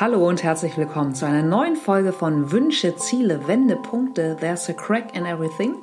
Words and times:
Hallo 0.00 0.26
und 0.26 0.42
herzlich 0.42 0.78
willkommen 0.78 1.14
zu 1.14 1.26
einer 1.26 1.42
neuen 1.42 1.76
Folge 1.76 2.14
von 2.14 2.50
Wünsche, 2.50 2.96
Ziele, 2.96 3.46
Wendepunkte. 3.46 4.34
There's 4.40 4.66
a 4.70 4.72
crack 4.72 5.14
in 5.14 5.26
everything. 5.26 5.74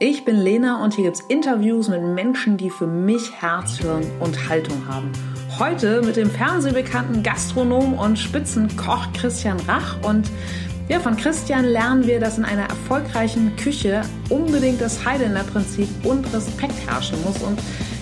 Ich 0.00 0.24
bin 0.24 0.34
Lena 0.34 0.82
und 0.82 0.94
hier 0.94 1.04
gibt 1.04 1.18
es 1.18 1.22
Interviews 1.28 1.88
mit 1.88 2.02
Menschen, 2.02 2.56
die 2.56 2.68
für 2.68 2.88
mich 2.88 3.30
Herz, 3.40 3.78
Hirn 3.78 4.02
und 4.18 4.48
Haltung 4.48 4.88
haben. 4.88 5.12
Heute 5.60 6.02
mit 6.02 6.16
dem 6.16 6.28
fernsehbekannten 6.28 7.22
Gastronom 7.22 7.94
und 7.94 8.18
Spitzenkoch 8.18 9.12
Christian 9.12 9.60
Rach 9.68 10.02
und 10.02 10.28
ja, 10.88 10.98
von 10.98 11.16
Christian 11.16 11.64
lernen 11.64 12.08
wir, 12.08 12.18
dass 12.18 12.38
in 12.38 12.44
einer 12.44 12.68
erfolgreichen 12.68 13.54
Küche 13.54 14.02
unbedingt 14.30 14.80
das 14.80 15.04
Highlander-Prinzip 15.04 15.86
und 16.02 16.24
Respekt 16.34 16.74
herrschen 16.88 17.22
muss. 17.22 17.40
Und 17.40 17.60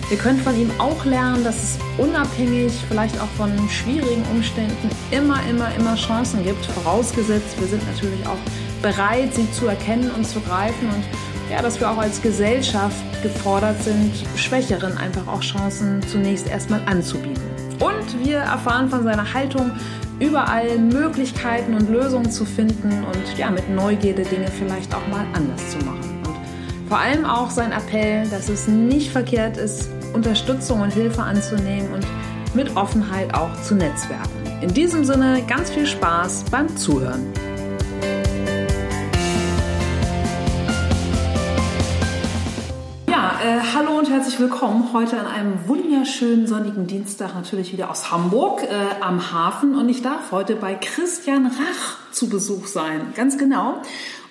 wir 0.09 0.17
können 0.17 0.39
von 0.39 0.59
ihm 0.59 0.71
auch 0.79 1.05
lernen, 1.05 1.43
dass 1.43 1.55
es 1.55 1.77
unabhängig, 1.99 2.73
vielleicht 2.87 3.21
auch 3.21 3.29
von 3.37 3.51
schwierigen 3.69 4.23
Umständen, 4.31 4.89
immer, 5.11 5.37
immer, 5.47 5.73
immer 5.75 5.95
Chancen 5.95 6.43
gibt. 6.43 6.65
Vorausgesetzt, 6.65 7.59
wir 7.59 7.67
sind 7.67 7.85
natürlich 7.87 8.25
auch 8.25 8.37
bereit, 8.81 9.35
sie 9.35 9.49
zu 9.51 9.67
erkennen 9.67 10.09
und 10.17 10.25
zu 10.25 10.39
greifen. 10.41 10.87
Und 10.87 11.03
ja, 11.51 11.61
dass 11.61 11.79
wir 11.79 11.91
auch 11.91 11.99
als 11.99 12.23
Gesellschaft 12.23 12.95
gefordert 13.21 13.83
sind, 13.83 14.11
Schwächeren 14.35 14.97
einfach 14.97 15.27
auch 15.27 15.41
Chancen 15.41 16.01
zunächst 16.07 16.47
erstmal 16.49 16.81
anzubieten. 16.87 17.43
Und 17.79 18.25
wir 18.25 18.39
erfahren 18.39 18.89
von 18.89 19.03
seiner 19.03 19.31
Haltung, 19.31 19.71
überall 20.19 20.79
Möglichkeiten 20.79 21.75
und 21.75 21.87
Lösungen 21.87 22.31
zu 22.31 22.45
finden 22.45 23.05
und 23.05 23.37
ja, 23.37 23.51
mit 23.51 23.69
Neugierde 23.69 24.23
Dinge 24.23 24.47
vielleicht 24.47 24.93
auch 24.95 25.07
mal 25.07 25.25
anders 25.33 25.69
zu 25.69 25.77
machen. 25.85 26.23
Und 26.25 26.87
vor 26.87 26.97
allem 26.97 27.25
auch 27.25 27.51
sein 27.51 27.71
Appell, 27.71 28.27
dass 28.29 28.49
es 28.49 28.67
nicht 28.67 29.11
verkehrt 29.11 29.55
ist, 29.55 29.89
Unterstützung 30.13 30.81
und 30.81 30.93
Hilfe 30.93 31.21
anzunehmen 31.21 31.93
und 31.93 32.05
mit 32.53 32.75
Offenheit 32.75 33.33
auch 33.33 33.61
zu 33.61 33.75
netzwerken. 33.75 34.29
In 34.61 34.73
diesem 34.73 35.05
Sinne 35.05 35.43
ganz 35.47 35.69
viel 35.69 35.85
Spaß 35.85 36.45
beim 36.51 36.75
Zuhören. 36.75 37.31
äh, 43.49 43.59
hallo 43.73 43.97
und 43.97 44.09
herzlich 44.09 44.39
willkommen 44.39 44.91
heute 44.93 45.17
an 45.17 45.25
einem 45.25 45.67
wunderschönen 45.67 46.45
sonnigen 46.45 46.87
Dienstag, 46.87 47.35
natürlich 47.35 47.71
wieder 47.71 47.89
aus 47.89 48.11
Hamburg 48.11 48.63
äh, 48.63 48.67
am 49.01 49.31
Hafen. 49.31 49.75
Und 49.75 49.87
ich 49.89 50.01
darf 50.01 50.31
heute 50.31 50.55
bei 50.55 50.75
Christian 50.75 51.45
Rach 51.45 52.11
zu 52.11 52.29
Besuch 52.29 52.67
sein. 52.67 53.13
Ganz 53.15 53.37
genau. 53.37 53.81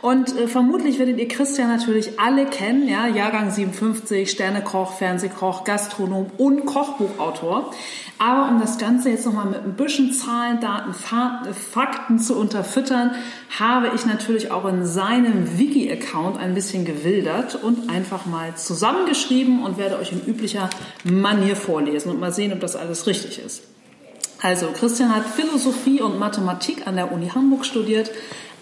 Und 0.01 0.37
äh, 0.37 0.47
vermutlich 0.47 1.01
werdet 1.01 1.19
ihr 1.19 1.27
Christian 1.27 1.69
natürlich 1.69 2.21
alle 2.21 2.47
kennen, 2.47 2.89
ja, 2.89 3.09
Jahrgang 3.09 3.51
57, 3.51 4.31
Sternekoch, 4.31 4.93
Fernsehkoch, 4.93 5.65
Gastronom 5.65 6.31
und 6.39 6.67
Kochbuchautor. 6.67 7.73
Aber 8.19 8.49
um 8.49 8.61
das 8.61 8.79
Ganze 8.79 9.11
jetzt 9.11 9.27
nochmal 9.27 9.47
mit 9.47 9.63
ein 9.65 9.75
bisschen 9.75 10.13
Zahlen, 10.13 10.61
Daten, 10.61 10.95
Fakten 10.95 12.19
zu 12.21 12.37
unterfüttern, 12.37 13.13
habe 13.59 13.91
ich 13.95 14.07
natürlich 14.07 14.53
auch 14.53 14.67
in 14.67 14.87
seinem 14.87 15.59
Wiki-Account 15.59 16.39
ein 16.39 16.55
bisschen 16.55 16.85
gewildert 16.85 17.57
und 17.57 17.91
einfach 17.91 18.27
mal 18.27 18.55
zusammengeschrieben 18.55 19.65
und 19.65 19.79
werde 19.79 19.99
euch 19.99 20.12
in 20.12 20.25
üblicher 20.25 20.71
Manier 21.03 21.57
vorlesen 21.57 22.11
und 22.11 22.21
mal 22.21 22.33
sehen, 22.33 22.53
ob 22.53 22.61
das 22.61 22.77
alles 22.77 23.07
richtig 23.07 23.41
ist. 23.45 23.62
Also, 24.41 24.69
Christian 24.69 25.15
hat 25.15 25.25
Philosophie 25.25 26.01
und 26.01 26.19
Mathematik 26.21 26.87
an 26.87 26.95
der 26.95 27.11
Uni 27.11 27.29
Hamburg 27.29 27.67
studiert, 27.67 28.12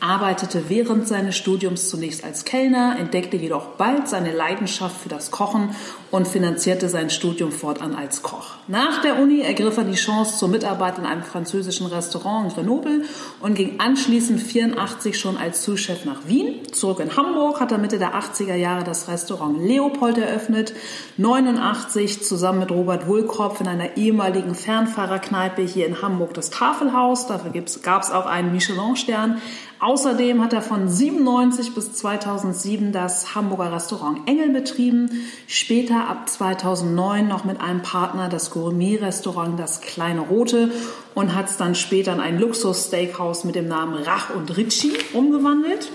arbeitete 0.00 0.69
während 0.69 1.08
seines 1.08 1.36
Studiums 1.36 1.89
zunächst 1.91 2.25
als 2.25 2.44
Kellner, 2.44 2.97
entdeckte 2.98 3.36
jedoch 3.36 3.66
bald 3.77 4.08
seine 4.08 4.33
Leidenschaft 4.33 5.00
für 5.00 5.08
das 5.08 5.30
Kochen 5.30 5.70
und 6.11 6.28
finanzierte 6.28 6.88
sein 6.88 7.11
Studium 7.11 7.53
fortan 7.53 7.94
als 7.94 8.22
Koch. 8.22 8.55
Nach 8.69 9.03
der 9.03 9.19
Uni 9.20 9.41
ergriff 9.41 9.77
er 9.77 9.84
die 9.84 9.94
Chance 9.94 10.38
zur 10.38 10.48
Mitarbeit 10.48 10.98
in 10.98 11.05
einem 11.05 11.22
französischen 11.22 11.86
Restaurant 11.86 12.48
in 12.48 12.55
Grenoble 12.55 13.05
und 13.41 13.55
ging 13.55 13.78
anschließend 13.78 14.41
84 14.41 15.19
schon 15.19 15.36
als 15.36 15.62
Zuschef 15.62 16.05
nach 16.05 16.27
Wien. 16.27 16.72
Zurück 16.72 17.00
in 17.00 17.16
Hamburg 17.16 17.60
hat 17.60 17.72
er 17.72 17.78
Mitte 17.78 17.98
der 17.98 18.15
80er 18.15 18.54
Jahre 18.54 18.84
das 18.84 19.09
Restaurant 19.09 19.59
Leopold 19.60 20.19
eröffnet. 20.19 20.72
89 21.16 22.22
zusammen 22.22 22.60
mit 22.60 22.71
Robert 22.71 23.06
Wohlkopf 23.06 23.60
in 23.60 23.69
einer 23.69 23.97
ehemaligen 23.97 24.54
Fernfahrerkneipe 24.54 25.62
hier 25.62 25.87
in 25.87 26.03
Hamburg 26.03 26.34
das 26.34 26.50
Tafelhaus. 26.50 27.26
Dafür 27.26 27.53
gab 27.82 28.03
es 28.03 28.10
auch 28.10 28.26
einen 28.26 28.53
Michelin-Stern. 28.53 29.41
Außerdem 29.78 30.42
hat 30.42 30.54
er 30.54 30.62
von 30.62 30.88
97 30.88 31.75
bis 31.75 31.92
2007 31.92 32.92
das 32.92 33.34
Hamburger 33.34 33.72
Restaurant 33.72 34.26
Engel 34.26 34.48
betrieben, 34.48 35.10
später 35.47 36.09
ab 36.09 36.28
2009 36.28 37.28
noch 37.28 37.44
mit 37.44 37.60
einem 37.60 37.82
Partner 37.82 38.31
das 38.31 38.50
Gourmet-Restaurant 38.50 39.60
Das 39.60 39.82
Kleine 39.82 40.20
Rote 40.20 40.70
und 41.15 41.34
hat 41.34 41.50
es 41.50 41.59
dann 41.59 41.75
später 41.75 42.15
in 42.15 42.20
ein 42.20 42.38
Luxus-Steakhouse 42.38 43.44
mit 43.44 43.54
dem 43.54 43.69
Namen 43.69 44.03
Rach 44.03 44.34
und 44.34 44.56
Ritchie 44.56 44.94
umgewandelt. 45.12 45.91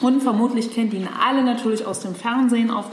Und 0.00 0.22
vermutlich 0.22 0.74
kennt 0.74 0.92
ihn 0.92 1.08
alle 1.24 1.42
natürlich 1.42 1.86
aus 1.86 2.00
dem 2.00 2.14
Fernsehen 2.14 2.70
auf 2.70 2.86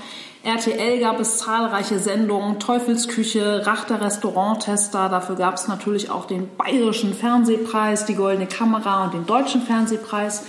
RTL 0.44 1.00
gab 1.00 1.22
es 1.22 1.38
zahlreiche 1.38 2.00
Sendungen, 2.00 2.60
Teufelsküche, 2.60 3.66
Rachter 3.66 4.02
Restauranttester. 4.02 5.08
Dafür 5.08 5.38
gab 5.38 5.56
es 5.56 5.70
natürlich 5.70 6.10
auch 6.10 6.26
den 6.26 6.54
Bayerischen 6.58 7.14
Fernsehpreis, 7.14 8.06
die 8.06 8.16
Goldene 8.16 8.48
Kamera 8.48 9.06
und 9.06 9.14
den 9.14 9.26
Deutschen 9.26 9.62
Fernsehpreis. 9.62 10.44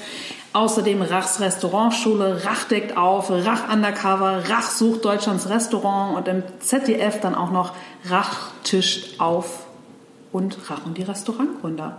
Außerdem 0.53 1.01
Rachs 1.01 1.41
Restaurantschule, 1.41 2.45
Rach 2.45 2.65
deckt 2.65 2.97
auf, 2.97 3.31
Rach 3.31 3.73
Undercover, 3.73 4.43
Rach 4.49 4.69
sucht 4.69 5.05
Deutschlands 5.05 5.49
Restaurant 5.49 6.17
und 6.17 6.27
im 6.27 6.43
ZDF 6.59 7.21
dann 7.21 7.37
auch 7.37 7.53
noch 7.53 7.73
Rach 8.09 8.51
tischt 8.65 9.21
auf 9.21 9.67
und 10.33 10.59
Rach 10.71 10.87
und 10.87 10.99
die 10.99 11.03
Restaurantgründer. 11.03 11.99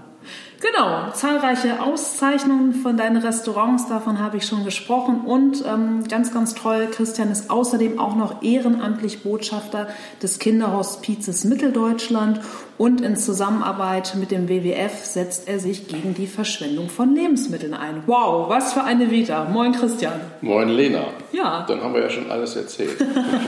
Genau, 0.61 1.11
zahlreiche 1.11 1.81
Auszeichnungen 1.81 2.73
von 2.73 2.97
deinen 2.97 3.17
Restaurants, 3.17 3.87
davon 3.87 4.19
habe 4.19 4.37
ich 4.37 4.45
schon 4.45 4.63
gesprochen. 4.63 5.21
Und 5.21 5.63
ähm, 5.67 6.03
ganz, 6.07 6.33
ganz 6.33 6.55
toll, 6.55 6.87
Christian 6.91 7.31
ist 7.31 7.49
außerdem 7.49 7.99
auch 7.99 8.15
noch 8.15 8.41
ehrenamtlich 8.41 9.23
Botschafter 9.23 9.87
des 10.23 10.39
Kinderhospizes 10.39 11.43
Mitteldeutschland 11.43 12.39
und 12.77 12.99
in 12.99 13.15
Zusammenarbeit 13.15 14.15
mit 14.15 14.31
dem 14.31 14.49
WWF 14.49 15.05
setzt 15.05 15.47
er 15.47 15.59
sich 15.59 15.87
gegen 15.87 16.13
die 16.13 16.27
Verschwendung 16.27 16.89
von 16.89 17.15
Lebensmitteln 17.15 17.73
ein. 17.73 18.03
Wow, 18.05 18.49
was 18.49 18.73
für 18.73 18.83
eine 18.83 19.09
Vita. 19.11 19.45
Moin 19.45 19.71
Christian. 19.71 20.19
Moin 20.41 20.67
Lena. 20.67 21.05
Ja. 21.31 21.65
Dann 21.67 21.81
haben 21.81 21.93
wir 21.93 22.01
ja 22.01 22.09
schon 22.09 22.29
alles 22.29 22.55
erzählt. 22.57 22.97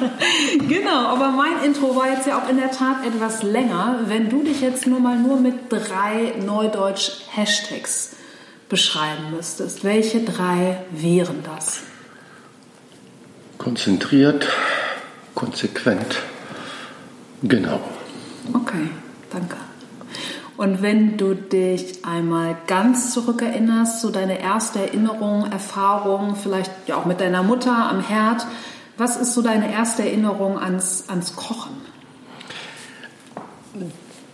genau, 0.70 1.08
aber 1.08 1.32
mein 1.32 1.62
Intro 1.66 1.94
war 1.96 2.10
jetzt 2.10 2.26
ja 2.26 2.42
auch 2.42 2.50
in 2.50 2.58
der 2.58 2.72
Tat 2.72 3.06
etwas 3.06 3.44
länger. 3.44 4.00
Wenn 4.06 4.30
du 4.30 4.44
dich 4.44 4.62
jetzt 4.62 4.88
nur 4.88 5.02
mal 5.02 5.18
nur 5.18 5.38
mit 5.38 5.56
drei 5.70 6.34
Neudeutsch-Hashtags 6.46 8.16
beschreiben 8.70 9.32
müsstest, 9.36 9.84
welche 9.84 10.22
drei 10.22 10.78
wären 10.92 11.44
das? 11.44 11.82
Konzentriert, 13.58 14.48
konsequent, 15.36 16.22
genau. 17.44 17.82
Okay. 18.54 18.88
Danke. 19.32 19.58
Und 20.58 20.82
wenn 20.82 21.18
du 21.18 21.36
dich 21.36 22.04
einmal 22.04 22.58
ganz 22.66 23.14
zurückerinnerst, 23.14 24.02
so 24.02 24.10
deine 24.10 24.42
erste 24.42 24.80
Erinnerung, 24.80 25.46
Erfahrung, 25.52 26.36
vielleicht 26.36 26.72
ja 26.88 26.96
auch 26.96 27.06
mit 27.06 27.22
deiner 27.22 27.44
Mutter 27.44 27.72
am 27.72 28.02
Herd, 28.02 28.48
was 28.98 29.18
ist 29.18 29.36
so 29.36 29.44
deine 29.44 29.72
erste 29.72 30.04
Erinnerung 30.04 30.58
ans, 30.58 31.06
ans 31.08 31.36
Kochen? 31.36 31.74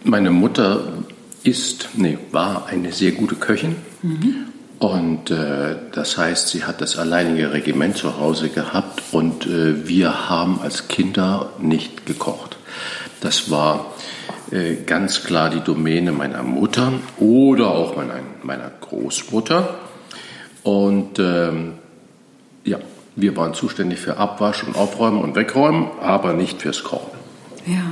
Meine 0.05 0.31
Mutter 0.31 1.03
ist, 1.43 1.89
nee, 1.95 2.17
war 2.31 2.67
eine 2.67 2.93
sehr 2.93 3.11
gute 3.11 3.35
Köchin. 3.35 3.75
Mhm. 4.01 4.45
Und 4.79 5.31
äh, 5.31 5.75
das 5.93 6.17
heißt, 6.17 6.49
sie 6.49 6.63
hat 6.63 6.81
das 6.81 6.97
alleinige 6.97 7.53
Regiment 7.53 7.97
zu 7.97 8.17
Hause 8.17 8.49
gehabt 8.49 9.01
und 9.11 9.45
äh, 9.45 9.87
wir 9.87 10.29
haben 10.29 10.59
als 10.61 10.87
Kinder 10.87 11.51
nicht 11.59 12.05
gekocht. 12.05 12.57
Das 13.21 13.49
war 13.49 13.93
äh, 14.51 14.75
ganz 14.85 15.23
klar 15.23 15.49
die 15.49 15.61
Domäne 15.61 16.11
meiner 16.11 16.43
Mutter 16.43 16.93
oder 17.19 17.71
auch 17.71 17.95
meiner, 17.95 18.15
meiner 18.43 18.71
Großmutter. 18.81 19.75
Und 20.63 21.19
ähm, 21.19 21.73
ja, 22.63 22.79
wir 23.15 23.35
waren 23.37 23.53
zuständig 23.53 23.99
für 23.99 24.17
Abwasch 24.17 24.63
und 24.63 24.75
Aufräumen 24.75 25.21
und 25.21 25.35
Wegräumen, 25.35 25.87
aber 26.01 26.33
nicht 26.33 26.61
fürs 26.61 26.83
Kochen. 26.83 27.11
Ja. 27.65 27.83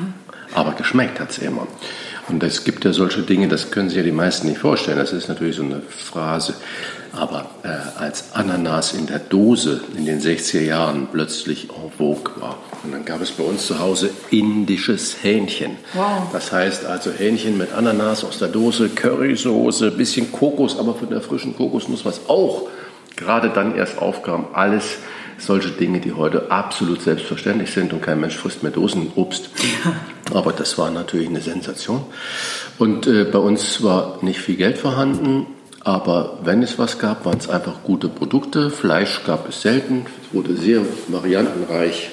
Aber 0.54 0.72
geschmeckt 0.74 1.20
hat 1.20 1.32
es 1.32 1.38
immer. 1.38 1.68
Und 2.32 2.44
es 2.44 2.64
gibt 2.64 2.86
ja 2.86 2.94
solche 2.94 3.22
Dinge, 3.24 3.50
das 3.50 3.72
können 3.72 3.90
sich 3.90 3.98
ja 3.98 4.04
die 4.04 4.12
meisten 4.12 4.48
nicht 4.48 4.60
vorstellen. 4.60 4.98
Das 4.98 5.12
ist 5.12 5.28
natürlich 5.28 5.58
so 5.58 5.64
eine 5.64 5.82
Phrase. 5.82 6.54
Aber 7.12 7.50
äh, 7.64 8.00
als 8.00 8.34
Ananas 8.34 8.94
in 8.94 9.06
der 9.06 9.20
Dose 9.20 9.82
in 9.98 10.06
den 10.06 10.22
60er 10.22 10.62
Jahren 10.62 11.10
plötzlich 11.12 11.68
en 11.70 11.92
vogue 11.92 12.32
war, 12.40 12.58
und 12.84 12.94
dann 12.94 13.04
gab 13.04 13.22
es 13.22 13.32
bei 13.32 13.44
uns 13.44 13.68
zu 13.68 13.80
Hause 13.80 14.12
indisches 14.30 15.18
Hähnchen. 15.22 15.72
Wow. 15.94 16.30
Das 16.32 16.54
heißt 16.54 16.86
also 16.86 17.12
Hähnchen 17.12 17.58
mit 17.58 17.74
Ananas 17.74 18.24
aus 18.24 18.40
der 18.40 18.48
Dose, 18.48 18.88
Currysoße, 18.88 19.92
bisschen 19.92 20.32
Kokos, 20.32 20.80
aber 20.80 20.96
von 20.96 21.10
der 21.10 21.20
frischen 21.20 21.56
Kokosnuss, 21.58 22.06
was 22.06 22.30
auch 22.30 22.70
gerade 23.18 23.50
dann 23.50 23.76
erst 23.76 23.98
aufkam, 23.98 24.48
alles 24.54 24.98
solche 25.42 25.72
Dinge, 25.72 26.00
die 26.00 26.14
heute 26.14 26.52
absolut 26.52 27.02
selbstverständlich 27.02 27.72
sind 27.72 27.94
und 27.94 28.02
kein 28.02 28.20
Mensch 28.20 28.38
frisst 28.38 28.64
mehr 28.64 28.72
Dosenobst. 28.72 29.50
Aber 30.34 30.54
das 30.54 30.78
war 30.78 30.92
natürlich 30.92 31.30
eine 31.30 31.42
Sensation. 31.42 32.04
Und 32.78 33.08
äh, 33.08 33.26
bei 33.26 33.40
uns 33.40 33.84
war 33.84 34.20
nicht 34.22 34.40
viel 34.40 34.56
Geld 34.56 34.78
vorhanden, 34.78 35.48
aber 35.84 36.40
wenn 36.44 36.62
es 36.62 36.78
was 36.78 37.00
gab, 37.00 37.26
waren 37.26 37.40
es 37.40 37.50
einfach 37.50 37.84
gute 37.84 38.08
Produkte. 38.08 38.70
Fleisch 38.70 39.24
gab 39.26 39.50
es 39.50 39.62
selten, 39.62 40.06
es 40.24 40.34
wurde 40.34 40.56
sehr 40.56 40.82
variantenreich 41.08 42.12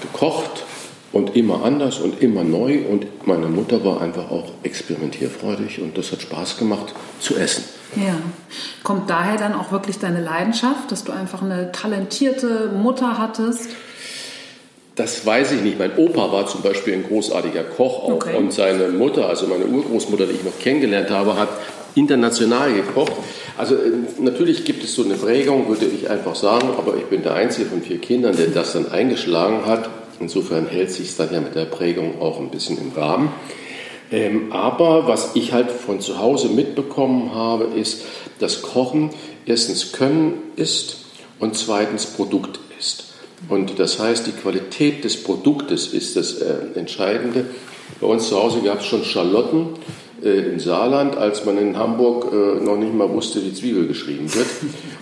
gekocht 0.00 0.64
und 1.12 1.36
immer 1.36 1.64
anders 1.64 1.98
und 1.98 2.22
immer 2.22 2.42
neu. 2.42 2.86
Und 2.88 3.26
meine 3.26 3.46
Mutter 3.46 3.84
war 3.84 4.00
einfach 4.00 4.30
auch 4.30 4.50
experimentierfreudig 4.62 5.80
und 5.80 5.98
das 5.98 6.10
hat 6.10 6.22
Spaß 6.22 6.56
gemacht 6.56 6.94
zu 7.20 7.36
essen. 7.36 7.64
Ja. 7.96 8.14
Kommt 8.82 9.10
daher 9.10 9.36
dann 9.36 9.54
auch 9.54 9.72
wirklich 9.72 9.98
deine 9.98 10.22
Leidenschaft, 10.22 10.90
dass 10.90 11.04
du 11.04 11.12
einfach 11.12 11.42
eine 11.42 11.72
talentierte 11.72 12.70
Mutter 12.74 13.18
hattest? 13.18 13.68
Das 14.94 15.24
weiß 15.24 15.52
ich 15.52 15.62
nicht. 15.62 15.78
Mein 15.78 15.96
Opa 15.96 16.32
war 16.32 16.46
zum 16.46 16.62
Beispiel 16.62 16.94
ein 16.94 17.04
großartiger 17.04 17.64
Koch 17.64 18.04
auch. 18.04 18.12
Okay. 18.12 18.36
Und 18.36 18.52
seine 18.52 18.88
Mutter, 18.88 19.28
also 19.28 19.46
meine 19.46 19.64
Urgroßmutter, 19.64 20.26
die 20.26 20.32
ich 20.32 20.44
noch 20.44 20.58
kennengelernt 20.58 21.10
habe, 21.10 21.36
hat 21.38 21.48
international 21.94 22.72
gekocht. 22.72 23.12
Also 23.56 23.74
äh, 23.74 23.90
natürlich 24.18 24.64
gibt 24.64 24.84
es 24.84 24.94
so 24.94 25.04
eine 25.04 25.14
Prägung, 25.14 25.68
würde 25.68 25.86
ich 25.86 26.10
einfach 26.10 26.34
sagen, 26.34 26.70
aber 26.76 26.96
ich 26.96 27.04
bin 27.04 27.22
der 27.22 27.34
Einzige 27.34 27.68
von 27.68 27.82
vier 27.82 27.98
Kindern, 27.98 28.36
der 28.36 28.48
das 28.48 28.72
dann 28.72 28.90
eingeschlagen 28.90 29.66
hat. 29.66 29.88
Insofern 30.20 30.66
hält 30.66 30.90
sich 30.90 31.08
es 31.08 31.16
dann 31.16 31.32
ja 31.32 31.40
mit 31.40 31.54
der 31.54 31.64
Prägung 31.64 32.20
auch 32.20 32.38
ein 32.38 32.50
bisschen 32.50 32.78
im 32.78 32.92
Rahmen. 32.92 33.32
Ähm, 34.12 34.52
aber 34.52 35.08
was 35.08 35.34
ich 35.34 35.52
halt 35.52 35.70
von 35.70 36.00
zu 36.00 36.18
Hause 36.18 36.48
mitbekommen 36.48 37.34
habe, 37.34 37.64
ist, 37.64 38.02
dass 38.38 38.62
Kochen 38.62 39.10
erstens 39.46 39.92
Können 39.92 40.34
ist 40.56 40.98
und 41.40 41.56
zweitens 41.56 42.06
Produkt 42.06 42.60
ist. 42.78 43.14
Und 43.48 43.78
das 43.78 43.98
heißt, 43.98 44.26
die 44.26 44.32
Qualität 44.32 45.02
des 45.02 45.22
Produktes 45.22 45.88
ist 45.88 46.16
das 46.16 46.34
äh, 46.34 46.54
Entscheidende. 46.74 47.46
Bei 48.00 48.06
uns 48.06 48.28
zu 48.28 48.40
Hause 48.40 48.60
gab 48.60 48.80
es 48.80 48.86
schon 48.86 49.04
Schalotten 49.04 49.70
äh, 50.22 50.28
im 50.28 50.60
Saarland, 50.60 51.16
als 51.16 51.44
man 51.44 51.58
in 51.58 51.76
Hamburg 51.76 52.32
äh, 52.32 52.62
noch 52.62 52.76
nicht 52.76 52.94
mal 52.94 53.10
wusste, 53.10 53.42
wie 53.42 53.52
Zwiebel 53.52 53.88
geschrieben 53.88 54.32
wird. 54.32 54.46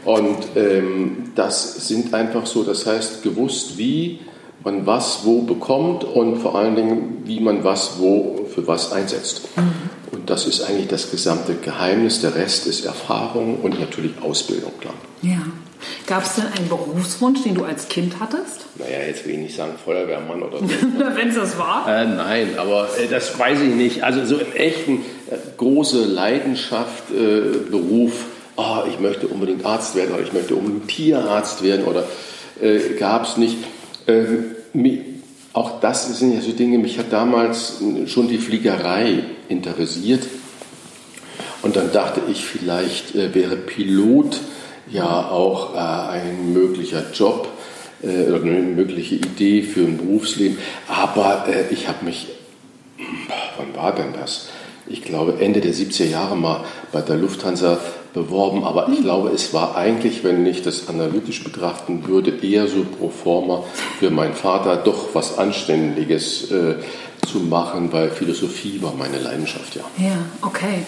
Und 0.05 0.39
ähm, 0.57 1.33
das 1.35 1.89
sind 1.89 2.15
einfach 2.15 2.47
so, 2.47 2.63
das 2.63 2.87
heißt, 2.87 3.23
gewusst, 3.23 3.77
wie 3.77 4.21
man 4.65 4.87
was 4.87 5.21
wo 5.25 5.43
bekommt 5.43 6.05
und 6.05 6.37
vor 6.37 6.55
allen 6.55 6.77
Dingen, 6.77 7.23
wie 7.25 7.41
man 7.41 7.65
was 7.65 7.99
wo 7.99 8.40
für 8.61 8.67
was 8.67 8.93
einsetzt. 8.93 9.43
Mhm. 9.57 9.73
Und 10.13 10.31
das 10.31 10.47
ist 10.47 10.63
eigentlich 10.63 10.89
das 10.89 11.11
gesamte 11.11 11.55
Geheimnis. 11.55 12.21
Der 12.21 12.35
Rest 12.35 12.67
ist 12.67 12.85
Erfahrung 12.85 13.61
und 13.61 13.81
natürlich 13.81 14.13
Ausbildung, 14.23 14.73
klar. 14.81 14.95
Ja. 15.23 15.39
Gab 16.07 16.25
es 16.25 16.35
denn 16.35 16.45
einen 16.47 16.69
Berufswunsch, 16.69 17.43
den 17.43 17.55
du 17.55 17.65
als 17.65 17.89
Kind 17.89 18.21
hattest? 18.21 18.67
Naja, 18.77 19.07
jetzt 19.07 19.25
will 19.25 19.33
ich 19.33 19.39
nicht 19.39 19.57
sagen 19.57 19.73
Feuerwehrmann 19.83 20.43
oder 20.43 20.59
so. 20.61 20.65
Wenn 20.67 21.29
es 21.29 21.37
das 21.37 21.59
war? 21.59 21.87
Äh, 21.89 22.07
nein, 22.07 22.59
aber 22.59 22.89
äh, 22.99 23.07
das 23.09 23.39
weiß 23.39 23.61
ich 23.63 23.75
nicht. 23.75 24.05
Also 24.05 24.25
so 24.27 24.37
im 24.37 24.53
echten 24.53 24.99
äh, 25.31 25.37
große 25.57 26.05
Leidenschaft, 26.05 27.11
äh, 27.11 27.71
Beruf, 27.71 28.13
oh, 28.57 28.83
ich 28.91 29.01
möchte 29.01 29.27
unbedingt 29.29 29.65
Arzt 29.65 29.95
werden 29.95 30.13
oder 30.15 30.23
ich 30.23 30.35
möchte 30.35 30.55
unbedingt 30.55 30.89
Tierarzt 30.89 31.63
werden 31.63 31.87
oder 31.87 32.05
äh, 32.61 32.95
gab 32.99 33.25
es 33.25 33.39
nicht. 33.39 33.57
Ähm, 34.07 34.57
auch 35.53 35.81
das 35.81 36.19
sind 36.19 36.35
ja 36.35 36.41
so 36.41 36.53
Dinge, 36.53 36.79
mich 36.79 36.99
hat 36.99 37.13
damals 37.13 37.83
schon 38.07 38.29
die 38.29 38.39
Fliegerei 38.39 39.25
interessiert. 39.49 40.23
Und 41.63 41.77
dann 41.77 41.93
dachte 41.93 42.23
ich, 42.31 42.45
vielleicht 42.45 43.15
äh, 43.15 43.35
wäre 43.35 43.57
Pilot 43.57 44.39
ja 44.91 45.29
auch 45.29 45.75
äh, 45.75 45.79
ein 45.79 46.53
möglicher 46.53 47.05
Job 47.13 47.49
äh, 48.03 48.31
oder 48.31 48.43
eine 48.43 48.61
mögliche 48.61 49.17
Idee 49.17 49.63
für 49.63 49.81
ein 49.81 49.99
Berufsleben. 49.99 50.59
Aber 50.89 51.47
ich 51.71 51.89
habe 51.89 52.05
mich, 52.05 52.29
wann 53.59 53.75
war 53.77 53.95
denn 53.95 54.13
das? 54.19 54.49
Ich 54.87 55.03
glaube 55.03 55.37
Ende 55.41 55.61
der 55.61 55.75
70er 55.75 56.07
Jahre 56.07 56.37
mal 56.37 56.65
bei 56.93 57.03
der 57.03 57.17
Lufthansa 57.17 57.79
beworben, 58.13 58.65
aber 58.65 58.89
ich 58.89 59.03
glaube, 59.03 59.31
es 59.31 59.55
war 59.55 59.77
eigentlich, 59.77 60.25
wenn 60.25 60.45
ich 60.47 60.63
das 60.63 60.89
analytisch 60.89 61.45
betrachten 61.45 62.07
würde, 62.07 62.33
eher 62.43 62.67
so 62.67 62.85
pro 62.85 63.09
forma 63.09 63.65
für 63.99 64.11
meinen 64.11 64.35
Vater 64.35 64.77
doch 64.77 65.15
was 65.15 65.39
Anständiges 65.39 66.51
äh, 66.51 66.75
zu 67.27 67.39
machen, 67.39 67.93
weil 67.93 68.11
Philosophie 68.11 68.81
war 68.83 68.95
meine 68.95 69.19
Leidenschaft, 69.19 69.77
ja. 69.77 69.83
Ja, 69.99 70.17
okay. 70.43 70.85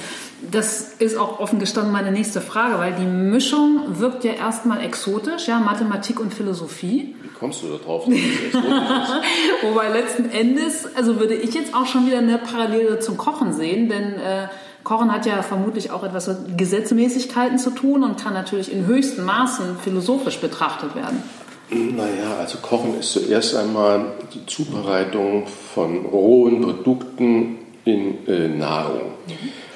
Das 0.50 0.94
ist 0.98 1.16
auch 1.16 1.38
offen 1.38 1.60
gestanden 1.60 1.92
meine 1.92 2.10
nächste 2.10 2.40
Frage, 2.40 2.76
weil 2.78 2.94
die 2.94 3.06
Mischung 3.06 4.00
wirkt 4.00 4.24
ja 4.24 4.32
erstmal 4.32 4.84
exotisch, 4.84 5.46
ja, 5.46 5.60
Mathematik 5.60 6.18
und 6.18 6.34
Philosophie. 6.34 7.14
Wie 7.22 7.28
kommst 7.38 7.62
du 7.62 7.68
da 7.68 7.76
drauf? 7.76 8.06
Wobei 9.62 9.88
letzten 9.90 10.30
Endes, 10.30 10.88
also 10.96 11.20
würde 11.20 11.34
ich 11.34 11.54
jetzt 11.54 11.74
auch 11.74 11.86
schon 11.86 12.06
wieder 12.06 12.18
eine 12.18 12.38
Parallele 12.38 12.98
zum 12.98 13.16
Kochen 13.16 13.52
sehen, 13.52 13.88
denn 13.88 14.14
äh, 14.14 14.48
Kochen 14.84 15.12
hat 15.12 15.26
ja 15.26 15.42
vermutlich 15.42 15.90
auch 15.90 16.04
etwas 16.04 16.28
mit 16.28 16.58
Gesetzmäßigkeiten 16.58 17.58
zu 17.58 17.70
tun 17.70 18.02
und 18.02 18.18
kann 18.18 18.34
natürlich 18.34 18.72
in 18.72 18.86
höchsten 18.86 19.24
Maßen 19.24 19.76
philosophisch 19.82 20.38
betrachtet 20.38 20.94
werden. 20.94 21.22
Naja, 21.70 22.36
also 22.38 22.58
Kochen 22.58 22.98
ist 22.98 23.12
zuerst 23.12 23.56
einmal 23.56 24.12
die 24.34 24.44
Zubereitung 24.46 25.46
von 25.46 26.04
rohen 26.04 26.60
Produkten 26.60 27.58
in 27.84 28.26
äh, 28.26 28.48
Nahrung. 28.48 29.12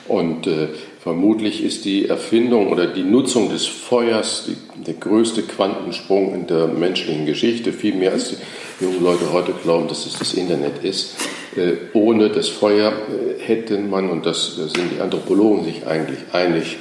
Und 0.06 0.46
äh, 0.46 0.68
vermutlich 1.00 1.64
ist 1.64 1.84
die 1.84 2.08
Erfindung 2.08 2.68
oder 2.68 2.86
die 2.86 3.02
Nutzung 3.02 3.48
des 3.48 3.66
Feuers 3.66 4.46
die, 4.46 4.56
der 4.82 4.94
größte 4.94 5.42
Quantensprung 5.42 6.34
in 6.34 6.46
der 6.46 6.66
menschlichen 6.66 7.26
Geschichte, 7.26 7.72
viel 7.72 7.94
mehr 7.94 8.12
als 8.12 8.28
die 8.28 8.36
jungen 8.80 9.02
Leute 9.02 9.32
heute 9.32 9.52
glauben, 9.52 9.88
dass 9.88 10.06
es 10.06 10.18
das 10.18 10.34
Internet 10.34 10.84
ist. 10.84 11.16
Äh, 11.56 11.72
ohne 11.94 12.28
das 12.28 12.48
Feuer 12.48 12.92
äh, 12.92 13.42
hätte 13.42 13.78
man, 13.78 14.10
und 14.10 14.26
das 14.26 14.56
sind 14.56 14.92
die 14.94 15.00
Anthropologen 15.00 15.64
sich 15.64 15.86
eigentlich 15.86 16.18
einig, 16.32 16.76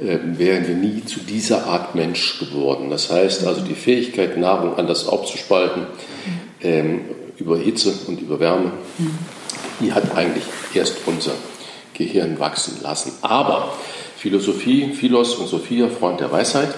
äh, 0.00 0.18
wären 0.38 0.66
wir 0.66 0.74
nie 0.74 1.04
zu 1.04 1.20
dieser 1.20 1.66
Art 1.66 1.94
Mensch 1.94 2.38
geworden. 2.40 2.90
Das 2.90 3.10
heißt 3.10 3.46
also 3.46 3.60
die 3.60 3.74
Fähigkeit, 3.74 4.36
Nahrung 4.36 4.76
anders 4.76 5.06
aufzuspalten, 5.06 5.86
ähm, 6.62 7.02
über 7.38 7.58
Hitze 7.58 7.92
und 8.06 8.20
über 8.20 8.40
Wärme, 8.40 8.72
die 9.80 9.92
hat 9.92 10.16
eigentlich 10.16 10.44
erst 10.74 10.96
unser 11.06 11.32
Gehirn 11.94 12.38
wachsen 12.38 12.78
lassen. 12.82 13.12
Aber 13.22 13.74
Philosophie, 14.16 14.92
Philos 14.92 15.34
und 15.34 15.48
Sophia, 15.48 15.88
Freund 15.88 16.20
der 16.20 16.32
Weisheit, 16.32 16.74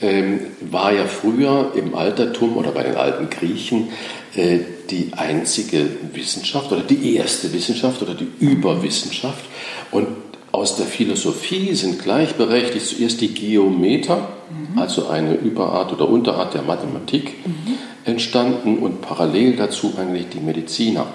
ähm, 0.00 0.40
war 0.60 0.92
ja 0.92 1.04
früher 1.06 1.72
im 1.74 1.94
Altertum 1.94 2.56
oder 2.56 2.70
bei 2.70 2.82
den 2.82 2.96
alten 2.96 3.28
Griechen 3.30 3.90
äh, 4.34 4.60
die 4.90 5.10
einzige 5.16 5.86
Wissenschaft 6.12 6.72
oder 6.72 6.82
die 6.82 7.16
erste 7.16 7.52
Wissenschaft 7.52 8.02
oder 8.02 8.14
die 8.14 8.28
Überwissenschaft. 8.40 9.44
Und 9.90 10.08
aus 10.52 10.76
der 10.76 10.86
Philosophie 10.86 11.74
sind 11.74 12.02
gleichberechtigt 12.02 12.84
zuerst 12.84 13.20
die 13.20 13.32
Geometer, 13.32 14.28
mhm. 14.50 14.78
also 14.78 15.08
eine 15.08 15.34
Überart 15.34 15.92
oder 15.92 16.08
Unterart 16.08 16.54
der 16.54 16.62
Mathematik, 16.62 17.46
mhm. 17.46 17.78
entstanden 18.04 18.78
und 18.78 19.00
parallel 19.00 19.56
dazu 19.56 19.94
eigentlich 19.96 20.26
die 20.28 20.40
Mediziner. 20.40 21.06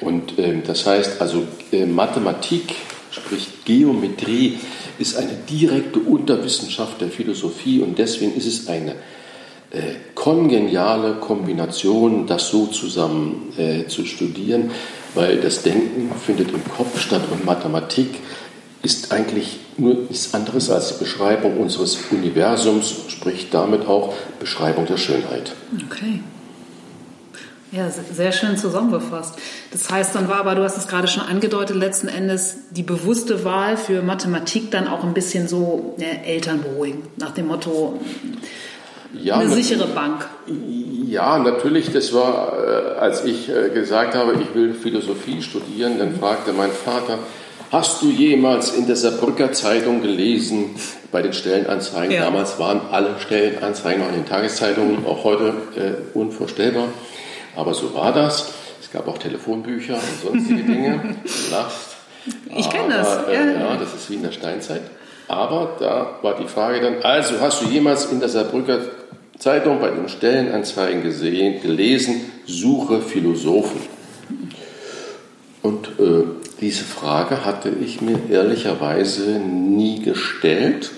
Und 0.00 0.38
äh, 0.38 0.62
das 0.66 0.86
heißt 0.86 1.20
also, 1.20 1.44
äh, 1.72 1.84
Mathematik, 1.84 2.74
sprich 3.10 3.48
Geometrie, 3.64 4.58
ist 5.00 5.16
eine 5.16 5.32
direkte 5.48 5.98
Unterwissenschaft 5.98 7.00
der 7.00 7.08
Philosophie 7.08 7.80
und 7.80 7.98
deswegen 7.98 8.36
ist 8.36 8.46
es 8.46 8.68
eine 8.68 8.92
äh, 9.70 9.94
kongeniale 10.14 11.14
Kombination, 11.14 12.26
das 12.26 12.48
so 12.48 12.66
zusammen 12.66 13.52
äh, 13.56 13.86
zu 13.86 14.04
studieren, 14.04 14.70
weil 15.14 15.40
das 15.40 15.62
Denken 15.62 16.10
findet 16.14 16.50
im 16.52 16.62
Kopf 16.76 17.00
statt 17.00 17.22
und 17.30 17.44
Mathematik 17.44 18.08
ist 18.82 19.12
eigentlich 19.12 19.58
nur 19.76 19.94
nichts 19.94 20.34
anderes 20.34 20.70
als 20.70 20.94
die 20.94 21.04
Beschreibung 21.04 21.58
unseres 21.58 21.98
Universums, 22.10 22.94
sprich 23.08 23.48
damit 23.50 23.86
auch 23.86 24.14
Beschreibung 24.38 24.86
der 24.86 24.96
Schönheit. 24.96 25.52
Okay. 25.86 26.20
Ja, 27.72 27.88
sehr 27.88 28.32
schön 28.32 28.56
zusammengefasst. 28.56 29.34
Das 29.70 29.90
heißt, 29.90 30.14
dann 30.14 30.28
war 30.28 30.38
aber, 30.38 30.56
du 30.56 30.64
hast 30.64 30.76
es 30.76 30.88
gerade 30.88 31.06
schon 31.06 31.22
angedeutet, 31.22 31.76
letzten 31.76 32.08
Endes 32.08 32.56
die 32.70 32.82
bewusste 32.82 33.44
Wahl 33.44 33.76
für 33.76 34.02
Mathematik 34.02 34.72
dann 34.72 34.88
auch 34.88 35.04
ein 35.04 35.14
bisschen 35.14 35.46
so 35.46 35.94
ja, 35.98 36.08
Eltern 36.24 36.62
beruhigen, 36.62 37.02
nach 37.16 37.30
dem 37.30 37.46
Motto 37.46 38.00
ja, 39.12 39.36
eine 39.36 39.50
sichere 39.50 39.86
Bank. 39.86 40.26
Ja, 41.06 41.38
natürlich, 41.38 41.92
das 41.92 42.12
war, 42.12 42.52
äh, 42.58 42.98
als 42.98 43.24
ich 43.24 43.48
äh, 43.48 43.70
gesagt 43.70 44.14
habe, 44.14 44.34
ich 44.40 44.54
will 44.54 44.74
Philosophie 44.74 45.40
studieren, 45.42 45.98
dann 45.98 46.16
fragte 46.16 46.52
mein 46.52 46.70
Vater, 46.70 47.18
Hast 47.70 48.02
du 48.02 48.10
jemals 48.10 48.72
in 48.72 48.88
der 48.88 48.96
Saarbrücker 48.96 49.52
Zeitung 49.52 50.02
gelesen, 50.02 50.74
bei 51.12 51.22
den 51.22 51.32
Stellenanzeigen, 51.32 52.12
ja. 52.12 52.24
damals 52.24 52.58
waren 52.58 52.80
alle 52.90 53.14
Stellenanzeigen 53.20 54.02
auch 54.02 54.08
in 54.08 54.14
den 54.14 54.26
Tageszeitungen, 54.26 55.06
auch 55.06 55.22
heute 55.22 55.52
äh, 55.76 56.18
unvorstellbar, 56.18 56.88
aber 57.56 57.74
so 57.74 57.94
war 57.94 58.12
das. 58.12 58.52
Es 58.80 58.90
gab 58.90 59.06
auch 59.08 59.18
Telefonbücher 59.18 59.94
und 59.94 60.30
sonstige 60.30 60.62
Dinge. 60.62 61.16
Du 61.24 61.54
lachst. 61.54 61.96
Ich 62.56 62.68
kenne 62.68 62.94
das. 62.94 63.28
Äh, 63.28 63.34
ja. 63.34 63.60
ja, 63.60 63.76
das 63.76 63.94
ist 63.94 64.10
wie 64.10 64.14
in 64.14 64.22
der 64.22 64.32
Steinzeit. 64.32 64.82
Aber 65.28 65.76
da 65.78 66.18
war 66.22 66.36
die 66.36 66.48
Frage 66.48 66.80
dann, 66.80 67.02
also 67.02 67.40
hast 67.40 67.62
du 67.62 67.66
jemals 67.66 68.06
in 68.06 68.20
der 68.20 68.28
Saarbrücker 68.28 68.80
Zeitung 69.38 69.80
bei 69.80 69.90
den 69.90 70.08
Stellenanzeigen 70.08 71.02
gesehen, 71.02 71.62
gelesen, 71.62 72.20
suche 72.46 73.00
Philosophen. 73.00 73.80
Und 75.62 75.88
äh, 75.98 76.24
diese 76.60 76.84
Frage 76.84 77.44
hatte 77.44 77.70
ich 77.70 78.00
mir 78.00 78.18
ehrlicherweise 78.30 79.38
nie 79.38 80.02
gestellt. 80.02 80.90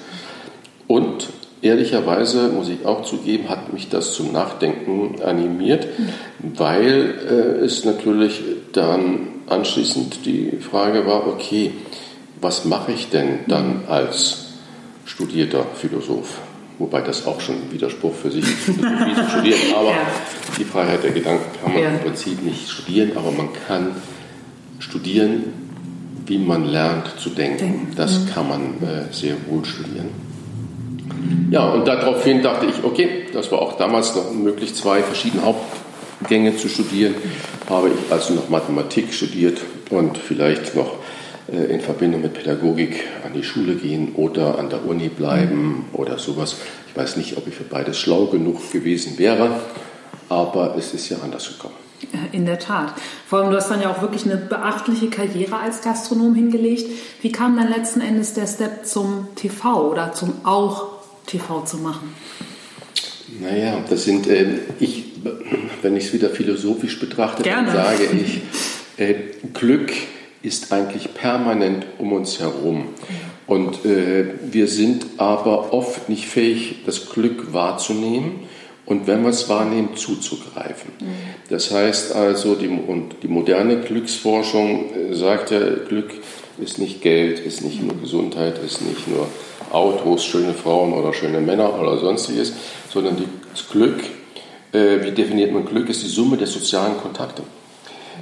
Und 0.88 1.28
ehrlicherweise, 1.62 2.48
muss 2.48 2.68
ich 2.68 2.84
auch 2.84 3.02
zugeben, 3.02 3.48
hat 3.48 3.72
mich 3.72 3.88
das 3.88 4.14
zum 4.14 4.32
Nachdenken 4.32 5.22
animiert, 5.22 5.86
weil 6.40 7.14
äh, 7.28 7.64
es 7.64 7.84
natürlich 7.84 8.42
dann 8.72 9.28
anschließend 9.46 10.26
die 10.26 10.58
Frage 10.60 11.06
war, 11.06 11.26
okay, 11.26 11.72
was 12.40 12.64
mache 12.64 12.92
ich 12.92 13.08
denn 13.10 13.40
dann 13.46 13.84
als 13.88 14.46
studierter 15.04 15.64
Philosoph? 15.74 16.40
Wobei 16.78 17.00
das 17.00 17.26
auch 17.26 17.40
schon 17.40 17.56
ein 17.56 17.70
Widerspruch 17.72 18.14
für 18.14 18.30
sich 18.30 18.42
ist, 18.42 18.64
Philosophie 18.64 19.14
zu 19.14 19.30
studieren. 19.30 19.60
Aber 19.76 19.90
ja. 19.90 20.06
die 20.58 20.64
Freiheit 20.64 21.04
der 21.04 21.12
Gedanken 21.12 21.44
kann 21.62 21.72
man 21.74 21.82
ja. 21.82 21.90
im 21.90 22.00
Prinzip 22.00 22.42
nicht 22.42 22.68
studieren, 22.68 23.12
aber 23.16 23.30
man 23.30 23.50
kann 23.68 23.94
studieren, 24.80 25.44
wie 26.26 26.38
man 26.38 26.64
lernt 26.64 27.06
zu 27.18 27.30
denken. 27.30 27.92
Das 27.94 28.18
mhm. 28.18 28.28
kann 28.30 28.48
man 28.48 28.60
äh, 28.82 29.12
sehr 29.12 29.36
wohl 29.48 29.64
studieren. 29.64 30.31
Ja, 31.50 31.68
und 31.70 31.86
daraufhin 31.86 32.42
dachte 32.42 32.66
ich, 32.66 32.82
okay, 32.82 33.26
das 33.32 33.52
war 33.52 33.60
auch 33.60 33.76
damals 33.76 34.14
noch 34.16 34.32
möglich, 34.32 34.74
zwei 34.74 35.02
verschiedene 35.02 35.42
Hauptgänge 35.44 36.56
zu 36.56 36.68
studieren. 36.68 37.14
Habe 37.68 37.88
ich 37.88 38.12
also 38.12 38.34
noch 38.34 38.48
Mathematik 38.48 39.12
studiert 39.12 39.60
und 39.90 40.16
vielleicht 40.16 40.74
noch 40.74 40.96
äh, 41.52 41.72
in 41.72 41.80
Verbindung 41.80 42.22
mit 42.22 42.34
Pädagogik 42.34 43.04
an 43.24 43.32
die 43.34 43.42
Schule 43.42 43.74
gehen 43.74 44.14
oder 44.14 44.58
an 44.58 44.70
der 44.70 44.86
Uni 44.86 45.08
bleiben 45.08 45.86
oder 45.92 46.18
sowas. 46.18 46.56
Ich 46.88 46.96
weiß 46.96 47.16
nicht, 47.16 47.36
ob 47.36 47.46
ich 47.46 47.54
für 47.54 47.64
beides 47.64 47.98
schlau 47.98 48.26
genug 48.26 48.72
gewesen 48.72 49.18
wäre, 49.18 49.60
aber 50.28 50.74
es 50.78 50.94
ist 50.94 51.08
ja 51.08 51.18
anders 51.22 51.48
gekommen. 51.48 51.74
In 52.32 52.46
der 52.46 52.58
Tat. 52.58 52.94
Vor 53.26 53.38
allem, 53.38 53.50
du 53.50 53.56
hast 53.56 53.70
dann 53.70 53.80
ja 53.80 53.90
auch 53.90 54.02
wirklich 54.02 54.24
eine 54.24 54.36
beachtliche 54.36 55.08
Karriere 55.08 55.56
als 55.56 55.82
Gastronom 55.82 56.34
hingelegt. 56.34 56.90
Wie 57.20 57.30
kam 57.30 57.56
dann 57.56 57.68
letzten 57.68 58.00
Endes 58.00 58.34
der 58.34 58.46
Step 58.46 58.86
zum 58.86 59.28
TV 59.36 59.90
oder 59.90 60.12
zum 60.12 60.32
auch 60.44 60.91
TV 61.26 61.64
zu 61.64 61.78
machen? 61.78 62.14
Naja, 63.40 63.82
das 63.88 64.04
sind, 64.04 64.26
äh, 64.26 64.58
ich, 64.78 65.04
wenn 65.80 65.96
ich 65.96 66.06
es 66.06 66.12
wieder 66.12 66.30
philosophisch 66.30 67.00
betrachte, 67.00 67.42
Gerne. 67.42 67.72
dann 67.72 67.76
sage 67.76 68.04
ich, 68.04 68.40
äh, 68.98 69.14
Glück 69.54 69.92
ist 70.42 70.72
eigentlich 70.72 71.14
permanent 71.14 71.86
um 71.98 72.12
uns 72.12 72.40
herum. 72.40 72.88
Und 73.46 73.84
äh, 73.84 74.26
wir 74.50 74.68
sind 74.68 75.06
aber 75.18 75.72
oft 75.72 76.08
nicht 76.08 76.26
fähig, 76.26 76.76
das 76.86 77.10
Glück 77.10 77.52
wahrzunehmen 77.52 78.40
und 78.86 79.06
wenn 79.06 79.22
wir 79.22 79.30
es 79.30 79.48
wahrnehmen, 79.48 79.96
zuzugreifen. 79.96 80.90
Mhm. 81.00 81.06
Das 81.48 81.70
heißt 81.70 82.14
also, 82.14 82.54
die, 82.54 82.68
und 82.68 83.16
die 83.22 83.28
moderne 83.28 83.80
Glücksforschung 83.80 85.10
äh, 85.10 85.14
sagt 85.14 85.50
ja, 85.50 85.60
Glück 85.88 86.12
ist 86.58 86.78
nicht 86.78 87.02
Geld, 87.02 87.40
ist 87.40 87.62
nicht 87.62 87.82
nur 87.82 87.98
Gesundheit, 88.00 88.58
ist 88.64 88.82
nicht 88.82 89.08
nur 89.08 89.28
Autos, 89.72 90.24
schöne 90.24 90.54
Frauen 90.54 90.92
oder 90.92 91.12
schöne 91.12 91.40
Männer 91.40 91.78
oder 91.80 91.98
sonstiges, 91.98 92.52
sondern 92.92 93.16
das 93.52 93.68
Glück, 93.68 94.00
äh, 94.72 95.02
wie 95.02 95.12
definiert 95.12 95.52
man 95.52 95.64
Glück, 95.64 95.88
ist 95.88 96.02
die 96.02 96.08
Summe 96.08 96.36
der 96.36 96.46
sozialen 96.46 96.98
Kontakte. 96.98 97.42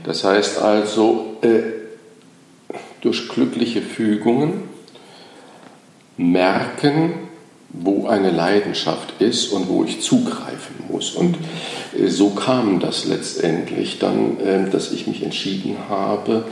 Das 0.05 0.25
heißt 0.25 0.59
also, 0.59 1.37
äh, 1.43 1.81
durch 3.01 3.29
glückliche 3.29 3.83
Fügungen 3.83 4.69
merken, 6.17 7.31
wo 7.73 8.09
eine 8.09 8.31
Leidenschaft 8.31 9.21
ist 9.21 9.53
und 9.53 9.69
wo 9.69 9.85
ich 9.85 10.01
zugreifen 10.01 10.77
muss. 10.89 11.13
Und 11.13 11.37
äh, 11.99 12.09
so 12.09 12.31
kam 12.31 12.81
das 12.81 13.05
letztendlich 13.05 13.99
dann, 13.99 14.37
ähm, 14.45 14.71
dass 14.71 14.93
ich 14.93 15.07
mich 15.07 15.23
entschieden 15.23 15.77
habe, 15.89 16.45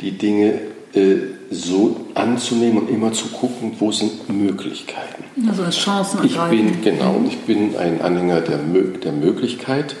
die 0.00 0.12
Dinge 0.12 0.60
äh, 0.94 1.16
so 1.50 1.96
anzunehmen 2.14 2.78
und 2.78 2.90
immer 2.90 3.12
zu 3.12 3.26
gucken, 3.28 3.72
wo 3.80 3.90
sind 3.90 4.28
Möglichkeiten. 4.28 5.24
Also 5.48 5.64
als 5.64 5.76
Chancen 5.76 6.24
Ich 6.24 6.36
bin, 6.36 6.80
genau, 6.80 7.20
ich 7.28 7.38
bin 7.38 7.76
ein 7.76 8.00
Anhänger 8.00 8.40
der, 8.40 8.58
der 8.58 9.12
Möglichkeit 9.12 9.96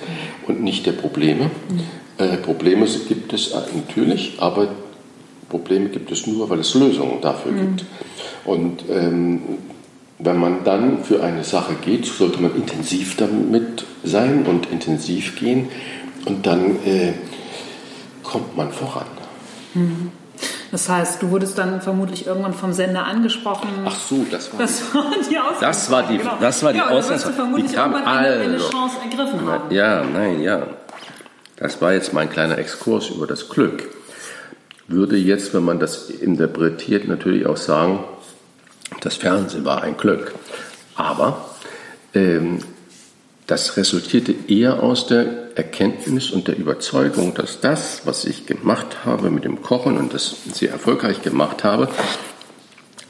und 0.46 0.62
nicht 0.62 0.86
der 0.86 0.92
Probleme. 0.92 1.46
Mhm. 1.46 1.80
Äh, 2.18 2.36
Probleme 2.36 2.86
gibt 3.08 3.32
es 3.32 3.52
natürlich, 3.74 4.34
aber 4.38 4.68
Probleme 5.48 5.88
gibt 5.88 6.12
es 6.12 6.28
nur, 6.28 6.48
weil 6.48 6.60
es 6.60 6.74
Lösungen 6.74 7.20
dafür 7.20 7.50
mhm. 7.50 7.58
gibt. 7.58 7.84
Und 8.44 8.84
ähm, 8.88 9.40
wenn 10.20 10.38
man 10.38 10.62
dann 10.64 11.02
für 11.02 11.22
eine 11.22 11.42
Sache 11.42 11.74
geht, 11.84 12.06
sollte 12.06 12.40
man 12.40 12.54
intensiv 12.54 13.16
damit 13.16 13.84
sein 14.04 14.44
und 14.46 14.70
intensiv 14.70 15.36
gehen 15.36 15.68
und 16.26 16.46
dann 16.46 16.76
äh, 16.84 17.14
kommt 18.22 18.56
man 18.56 18.70
voran. 18.70 19.06
Mhm. 19.74 20.12
Das 20.70 20.88
heißt, 20.88 21.22
du 21.22 21.30
wurdest 21.30 21.58
dann 21.58 21.80
vermutlich 21.80 22.26
irgendwann 22.26 22.54
vom 22.54 22.72
Sender 22.72 23.04
angesprochen. 23.04 23.68
Ach 23.84 23.94
so, 23.94 24.24
das 24.30 24.52
war, 24.52 24.60
das 24.60 24.94
war 24.94 25.04
die 25.28 25.38
Ausgangsfrage. 25.38 25.60
Das 25.60 25.90
war 25.90 26.02
die, 26.04 26.18
genau. 26.18 26.36
das 26.40 26.62
war 26.62 26.72
die 26.72 26.78
ja, 26.78 26.88
Ausgangsfrage. 26.88 27.36
Du 27.36 27.42
vermutlich 27.42 27.72
kam, 27.72 27.92
irgendwann 27.92 28.16
eine, 28.16 28.34
eine 28.34 28.54
also. 28.54 28.70
Chance 28.70 28.96
ergriffen 29.02 29.46
haben. 29.48 29.74
Ja, 29.74 30.04
nein, 30.04 30.40
ja. 30.40 30.66
Das 31.56 31.80
war 31.82 31.92
jetzt 31.92 32.12
mein 32.12 32.30
kleiner 32.30 32.56
Exkurs 32.58 33.10
über 33.10 33.26
das 33.26 33.48
Glück 33.48 33.88
würde 34.90 35.16
jetzt, 35.16 35.54
wenn 35.54 35.64
man 35.64 35.78
das 35.78 36.10
interpretiert, 36.10 37.06
natürlich 37.06 37.46
auch 37.46 37.56
sagen, 37.56 38.00
das 39.00 39.16
Fernsehen 39.16 39.64
war 39.64 39.82
ein 39.82 39.96
Glück. 39.96 40.34
Aber 40.96 41.54
ähm, 42.12 42.58
das 43.46 43.76
resultierte 43.76 44.34
eher 44.48 44.82
aus 44.82 45.06
der 45.06 45.39
Erkenntnis 45.56 46.30
und 46.30 46.48
der 46.48 46.58
Überzeugung, 46.58 47.34
dass 47.34 47.60
das, 47.60 48.02
was 48.04 48.24
ich 48.24 48.46
gemacht 48.46 49.04
habe 49.04 49.30
mit 49.30 49.44
dem 49.44 49.62
Kochen 49.62 49.96
und 49.96 50.14
das 50.14 50.36
sehr 50.52 50.70
erfolgreich 50.70 51.22
gemacht 51.22 51.64
habe, 51.64 51.88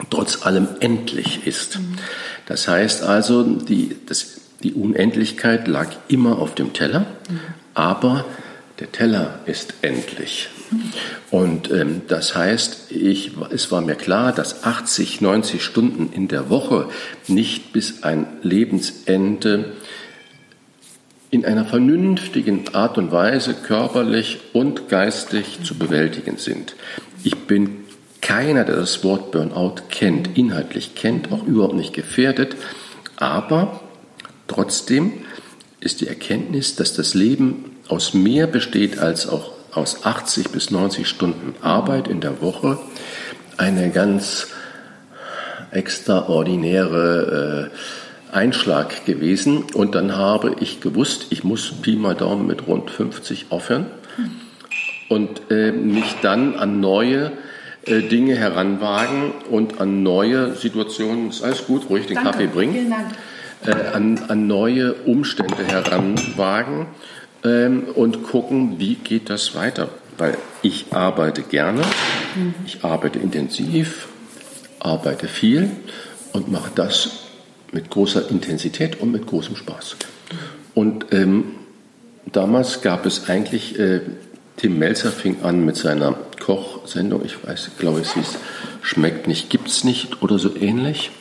trotz 0.09 0.45
allem 0.45 0.67
endlich 0.79 1.45
ist. 1.47 1.79
Das 2.45 2.67
heißt 2.67 3.03
also, 3.03 3.43
die, 3.43 3.95
das, 4.05 4.41
die 4.63 4.73
Unendlichkeit 4.73 5.67
lag 5.67 5.89
immer 6.07 6.39
auf 6.39 6.55
dem 6.55 6.73
Teller, 6.73 7.05
aber 7.73 8.25
der 8.79 8.91
Teller 8.91 9.39
ist 9.45 9.75
endlich. 9.81 10.49
Und 11.29 11.69
ähm, 11.71 12.01
das 12.07 12.35
heißt, 12.35 12.91
ich, 12.91 13.31
es 13.51 13.71
war 13.71 13.81
mir 13.81 13.95
klar, 13.95 14.31
dass 14.31 14.63
80, 14.63 15.21
90 15.21 15.63
Stunden 15.63 16.11
in 16.13 16.27
der 16.27 16.49
Woche 16.49 16.87
nicht 17.27 17.73
bis 17.73 18.03
ein 18.03 18.25
Lebensende 18.41 19.73
in 21.31 21.45
einer 21.45 21.65
vernünftigen 21.65 22.75
Art 22.75 22.97
und 22.97 23.11
Weise 23.11 23.53
körperlich 23.53 24.39
und 24.51 24.89
geistig 24.89 25.59
zu 25.63 25.75
bewältigen 25.75 26.37
sind. 26.37 26.75
Ich 27.23 27.47
bin 27.47 27.85
keiner, 28.19 28.65
der 28.65 28.75
das 28.75 29.03
Wort 29.03 29.31
Burnout 29.31 29.75
kennt, 29.89 30.37
inhaltlich 30.37 30.93
kennt, 30.93 31.31
auch 31.31 31.45
überhaupt 31.45 31.75
nicht 31.75 31.93
gefährdet, 31.93 32.57
aber 33.15 33.79
trotzdem 34.47 35.13
ist 35.79 36.01
die 36.01 36.07
Erkenntnis, 36.07 36.75
dass 36.75 36.93
das 36.93 37.13
Leben 37.13 37.77
aus 37.87 38.13
mehr 38.13 38.45
besteht 38.45 38.99
als 38.99 39.27
auch 39.27 39.53
aus 39.71 40.05
80 40.05 40.49
bis 40.49 40.69
90 40.69 41.07
Stunden 41.07 41.55
Arbeit 41.61 42.09
in 42.09 42.19
der 42.19 42.41
Woche. 42.41 42.77
Eine 43.57 43.89
ganz 43.89 44.47
extraordinäre 45.71 47.71
äh, 47.71 47.75
Einschlag 48.31 49.05
gewesen. 49.05 49.65
Und 49.73 49.95
dann 49.95 50.15
habe 50.15 50.55
ich 50.59 50.81
gewusst, 50.81 51.27
ich 51.29 51.43
muss 51.43 51.71
Pi 51.81 51.95
mal 51.95 52.15
Daumen 52.15 52.47
mit 52.47 52.67
rund 52.67 52.89
50 52.89 53.47
aufhören 53.49 53.87
und 55.09 55.51
äh, 55.51 55.71
mich 55.71 56.15
dann 56.21 56.55
an 56.55 56.79
neue 56.79 57.33
äh, 57.85 58.01
Dinge 58.01 58.35
heranwagen 58.35 59.33
und 59.49 59.81
an 59.81 60.03
neue 60.03 60.55
Situationen, 60.55 61.29
ist 61.29 61.43
alles 61.43 61.65
gut, 61.65 61.89
ruhig 61.89 62.07
den 62.07 62.15
Danke, 62.15 62.31
Kaffee 62.31 62.47
bringen, 62.47 62.93
äh, 63.65 63.71
an, 63.71 64.19
an 64.29 64.47
neue 64.47 64.93
Umstände 64.93 65.65
heranwagen 65.65 66.87
ähm, 67.43 67.83
und 67.95 68.23
gucken, 68.23 68.79
wie 68.79 68.95
geht 68.95 69.29
das 69.29 69.53
weiter. 69.55 69.89
Weil 70.17 70.37
ich 70.61 70.87
arbeite 70.91 71.41
gerne, 71.41 71.81
mhm. 72.35 72.53
ich 72.65 72.83
arbeite 72.83 73.19
intensiv, 73.19 74.07
arbeite 74.79 75.27
viel 75.27 75.71
und 76.31 76.51
mache 76.51 76.71
das 76.73 77.20
mit 77.71 77.89
großer 77.89 78.29
Intensität 78.29 78.99
und 78.99 79.11
mit 79.11 79.27
großem 79.27 79.55
Spaß. 79.55 79.95
Und 80.73 81.07
ähm, 81.11 81.55
damals 82.31 82.81
gab 82.81 83.05
es 83.05 83.29
eigentlich, 83.29 83.79
äh, 83.79 84.01
Tim 84.57 84.77
Melzer 84.77 85.11
fing 85.11 85.41
an 85.43 85.65
mit 85.65 85.75
seiner 85.75 86.15
Kochsendung, 86.39 87.23
ich 87.25 87.43
weiß, 87.45 87.71
glaube 87.77 88.01
es 88.01 88.13
hieß 88.13 88.37
Schmeckt 88.81 89.27
nicht, 89.27 89.49
gibt's 89.49 89.83
nicht 89.83 90.21
oder 90.23 90.39
so 90.39 90.55
ähnlich. 90.55 91.11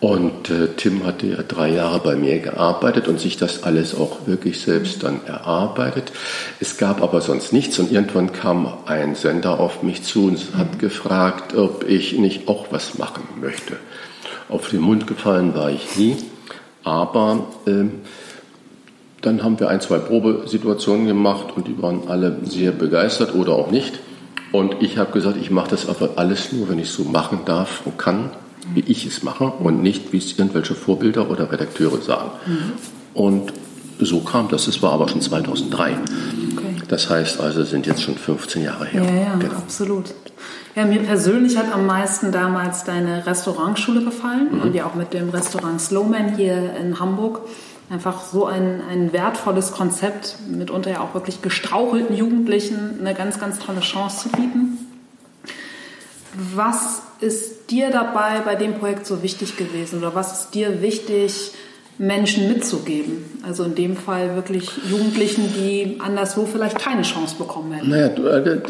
Und 0.00 0.48
äh, 0.48 0.68
Tim 0.76 1.04
hatte 1.04 1.26
ja 1.26 1.42
drei 1.42 1.70
Jahre 1.70 1.98
bei 1.98 2.14
mir 2.14 2.38
gearbeitet 2.38 3.08
und 3.08 3.18
sich 3.18 3.36
das 3.36 3.64
alles 3.64 3.96
auch 3.96 4.26
wirklich 4.26 4.60
selbst 4.60 5.02
dann 5.02 5.26
erarbeitet. 5.26 6.12
Es 6.60 6.76
gab 6.76 7.02
aber 7.02 7.20
sonst 7.20 7.52
nichts 7.52 7.80
und 7.80 7.90
irgendwann 7.90 8.32
kam 8.32 8.72
ein 8.86 9.16
Sender 9.16 9.58
auf 9.58 9.82
mich 9.82 10.04
zu 10.04 10.26
und 10.26 10.38
hat 10.56 10.78
gefragt, 10.78 11.56
ob 11.56 11.88
ich 11.88 12.12
nicht 12.12 12.46
auch 12.46 12.66
was 12.70 12.96
machen 12.96 13.24
möchte. 13.40 13.76
Auf 14.48 14.70
den 14.70 14.80
Mund 14.80 15.06
gefallen 15.06 15.54
war 15.54 15.70
ich 15.70 15.96
nie, 15.96 16.16
Aber 16.84 17.46
ähm, 17.66 18.00
dann 19.20 19.42
haben 19.42 19.58
wir 19.60 19.68
ein, 19.68 19.80
zwei 19.80 19.98
Probesituationen 19.98 21.06
gemacht 21.06 21.48
und 21.54 21.66
die 21.66 21.80
waren 21.82 22.08
alle 22.08 22.38
sehr 22.44 22.72
begeistert 22.72 23.34
oder 23.34 23.52
auch 23.52 23.70
nicht. 23.70 23.98
Und 24.52 24.76
ich 24.80 24.96
habe 24.96 25.12
gesagt, 25.12 25.36
ich 25.36 25.50
mache 25.50 25.70
das 25.70 25.88
aber 25.88 26.12
alles 26.16 26.52
nur, 26.52 26.68
wenn 26.68 26.78
ich 26.78 26.90
so 26.90 27.04
machen 27.04 27.40
darf 27.44 27.82
und 27.84 27.98
kann, 27.98 28.30
wie 28.72 28.84
ich 28.86 29.04
es 29.06 29.22
mache 29.22 29.44
und 29.44 29.82
nicht, 29.82 30.12
wie 30.12 30.18
es 30.18 30.38
irgendwelche 30.38 30.74
Vorbilder 30.74 31.30
oder 31.30 31.50
Redakteure 31.52 32.00
sagen. 32.00 32.30
Mhm. 32.46 32.72
Und 33.12 33.52
so 33.98 34.20
kam 34.20 34.48
das. 34.48 34.68
Es 34.68 34.80
war 34.80 34.92
aber 34.92 35.08
schon 35.08 35.20
2003. 35.20 35.98
Das 36.88 37.10
heißt 37.10 37.40
also, 37.40 37.64
sind 37.64 37.86
jetzt 37.86 38.02
schon 38.02 38.16
15 38.16 38.62
Jahre 38.62 38.86
her. 38.86 39.02
Ja, 39.02 39.10
ja, 39.10 39.34
genau. 39.36 39.56
absolut. 39.56 40.14
Ja, 40.74 40.84
mir 40.84 41.00
persönlich 41.00 41.56
hat 41.56 41.72
am 41.72 41.86
meisten 41.86 42.32
damals 42.32 42.84
deine 42.84 43.26
Restaurantschule 43.26 44.04
gefallen 44.04 44.48
mhm. 44.52 44.62
und 44.62 44.74
ja 44.74 44.86
auch 44.86 44.94
mit 44.94 45.12
dem 45.12 45.28
Restaurant 45.30 45.80
Slowman 45.80 46.36
hier 46.36 46.74
in 46.76 46.98
Hamburg. 46.98 47.40
Einfach 47.90 48.22
so 48.22 48.46
ein, 48.46 48.82
ein 48.90 49.12
wertvolles 49.12 49.72
Konzept, 49.72 50.36
mitunter 50.46 50.90
ja 50.90 51.00
auch 51.00 51.14
wirklich 51.14 51.40
gestrauchelten 51.40 52.14
Jugendlichen 52.14 52.98
eine 53.00 53.14
ganz, 53.14 53.40
ganz 53.40 53.58
tolle 53.58 53.80
Chance 53.80 54.24
zu 54.24 54.28
bieten. 54.28 54.78
Was 56.54 57.02
ist 57.20 57.70
dir 57.70 57.90
dabei 57.90 58.40
bei 58.44 58.54
dem 58.54 58.74
Projekt 58.74 59.06
so 59.06 59.22
wichtig 59.22 59.56
gewesen 59.56 59.98
oder 59.98 60.14
was 60.14 60.40
ist 60.40 60.50
dir 60.54 60.82
wichtig, 60.82 61.52
Menschen 61.98 62.48
mitzugeben? 62.48 63.24
Also 63.42 63.64
in 63.64 63.74
dem 63.74 63.96
Fall 63.96 64.34
wirklich 64.34 64.70
Jugendlichen, 64.90 65.52
die 65.54 65.96
anderswo 66.00 66.46
vielleicht 66.46 66.78
keine 66.78 67.02
Chance 67.02 67.36
bekommen 67.36 67.72
hätten. 67.72 67.90
Naja, 67.90 68.06
äh, 68.06 68.60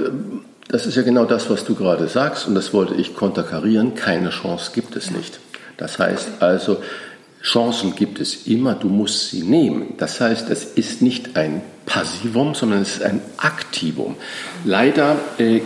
das 0.68 0.86
ist 0.86 0.96
ja 0.96 1.02
genau 1.02 1.24
das, 1.24 1.48
was 1.48 1.64
du 1.64 1.74
gerade 1.74 2.08
sagst 2.08 2.46
und 2.46 2.54
das 2.54 2.74
wollte 2.74 2.94
ich 2.94 3.14
konterkarieren. 3.14 3.94
Keine 3.94 4.30
Chance 4.30 4.72
gibt 4.74 4.96
es 4.96 5.10
nicht. 5.10 5.40
Das 5.76 5.98
heißt 5.98 6.40
also, 6.40 6.78
Chancen 7.42 7.94
gibt 7.94 8.20
es 8.20 8.46
immer, 8.46 8.74
du 8.74 8.88
musst 8.88 9.30
sie 9.30 9.42
nehmen. 9.42 9.94
Das 9.96 10.20
heißt, 10.20 10.50
es 10.50 10.64
ist 10.64 11.02
nicht 11.02 11.36
ein 11.36 11.62
Passivum, 11.86 12.54
sondern 12.54 12.82
es 12.82 12.96
ist 12.96 13.02
ein 13.02 13.22
Aktivum. 13.38 14.16
Leider 14.64 15.16
äh, 15.38 15.60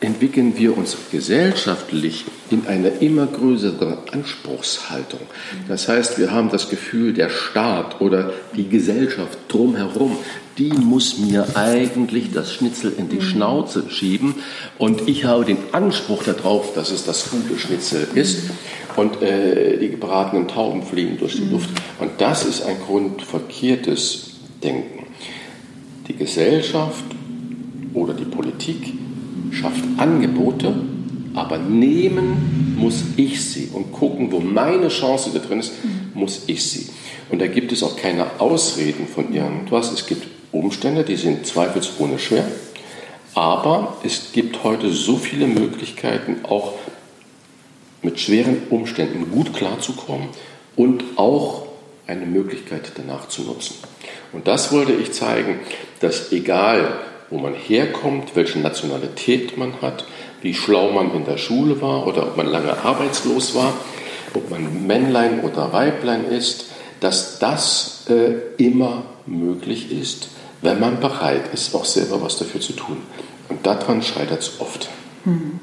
entwickeln 0.00 0.54
wir 0.56 0.76
uns 0.76 0.96
gesellschaftlich 1.12 2.24
in 2.50 2.66
eine 2.66 2.88
immer 2.88 3.26
größere 3.26 3.98
Anspruchshaltung. 4.12 5.20
Das 5.68 5.88
heißt, 5.88 6.18
wir 6.18 6.32
haben 6.32 6.50
das 6.50 6.68
Gefühl, 6.68 7.12
der 7.12 7.28
Staat 7.28 8.00
oder 8.00 8.32
die 8.56 8.68
Gesellschaft 8.68 9.38
drumherum, 9.48 10.16
die 10.58 10.72
muss 10.72 11.18
mir 11.18 11.46
eigentlich 11.54 12.32
das 12.32 12.52
Schnitzel 12.52 12.92
in 12.96 13.08
die 13.08 13.16
mhm. 13.16 13.22
Schnauze 13.22 13.84
schieben 13.88 14.34
und 14.78 15.08
ich 15.08 15.24
habe 15.24 15.44
den 15.44 15.58
Anspruch 15.72 16.24
darauf, 16.24 16.74
dass 16.74 16.90
es 16.90 17.04
das 17.04 17.30
gute 17.30 17.58
Schnitzel 17.58 18.06
ist 18.14 18.50
und 18.96 19.22
äh, 19.22 19.78
die 19.78 19.90
gebratenen 19.90 20.48
Tauben 20.48 20.82
fliegen 20.82 21.18
durch 21.18 21.36
die 21.36 21.42
mhm. 21.42 21.52
Luft. 21.52 21.70
Und 21.98 22.10
das 22.18 22.44
ist 22.44 22.62
ein 22.66 22.76
grundverkehrtes 22.84 24.32
Denken. 24.62 25.06
Die 26.08 26.16
Gesellschaft 26.16 27.04
oder 27.94 28.12
die 28.14 28.24
Politik 28.24 28.92
schafft 29.52 29.82
Angebote, 29.96 30.74
aber 31.34 31.58
nehmen 31.58 32.76
muss 32.78 33.02
ich 33.16 33.44
sie 33.44 33.70
und 33.72 33.92
gucken, 33.92 34.32
wo 34.32 34.40
meine 34.40 34.88
Chance 34.88 35.30
da 35.32 35.38
drin 35.38 35.60
ist, 35.60 35.72
muss 36.14 36.44
ich 36.46 36.64
sie. 36.64 36.88
Und 37.30 37.40
da 37.40 37.46
gibt 37.46 37.72
es 37.72 37.82
auch 37.82 37.96
keine 37.96 38.40
Ausreden 38.40 39.06
von 39.06 39.32
irgendwas. 39.32 39.92
Es 39.92 40.06
gibt 40.06 40.26
Umstände, 40.52 41.04
die 41.04 41.16
sind 41.16 41.46
zweifelsohne 41.46 42.18
schwer, 42.18 42.44
aber 43.34 43.98
es 44.02 44.32
gibt 44.32 44.64
heute 44.64 44.90
so 44.90 45.16
viele 45.16 45.46
Möglichkeiten, 45.46 46.44
auch 46.44 46.74
mit 48.02 48.18
schweren 48.18 48.62
Umständen 48.70 49.30
gut 49.30 49.52
klarzukommen 49.52 50.28
und 50.74 51.04
auch 51.16 51.66
eine 52.06 52.26
Möglichkeit 52.26 52.92
danach 52.96 53.28
zu 53.28 53.42
nutzen. 53.42 53.74
Und 54.32 54.48
das 54.48 54.72
wollte 54.72 54.92
ich 54.92 55.12
zeigen, 55.12 55.60
dass 56.00 56.32
egal, 56.32 56.98
wo 57.30 57.38
man 57.38 57.54
herkommt, 57.54 58.34
welche 58.34 58.58
Nationalität 58.58 59.56
man 59.56 59.80
hat, 59.80 60.04
wie 60.42 60.54
schlau 60.54 60.90
man 60.92 61.14
in 61.14 61.24
der 61.24 61.36
Schule 61.36 61.80
war 61.80 62.06
oder 62.06 62.22
ob 62.22 62.36
man 62.36 62.46
lange 62.46 62.76
arbeitslos 62.82 63.54
war, 63.54 63.72
ob 64.34 64.50
man 64.50 64.86
Männlein 64.86 65.40
oder 65.40 65.72
Weiblein 65.72 66.24
ist, 66.24 66.66
dass 67.00 67.38
das 67.38 68.06
äh, 68.08 68.62
immer 68.62 69.04
möglich 69.26 69.90
ist, 69.90 70.28
wenn 70.62 70.80
man 70.80 71.00
bereit 71.00 71.52
ist, 71.52 71.74
auch 71.74 71.84
selber 71.84 72.22
was 72.22 72.38
dafür 72.38 72.60
zu 72.60 72.74
tun. 72.74 72.98
Und 73.48 73.66
daran 73.66 74.02
scheitert 74.02 74.40
es 74.40 74.60
oft. 74.60 74.88
Hm. 75.24 75.60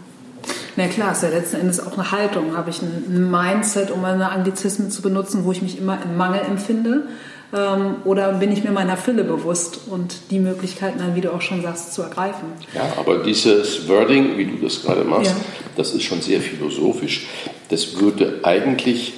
Na 0.75 0.87
klar, 0.87 1.13
ist 1.13 1.23
ja 1.23 1.29
letzten 1.29 1.57
Endes 1.57 1.79
auch 1.79 1.93
eine 1.93 2.11
Haltung. 2.11 2.55
Habe 2.55 2.69
ich 2.69 2.81
ein 2.81 3.31
Mindset, 3.31 3.89
um 3.89 4.05
eine 4.05 4.29
Anglizismen 4.29 4.91
zu 4.91 5.01
benutzen, 5.01 5.43
wo 5.43 5.51
ich 5.51 5.61
mich 5.61 5.79
immer 5.79 5.97
im 6.03 6.17
Mangel 6.17 6.41
empfinde? 6.41 7.07
Ähm, 7.53 7.97
oder 8.03 8.33
bin 8.33 8.51
ich 8.51 8.63
mir 8.63 8.71
meiner 8.71 8.97
Fülle 8.97 9.23
bewusst 9.23 9.79
und 9.87 10.15
die 10.31 10.39
Möglichkeiten 10.39 10.99
dann, 10.99 11.15
wie 11.15 11.21
du 11.21 11.31
auch 11.31 11.41
schon 11.41 11.61
sagst, 11.61 11.93
zu 11.93 12.01
ergreifen? 12.01 12.49
Ja, 12.73 12.93
aber 12.97 13.23
dieses 13.23 13.87
Wording, 13.87 14.37
wie 14.37 14.45
du 14.45 14.57
das 14.57 14.83
gerade 14.83 15.03
machst, 15.03 15.31
ja. 15.31 15.37
das 15.77 15.93
ist 15.93 16.03
schon 16.03 16.21
sehr 16.21 16.41
philosophisch. 16.41 17.27
Das 17.69 17.99
würde 17.99 18.41
eigentlich 18.43 19.13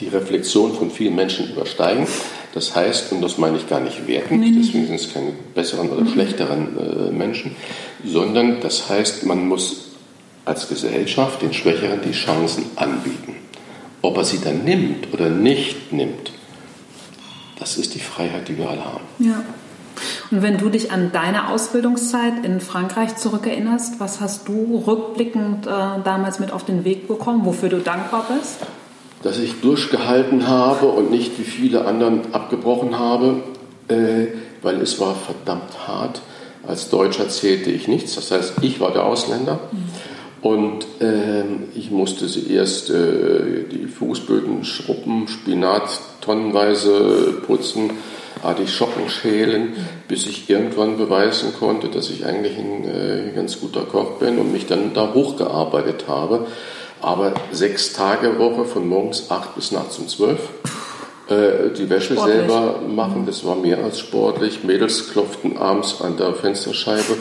die 0.00 0.08
Reflexion 0.08 0.74
von 0.74 0.90
vielen 0.90 1.14
Menschen 1.14 1.50
übersteigen. 1.52 2.06
Das 2.52 2.74
heißt, 2.74 3.12
und 3.12 3.22
das 3.22 3.38
meine 3.38 3.58
ich 3.58 3.68
gar 3.68 3.80
nicht 3.80 4.08
wertend, 4.08 4.40
nee, 4.40 4.52
deswegen 4.56 4.86
sind 4.86 4.96
es 4.96 5.12
keine 5.12 5.32
besseren 5.54 5.88
oder 5.90 6.00
mhm. 6.00 6.08
schlechteren 6.08 6.68
äh, 6.78 7.10
Menschen, 7.12 7.54
sondern 8.04 8.60
das 8.60 8.88
heißt, 8.88 9.24
man 9.24 9.46
muss 9.46 9.90
als 10.44 10.68
Gesellschaft 10.68 11.42
den 11.42 11.52
Schwächeren 11.52 12.00
die 12.02 12.10
Chancen 12.10 12.64
anbieten. 12.74 13.36
Ob 14.02 14.16
er 14.16 14.24
sie 14.24 14.40
dann 14.42 14.64
nimmt 14.64 15.12
oder 15.12 15.28
nicht 15.28 15.92
nimmt, 15.92 16.32
das 17.60 17.76
ist 17.76 17.94
die 17.94 18.00
Freiheit, 18.00 18.48
die 18.48 18.58
wir 18.58 18.68
alle 18.68 18.84
haben. 18.84 19.04
Ja. 19.18 19.44
Und 20.30 20.42
wenn 20.42 20.56
du 20.56 20.70
dich 20.70 20.90
an 20.90 21.12
deine 21.12 21.50
Ausbildungszeit 21.50 22.44
in 22.44 22.60
Frankreich 22.60 23.16
zurückerinnerst, 23.16 24.00
was 24.00 24.20
hast 24.20 24.48
du 24.48 24.82
rückblickend 24.86 25.66
äh, 25.66 25.70
damals 26.02 26.38
mit 26.38 26.52
auf 26.52 26.64
den 26.64 26.84
Weg 26.84 27.06
bekommen, 27.06 27.44
wofür 27.44 27.68
du 27.68 27.78
dankbar 27.78 28.26
bist? 28.34 28.58
Dass 29.22 29.38
ich 29.38 29.60
durchgehalten 29.60 30.48
habe 30.48 30.86
und 30.86 31.10
nicht 31.10 31.38
wie 31.38 31.44
viele 31.44 31.84
anderen 31.84 32.32
abgebrochen 32.32 32.98
habe, 32.98 33.42
äh, 33.88 34.28
weil 34.62 34.80
es 34.80 34.98
war 34.98 35.14
verdammt 35.14 35.86
hart. 35.86 36.22
Als 36.66 36.88
Deutscher 36.88 37.28
zählte 37.28 37.70
ich 37.70 37.88
nichts, 37.88 38.14
das 38.14 38.30
heißt, 38.30 38.54
ich 38.62 38.80
war 38.80 38.92
der 38.92 39.04
Ausländer. 39.04 39.60
Mhm. 39.72 39.88
Und 40.42 40.86
äh, 41.00 41.44
ich 41.74 41.90
musste 41.90 42.28
sie 42.28 42.52
erst 42.52 42.88
äh, 42.90 43.64
die 43.70 43.86
Fußböden 43.86 44.64
schruppen, 44.64 45.28
Spinat 45.28 46.00
tonnenweise 46.22 47.42
putzen, 47.46 47.90
Artischocken 48.42 49.10
schälen, 49.10 49.74
bis 50.08 50.26
ich 50.26 50.48
irgendwann 50.48 50.96
beweisen 50.96 51.52
konnte, 51.58 51.88
dass 51.88 52.08
ich 52.08 52.24
eigentlich 52.24 52.56
ein 52.56 52.84
äh, 52.84 53.32
ganz 53.34 53.60
guter 53.60 53.82
Koch 53.82 54.18
bin 54.18 54.38
und 54.38 54.50
mich 54.52 54.66
dann 54.66 54.94
da 54.94 55.12
hochgearbeitet 55.12 56.04
habe. 56.08 56.46
Aber 57.02 57.34
sechs 57.52 57.92
Tage 57.92 58.38
Woche 58.38 58.64
von 58.64 58.88
morgens 58.88 59.30
acht 59.30 59.54
bis 59.54 59.72
nachts 59.72 59.98
um 59.98 60.08
zwölf. 60.08 60.40
Äh, 61.28 61.70
die 61.76 61.88
Wäsche 61.90 62.14
sportlich. 62.14 62.36
selber 62.36 62.80
machen, 62.88 63.24
das 63.26 63.44
war 63.44 63.56
mehr 63.56 63.78
als 63.84 63.98
sportlich. 64.00 64.64
Mädels 64.64 65.10
klopften 65.10 65.58
abends 65.58 66.00
an 66.00 66.16
der 66.16 66.34
Fensterscheibe 66.34 67.16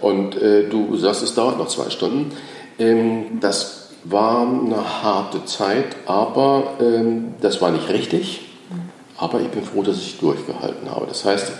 und 0.00 0.36
äh, 0.36 0.68
du 0.68 0.96
sagst, 0.96 1.22
es 1.22 1.34
dauert 1.34 1.58
noch 1.58 1.68
zwei 1.68 1.90
Stunden. 1.90 2.32
Ähm, 2.78 3.40
das 3.40 3.90
war 4.04 4.48
eine 4.48 5.02
harte 5.02 5.44
Zeit, 5.44 5.96
aber 6.06 6.74
ähm, 6.80 7.34
das 7.40 7.60
war 7.60 7.70
nicht 7.70 7.88
richtig. 7.88 8.40
Aber 9.16 9.38
ich 9.40 9.48
bin 9.48 9.62
froh, 9.62 9.82
dass 9.82 9.98
ich 9.98 10.18
durchgehalten 10.18 10.90
habe. 10.90 11.06
Das 11.06 11.26
heißt, 11.26 11.52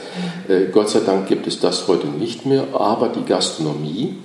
äh, 0.48 0.66
Gott 0.72 0.88
sei 0.88 1.00
Dank 1.00 1.28
gibt 1.28 1.46
es 1.46 1.60
das 1.60 1.86
heute 1.88 2.06
nicht 2.06 2.46
mehr, 2.46 2.64
aber 2.72 3.10
die 3.10 3.22
Gastronomie, 3.22 4.16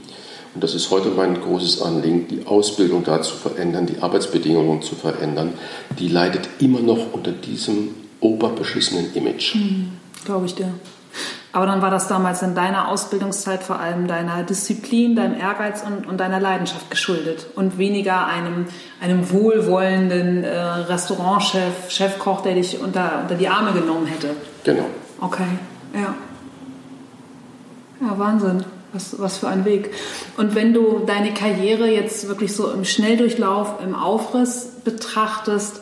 und 0.54 0.64
das 0.64 0.74
ist 0.74 0.90
heute 0.90 1.10
mein 1.10 1.42
großes 1.42 1.82
Anliegen, 1.82 2.30
die 2.30 2.48
Ausbildung 2.48 3.04
da 3.04 3.22
zu 3.22 3.36
verändern, 3.36 3.88
die 3.88 4.02
Arbeitsbedingungen 4.02 4.82
zu 4.82 4.96
verändern, 4.96 5.54
die 6.00 6.08
leidet 6.08 6.48
immer 6.60 6.80
noch 6.80 7.12
unter 7.12 7.34
diesem 7.34 7.90
oberbeschissenen 8.22 9.14
Image. 9.16 9.56
Mhm, 9.56 9.92
Glaube 10.24 10.46
ich 10.46 10.56
dir. 10.56 10.74
Aber 11.56 11.66
dann 11.66 11.82
war 11.82 11.90
das 11.90 12.10
damals 12.10 12.42
in 12.42 12.54
deiner 12.54 12.90
Ausbildungszeit 12.90 13.64
vor 13.64 13.80
allem 13.80 14.10
deiner 14.10 14.44
Disziplin, 14.44 15.16
deinem 15.16 15.40
Ehrgeiz 15.40 15.84
und, 15.88 16.06
und 16.06 16.18
deiner 16.20 16.42
Leidenschaft 16.42 16.92
geschuldet 16.92 17.48
und 17.56 17.78
weniger 17.78 18.28
einem, 18.28 18.66
einem 19.02 19.32
wohlwollenden 19.32 20.44
äh, 20.44 20.54
Restaurantchef, 20.60 21.90
Chefkoch, 21.90 22.42
der 22.42 22.56
dich 22.56 22.82
unter, 22.82 23.22
unter 23.22 23.36
die 23.36 23.48
Arme 23.48 23.72
genommen 23.72 24.06
hätte. 24.06 24.32
Genau. 24.66 24.84
Okay, 25.22 25.48
ja. 25.94 26.14
Ja, 28.02 28.20
Wahnsinn. 28.20 28.66
Was, 28.92 29.18
was 29.18 29.38
für 29.38 29.48
ein 29.48 29.64
Weg. 29.64 29.92
Und 30.36 30.56
wenn 30.56 30.74
du 30.74 31.04
deine 31.06 31.34
Karriere 31.34 31.90
jetzt 31.90 32.28
wirklich 32.28 32.54
so 32.54 32.70
im 32.70 32.84
Schnelldurchlauf, 32.84 33.76
im 33.82 33.96
Aufriss 33.96 34.74
betrachtest, 34.84 35.80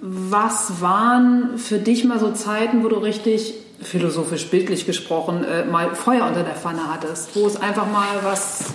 was 0.00 0.80
waren 0.80 1.58
für 1.58 1.76
dich 1.76 2.04
mal 2.04 2.18
so 2.18 2.32
Zeiten, 2.32 2.82
wo 2.82 2.88
du 2.88 2.96
richtig 2.96 3.65
philosophisch 3.80 4.46
bildlich 4.46 4.86
gesprochen, 4.86 5.44
äh, 5.44 5.64
mal 5.64 5.94
Feuer 5.94 6.26
unter 6.26 6.42
der 6.42 6.54
Pfanne 6.54 6.88
hattest, 6.88 7.34
wo 7.34 7.46
es 7.46 7.56
einfach 7.56 7.86
mal 7.90 8.06
was, 8.22 8.74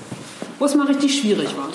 wo 0.59 0.65
es 0.65 0.75
mal 0.75 0.87
richtig 0.87 1.19
schwierig 1.19 1.55
war? 1.57 1.69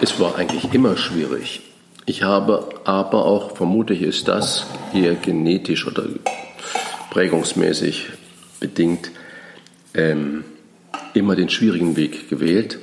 Es 0.00 0.18
war 0.20 0.36
eigentlich 0.36 0.72
immer 0.72 0.96
schwierig. 0.96 1.62
Ich 2.06 2.22
habe 2.22 2.68
aber 2.84 3.24
auch, 3.24 3.56
vermute 3.56 3.94
ich, 3.94 4.02
ist 4.02 4.28
das 4.28 4.66
eher 4.94 5.14
genetisch 5.14 5.86
oder 5.86 6.04
prägungsmäßig 7.10 8.06
bedingt, 8.58 9.10
ähm, 9.94 10.44
immer 11.14 11.36
den 11.36 11.48
schwierigen 11.48 11.96
Weg 11.96 12.28
gewählt 12.28 12.78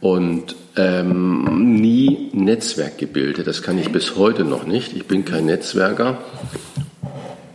und 0.00 0.56
ähm, 0.76 1.74
nie 1.80 2.30
Netzwerk 2.32 2.98
gebildet. 2.98 3.46
Das 3.46 3.62
kann 3.62 3.78
ich 3.78 3.92
bis 3.92 4.16
heute 4.16 4.44
noch 4.44 4.64
nicht. 4.64 4.94
Ich 4.94 5.06
bin 5.06 5.24
kein 5.24 5.46
Netzwerker. 5.46 6.18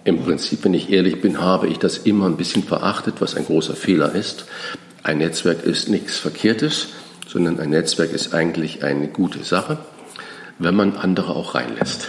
Im 0.07 0.23
Prinzip, 0.23 0.63
wenn 0.63 0.73
ich 0.73 0.89
ehrlich 0.89 1.19
bin, 1.19 1.41
habe 1.41 1.67
ich 1.67 1.79
das 1.79 1.97
immer 1.97 2.27
ein 2.27 2.37
bisschen 2.37 2.63
verachtet, 2.63 3.15
was 3.19 3.35
ein 3.35 3.43
großer 3.43 3.75
Fehler 3.75 4.15
ist. 4.15 4.45
Ein 5.03 5.17
Netzwerk 5.17 5.65
ist 5.65 5.89
nichts 5.89 6.17
Verkehrtes, 6.17 6.87
sondern 7.27 7.59
ein 7.59 7.71
Netzwerk 7.71 8.13
ist 8.13 8.33
eigentlich 8.33 8.85
eine 8.85 9.09
gute 9.09 9.43
Sache, 9.43 9.79
wenn 10.59 10.75
man 10.75 10.95
andere 10.95 11.35
auch 11.35 11.55
reinlässt. 11.55 12.07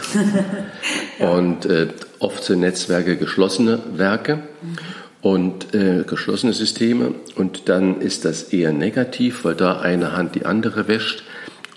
Und 1.18 1.66
äh, 1.66 1.88
oft 2.20 2.44
sind 2.44 2.60
Netzwerke 2.60 3.16
geschlossene 3.16 3.80
Werke. 3.92 4.44
Und 5.20 5.74
äh, 5.74 6.04
geschlossene 6.06 6.52
Systeme 6.52 7.14
und 7.34 7.68
dann 7.68 8.00
ist 8.00 8.24
das 8.24 8.44
eher 8.44 8.70
negativ, 8.70 9.44
weil 9.44 9.56
da 9.56 9.80
eine 9.80 10.16
Hand 10.16 10.36
die 10.36 10.46
andere 10.46 10.86
wäscht 10.86 11.24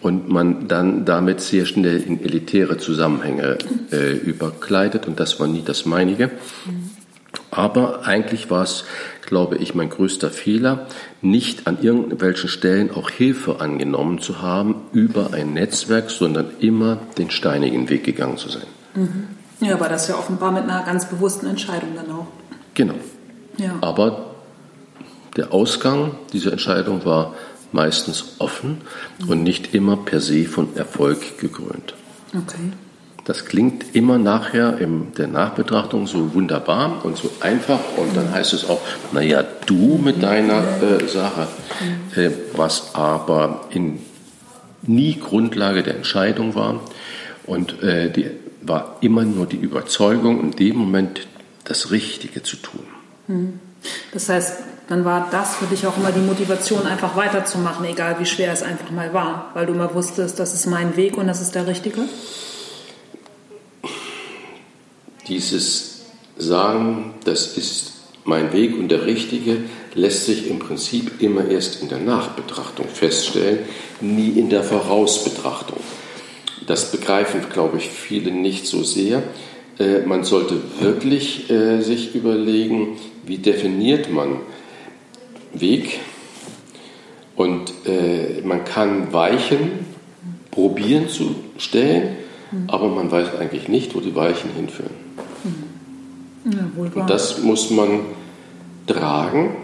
und 0.01 0.29
man 0.29 0.67
dann 0.67 1.05
damit 1.05 1.41
sehr 1.41 1.65
schnell 1.65 2.01
in 2.01 2.23
elitäre 2.23 2.77
Zusammenhänge 2.77 3.57
äh, 3.91 4.13
überkleidet 4.13 5.07
und 5.07 5.19
das 5.19 5.39
war 5.39 5.47
nie 5.47 5.63
das 5.63 5.85
meinige. 5.85 6.31
Aber 7.49 8.05
eigentlich 8.05 8.49
war 8.49 8.63
es, 8.63 8.85
glaube 9.25 9.57
ich, 9.57 9.75
mein 9.75 9.89
größter 9.89 10.29
Fehler, 10.29 10.87
nicht 11.21 11.67
an 11.67 11.77
irgendwelchen 11.81 12.49
Stellen 12.49 12.91
auch 12.91 13.09
Hilfe 13.09 13.59
angenommen 13.59 14.19
zu 14.19 14.41
haben 14.41 14.75
über 14.93 15.33
ein 15.33 15.53
Netzwerk, 15.53 16.11
sondern 16.11 16.51
immer 16.59 16.97
den 17.17 17.29
steinigen 17.29 17.89
Weg 17.89 18.03
gegangen 18.03 18.37
zu 18.37 18.49
sein. 18.49 18.67
Mhm. 18.95 19.27
Ja, 19.59 19.75
aber 19.75 19.89
das 19.89 20.07
ja 20.07 20.15
offenbar 20.15 20.51
mit 20.51 20.63
einer 20.63 20.83
ganz 20.83 21.07
bewussten 21.07 21.45
Entscheidung 21.45 21.89
dann 21.95 22.11
auch. 22.11 22.27
Genau. 22.73 22.95
Ja. 23.57 23.75
Aber 23.81 24.31
der 25.37 25.53
Ausgang 25.53 26.15
dieser 26.33 26.51
Entscheidung 26.51 27.05
war 27.05 27.35
meistens 27.71 28.35
offen 28.39 28.81
und 29.27 29.43
nicht 29.43 29.73
immer 29.73 29.97
per 29.97 30.21
se 30.21 30.45
von 30.45 30.75
Erfolg 30.75 31.37
gekrönt. 31.39 31.93
Okay. 32.35 32.71
Das 33.25 33.45
klingt 33.45 33.95
immer 33.95 34.17
nachher 34.17 34.79
in 34.79 35.13
der 35.13 35.27
Nachbetrachtung 35.27 36.07
so 36.07 36.33
wunderbar 36.33 37.05
und 37.05 37.17
so 37.17 37.31
einfach 37.39 37.79
und 37.97 38.17
dann 38.17 38.31
heißt 38.31 38.53
es 38.53 38.67
auch, 38.67 38.81
naja, 39.11 39.43
du 39.67 39.99
mit 40.03 40.23
deiner 40.23 40.63
äh, 40.81 41.07
Sache, 41.07 41.47
äh, 42.15 42.31
was 42.53 42.95
aber 42.95 43.67
in, 43.69 43.99
nie 44.81 45.19
Grundlage 45.19 45.83
der 45.83 45.95
Entscheidung 45.95 46.55
war 46.55 46.81
und 47.45 47.83
äh, 47.83 48.09
die 48.09 48.31
war 48.63 48.97
immer 49.01 49.23
nur 49.23 49.45
die 49.45 49.57
Überzeugung, 49.57 50.39
in 50.39 50.51
dem 50.51 50.77
Moment 50.77 51.27
das 51.63 51.91
Richtige 51.91 52.43
zu 52.43 52.57
tun. 52.57 52.83
Das 54.13 54.29
heißt, 54.29 54.63
dann 54.91 55.05
war 55.05 55.29
das 55.31 55.55
für 55.55 55.67
dich 55.67 55.87
auch 55.87 55.95
immer 55.95 56.11
die 56.11 56.19
Motivation, 56.19 56.85
einfach 56.85 57.15
weiterzumachen, 57.15 57.85
egal 57.85 58.17
wie 58.19 58.25
schwer 58.25 58.51
es 58.51 58.61
einfach 58.61 58.91
mal 58.91 59.13
war, 59.13 59.49
weil 59.53 59.65
du 59.65 59.71
immer 59.71 59.95
wusstest, 59.95 60.37
das 60.37 60.53
ist 60.53 60.65
mein 60.65 60.97
Weg 60.97 61.17
und 61.17 61.27
das 61.27 61.39
ist 61.39 61.55
der 61.55 61.65
richtige? 61.65 62.01
Dieses 65.29 66.01
Sagen, 66.37 67.13
das 67.23 67.55
ist 67.55 67.93
mein 68.25 68.51
Weg 68.51 68.77
und 68.77 68.89
der 68.89 69.05
richtige, 69.05 69.59
lässt 69.93 70.25
sich 70.25 70.49
im 70.49 70.59
Prinzip 70.59 71.21
immer 71.21 71.45
erst 71.47 71.81
in 71.81 71.87
der 71.87 71.99
Nachbetrachtung 71.99 72.89
feststellen, 72.89 73.59
nie 74.01 74.31
in 74.31 74.49
der 74.49 74.61
Vorausbetrachtung. 74.61 75.79
Das 76.67 76.91
begreifen, 76.91 77.45
glaube 77.49 77.77
ich, 77.77 77.87
viele 77.89 78.31
nicht 78.31 78.67
so 78.67 78.83
sehr. 78.83 79.23
Äh, 79.79 80.01
man 80.01 80.25
sollte 80.25 80.55
wirklich 80.81 81.49
äh, 81.49 81.79
sich 81.79 82.13
überlegen, 82.13 82.97
wie 83.25 83.37
definiert 83.37 84.11
man 84.11 84.41
Weg. 85.53 85.99
Und 87.35 87.71
äh, 87.85 88.41
man 88.43 88.63
kann 88.65 89.13
Weichen 89.13 89.85
probieren 90.51 91.07
zu 91.07 91.35
stellen, 91.57 92.17
aber 92.67 92.89
man 92.89 93.09
weiß 93.09 93.35
eigentlich 93.39 93.67
nicht, 93.67 93.95
wo 93.95 94.01
die 94.01 94.13
Weichen 94.15 94.51
hinführen. 94.53 94.93
Ja, 96.45 96.69
und 96.75 97.09
das 97.09 97.41
muss 97.41 97.69
man 97.69 98.01
tragen 98.87 99.55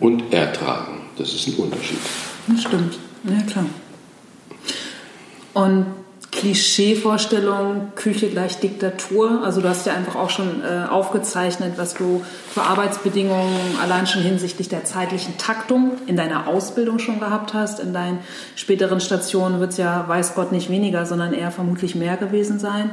und 0.00 0.32
ertragen. 0.32 1.02
Das 1.16 1.32
ist 1.32 1.48
ein 1.48 1.54
Unterschied. 1.54 1.98
Das 2.48 2.62
stimmt, 2.62 2.98
ja 3.24 3.40
klar. 3.42 3.66
Und 5.54 5.86
Klischeevorstellung, 6.36 7.92
Küche 7.94 8.28
gleich 8.28 8.60
Diktatur. 8.60 9.42
Also 9.42 9.62
du 9.62 9.68
hast 9.68 9.86
ja 9.86 9.94
einfach 9.94 10.16
auch 10.16 10.28
schon 10.28 10.62
äh, 10.62 10.84
aufgezeichnet, 10.86 11.74
was 11.76 11.94
du 11.94 12.22
für 12.52 12.62
Arbeitsbedingungen 12.62 13.78
allein 13.82 14.06
schon 14.06 14.20
hinsichtlich 14.20 14.68
der 14.68 14.84
zeitlichen 14.84 15.38
Taktung 15.38 15.92
in 16.06 16.16
deiner 16.16 16.46
Ausbildung 16.46 16.98
schon 16.98 17.20
gehabt 17.20 17.54
hast. 17.54 17.80
In 17.80 17.94
deinen 17.94 18.18
späteren 18.54 19.00
Stationen 19.00 19.60
wird 19.60 19.72
es 19.72 19.78
ja, 19.78 20.06
weiß 20.08 20.34
Gott, 20.34 20.52
nicht 20.52 20.68
weniger, 20.68 21.06
sondern 21.06 21.32
eher 21.32 21.50
vermutlich 21.50 21.94
mehr 21.94 22.18
gewesen 22.18 22.58
sein. 22.58 22.90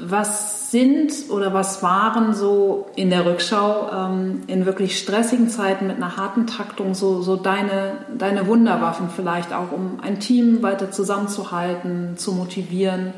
Was 0.00 0.70
sind 0.70 1.12
oder 1.30 1.54
was 1.54 1.82
waren 1.82 2.34
so 2.34 2.86
in 2.96 3.10
der 3.10 3.24
Rückschau 3.24 3.90
ähm, 3.92 4.42
in 4.46 4.66
wirklich 4.66 4.98
stressigen 4.98 5.48
Zeiten 5.48 5.86
mit 5.86 5.96
einer 5.96 6.16
harten 6.16 6.46
Taktung 6.46 6.94
so, 6.94 7.22
so 7.22 7.36
deine, 7.36 7.98
deine 8.16 8.46
Wunderwaffen 8.46 9.08
vielleicht 9.14 9.52
auch, 9.52 9.72
um 9.72 10.00
ein 10.02 10.20
Team 10.20 10.62
weiter 10.62 10.90
zusammenzuhalten, 10.90 12.16
zu 12.16 12.32
motivieren, 12.32 13.12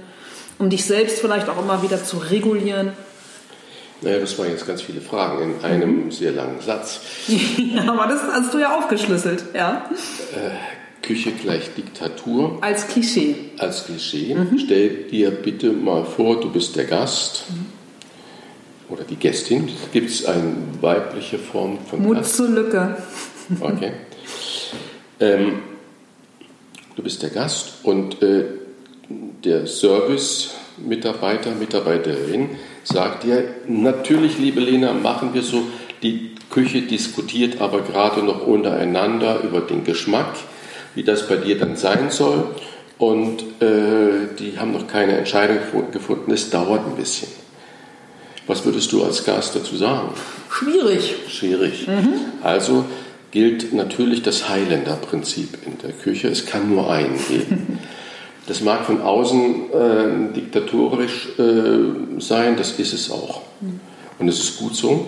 um 0.59 0.71
dich 0.71 0.85
selbst 0.85 1.21
vielleicht 1.21 1.49
auch 1.49 1.59
immer 1.59 1.83
wieder 1.83 2.05
zu 2.05 2.19
regulieren? 2.19 2.93
Naja, 4.01 4.21
das 4.21 4.39
waren 4.39 4.51
jetzt 4.51 4.67
ganz 4.67 4.83
viele 4.83 5.01
Fragen 5.01 5.43
in 5.43 5.65
einem 5.65 6.05
mhm. 6.05 6.11
sehr 6.11 6.33
langen 6.33 6.61
Satz. 6.61 7.01
ja, 7.29 7.93
aber 7.93 8.07
das 8.07 8.23
hast 8.23 8.55
du 8.55 8.59
ja 8.59 8.77
aufgeschlüsselt, 8.77 9.45
ja. 9.55 9.91
Äh, 10.35 10.51
Küche 11.09 11.33
gleich 11.33 11.71
Diktatur. 11.75 12.59
Als 12.61 12.87
Klischee. 12.87 13.35
Als 13.57 13.87
Klischee. 13.87 14.35
Mhm. 14.35 14.59
Stell 14.59 15.05
dir 15.11 15.31
bitte 15.31 15.73
mal 15.73 16.05
vor, 16.05 16.39
du 16.39 16.51
bist 16.53 16.77
der 16.77 16.85
Gast 16.85 17.45
mhm. 17.49 18.93
oder 18.93 19.05
die 19.05 19.17
Gästin. 19.17 19.71
Gibt 19.91 20.11
es 20.11 20.27
eine 20.27 20.55
weibliche 20.83 21.39
Form 21.39 21.79
von 21.89 22.03
Mut 22.03 22.19
Gast? 22.19 22.37
zur 22.37 22.49
Lücke. 22.49 22.99
Okay. 23.59 23.93
Ähm, 25.19 25.61
du 26.95 27.03
bist 27.03 27.23
der 27.23 27.31
Gast 27.31 27.77
und 27.85 28.23
äh, 28.23 28.45
der 29.43 29.67
Service-Mitarbeiter, 29.67 31.53
Mitarbeiterin 31.53 32.51
sagt 32.85 33.25
dir, 33.25 33.45
natürlich, 33.67 34.39
liebe 34.39 34.61
Lena, 34.61 34.93
machen 34.93 35.33
wir 35.33 35.41
so, 35.41 35.63
die 36.03 36.33
Küche 36.51 36.83
diskutiert 36.83 37.63
aber 37.63 37.81
gerade 37.81 38.23
noch 38.23 38.47
untereinander 38.47 39.43
über 39.43 39.63
den 39.63 39.85
Geschmack 39.85 40.35
wie 40.99 41.05
das 41.05 41.29
bei 41.29 41.37
dir 41.37 41.57
dann 41.57 41.77
sein 41.77 42.11
soll. 42.11 42.45
Und 42.99 43.43
äh, 43.63 44.35
die 44.37 44.59
haben 44.59 44.73
noch 44.73 44.89
keine 44.89 45.17
Entscheidung 45.17 45.59
gefunden. 45.93 46.33
Es 46.33 46.51
dauert 46.51 46.85
ein 46.85 46.97
bisschen. 46.97 47.29
Was 48.49 48.65
würdest 48.65 48.91
du 48.91 49.05
als 49.05 49.25
Gast 49.25 49.55
dazu 49.55 49.77
sagen? 49.77 50.09
Schwierig. 50.51 51.15
Schwierig. 51.29 51.87
Mhm. 51.87 52.15
Also 52.43 52.85
gilt 53.31 53.73
natürlich 53.73 54.23
das 54.23 54.49
Highlander-Prinzip 54.49 55.59
in 55.65 55.79
der 55.79 55.93
Küche. 55.93 56.27
Es 56.27 56.47
kann 56.47 56.69
nur 56.69 56.91
einen 56.91 57.17
geben. 57.29 57.79
Das 58.49 58.63
mag 58.63 58.87
von 58.87 59.03
außen 59.03 59.73
äh, 59.75 60.33
diktatorisch 60.35 61.29
äh, 61.39 62.19
sein, 62.19 62.57
das 62.57 62.73
ist 62.79 62.95
es 62.95 63.11
auch. 63.11 63.43
Mhm. 63.61 63.79
Und 64.19 64.29
es 64.29 64.39
ist 64.39 64.59
gut 64.59 64.75
so. 64.75 65.07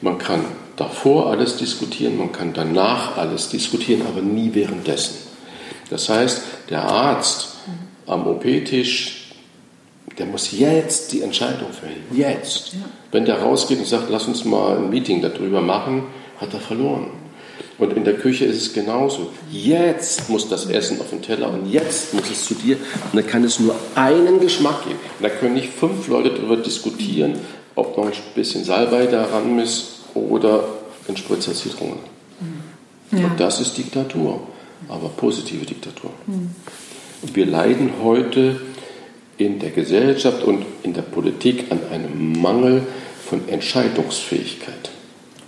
Man 0.00 0.16
kann 0.16 0.46
davor 0.80 1.30
alles 1.30 1.58
diskutieren, 1.58 2.16
man 2.16 2.32
kann 2.32 2.52
danach 2.54 3.18
alles 3.18 3.50
diskutieren, 3.50 4.02
aber 4.08 4.22
nie 4.22 4.50
währenddessen. 4.54 5.16
Das 5.90 6.08
heißt, 6.08 6.40
der 6.70 6.82
Arzt 6.82 7.56
am 8.06 8.26
OP-Tisch, 8.26 9.32
der 10.18 10.26
muss 10.26 10.52
jetzt 10.52 11.12
die 11.12 11.20
Entscheidung 11.20 11.72
fällen. 11.72 12.02
Jetzt. 12.12 12.72
Ja. 12.72 12.78
Wenn 13.12 13.26
der 13.26 13.40
rausgeht 13.40 13.78
und 13.78 13.86
sagt, 13.86 14.08
lass 14.08 14.26
uns 14.26 14.44
mal 14.44 14.78
ein 14.78 14.88
Meeting 14.88 15.20
darüber 15.20 15.60
machen, 15.60 16.04
hat 16.40 16.54
er 16.54 16.60
verloren. 16.60 17.08
Und 17.78 17.94
in 17.94 18.04
der 18.04 18.14
Küche 18.14 18.44
ist 18.46 18.56
es 18.56 18.72
genauso. 18.72 19.30
Jetzt 19.50 20.28
muss 20.28 20.48
das 20.48 20.66
Essen 20.66 21.00
auf 21.00 21.10
den 21.10 21.22
Teller 21.22 21.50
und 21.50 21.70
jetzt 21.70 22.14
muss 22.14 22.30
es 22.30 22.44
zu 22.44 22.54
dir. 22.54 22.76
Und 22.76 23.14
dann 23.14 23.26
kann 23.26 23.44
es 23.44 23.58
nur 23.58 23.74
einen 23.94 24.40
Geschmack 24.40 24.84
geben. 24.84 24.98
Und 25.18 25.24
da 25.24 25.28
können 25.28 25.54
nicht 25.54 25.72
fünf 25.72 26.08
Leute 26.08 26.30
darüber 26.30 26.56
diskutieren, 26.56 27.38
ob 27.74 27.96
noch 27.96 28.06
ein 28.06 28.12
bisschen 28.34 28.64
Salbei 28.64 29.06
daran 29.06 29.56
muss 29.56 29.99
oder 30.14 30.64
ein 31.08 31.16
Spritzer 31.16 31.54
Zitrone. 31.54 31.96
Ja. 33.12 33.26
Und 33.26 33.40
das 33.40 33.60
ist 33.60 33.76
Diktatur, 33.76 34.40
aber 34.88 35.08
positive 35.08 35.64
Diktatur. 35.64 36.10
Mhm. 36.26 36.50
Wir 37.34 37.46
leiden 37.46 37.90
heute 38.02 38.60
in 39.36 39.58
der 39.58 39.70
Gesellschaft 39.70 40.42
und 40.44 40.64
in 40.82 40.94
der 40.94 41.02
Politik 41.02 41.66
an 41.70 41.80
einem 41.90 42.40
Mangel 42.40 42.82
von 43.26 43.48
Entscheidungsfähigkeit. 43.48 44.90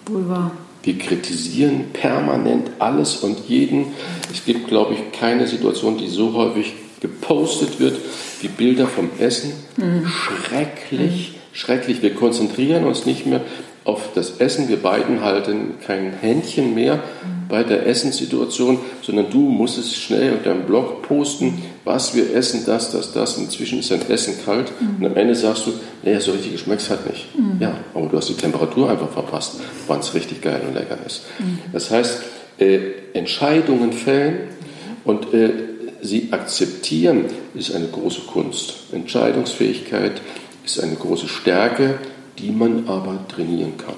Wohl 0.06 0.28
wahr. 0.28 0.52
Wir 0.82 0.98
kritisieren 0.98 1.90
permanent 1.92 2.70
alles 2.80 3.16
und 3.16 3.48
jeden. 3.48 3.86
Es 4.32 4.44
gibt, 4.44 4.66
glaube 4.66 4.94
ich, 4.94 5.18
keine 5.18 5.46
Situation, 5.46 5.96
die 5.96 6.08
so 6.08 6.32
häufig 6.34 6.74
gepostet 7.00 7.78
wird 7.78 7.98
wie 8.40 8.48
Bilder 8.48 8.88
vom 8.88 9.10
Essen. 9.18 9.52
Mhm. 9.76 10.06
Schrecklich, 10.06 11.32
mhm. 11.32 11.56
schrecklich. 11.56 12.02
Wir 12.02 12.14
konzentrieren 12.14 12.84
uns 12.84 13.06
nicht 13.06 13.26
mehr 13.26 13.42
auf 13.84 14.10
das 14.14 14.38
Essen. 14.38 14.68
Wir 14.68 14.76
beiden 14.76 15.22
halten 15.22 15.74
kein 15.84 16.12
Händchen 16.12 16.74
mehr 16.74 17.00
bei 17.48 17.62
der 17.64 17.86
Essenssituation, 17.86 18.78
sondern 19.02 19.30
du 19.30 19.40
musst 19.40 19.78
es 19.78 19.94
schnell 19.94 20.34
auf 20.34 20.42
deinem 20.42 20.62
Blog 20.62 21.02
posten, 21.02 21.62
was 21.84 22.14
wir 22.14 22.34
essen, 22.34 22.62
das, 22.64 22.90
das, 22.92 23.12
das. 23.12 23.36
Inzwischen 23.38 23.80
ist 23.80 23.90
dein 23.90 24.08
Essen 24.08 24.34
kalt 24.44 24.72
und 24.98 25.04
am 25.04 25.16
Ende 25.16 25.34
sagst 25.34 25.66
du, 25.66 25.72
naja, 26.02 26.20
so 26.20 26.32
richtig 26.32 26.52
geschmeckt 26.52 26.88
hat 26.88 27.06
nicht. 27.10 27.26
Ja, 27.60 27.74
aber 27.94 28.06
du 28.06 28.16
hast 28.16 28.28
die 28.28 28.34
Temperatur 28.34 28.88
einfach 28.90 29.10
verpasst, 29.10 29.60
wann 29.86 30.00
es 30.00 30.14
richtig 30.14 30.40
geil 30.40 30.62
und 30.66 30.74
lecker 30.74 30.98
ist. 31.04 31.22
Das 31.72 31.90
heißt, 31.90 32.22
äh, 32.58 32.78
Entscheidungen 33.12 33.92
fällen 33.92 34.48
und 35.04 35.34
äh, 35.34 35.50
sie 36.00 36.28
akzeptieren, 36.30 37.26
ist 37.54 37.74
eine 37.74 37.88
große 37.88 38.22
Kunst. 38.22 38.74
Entscheidungsfähigkeit 38.92 40.20
ist 40.64 40.80
eine 40.80 40.94
große 40.94 41.28
Stärke 41.28 41.98
die 42.38 42.50
man 42.50 42.88
aber 42.88 43.18
trainieren 43.28 43.76
kann. 43.76 43.94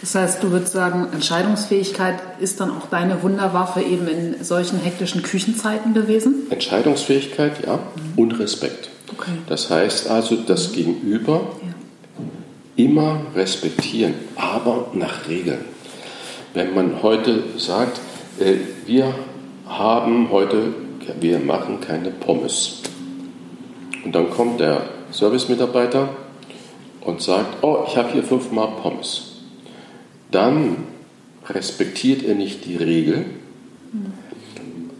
Das 0.00 0.14
heißt, 0.14 0.42
du 0.42 0.50
würdest 0.50 0.72
sagen, 0.72 1.08
Entscheidungsfähigkeit 1.12 2.18
ist 2.40 2.60
dann 2.60 2.70
auch 2.70 2.86
deine 2.86 3.22
Wunderwaffe 3.22 3.82
eben 3.82 4.08
in 4.08 4.42
solchen 4.42 4.78
hektischen 4.78 5.22
Küchenzeiten 5.22 5.92
gewesen? 5.92 6.50
Entscheidungsfähigkeit, 6.50 7.66
ja, 7.66 7.80
und 8.16 8.38
Respekt. 8.38 8.88
Okay. 9.12 9.32
Das 9.48 9.70
heißt 9.70 10.08
also, 10.08 10.36
das 10.36 10.72
Gegenüber 10.72 11.42
ja. 11.62 12.84
immer 12.84 13.20
respektieren, 13.34 14.14
aber 14.36 14.90
nach 14.94 15.28
Regeln. 15.28 15.64
Wenn 16.54 16.74
man 16.74 17.02
heute 17.02 17.42
sagt, 17.58 18.00
äh, 18.38 18.54
wir 18.86 19.14
haben 19.66 20.30
heute, 20.30 20.74
wir 21.20 21.38
machen 21.40 21.80
keine 21.80 22.10
Pommes. 22.10 22.80
Und 24.04 24.14
dann 24.14 24.30
kommt 24.30 24.60
der 24.60 24.82
Servicemitarbeiter 25.10 26.08
und 27.02 27.22
sagt, 27.22 27.62
oh, 27.62 27.84
ich 27.86 27.96
habe 27.96 28.12
hier 28.12 28.22
fünfmal 28.22 28.68
Pommes, 28.82 29.32
dann 30.30 30.84
respektiert 31.48 32.22
er 32.22 32.34
nicht 32.34 32.64
die 32.64 32.76
Regel, 32.76 33.26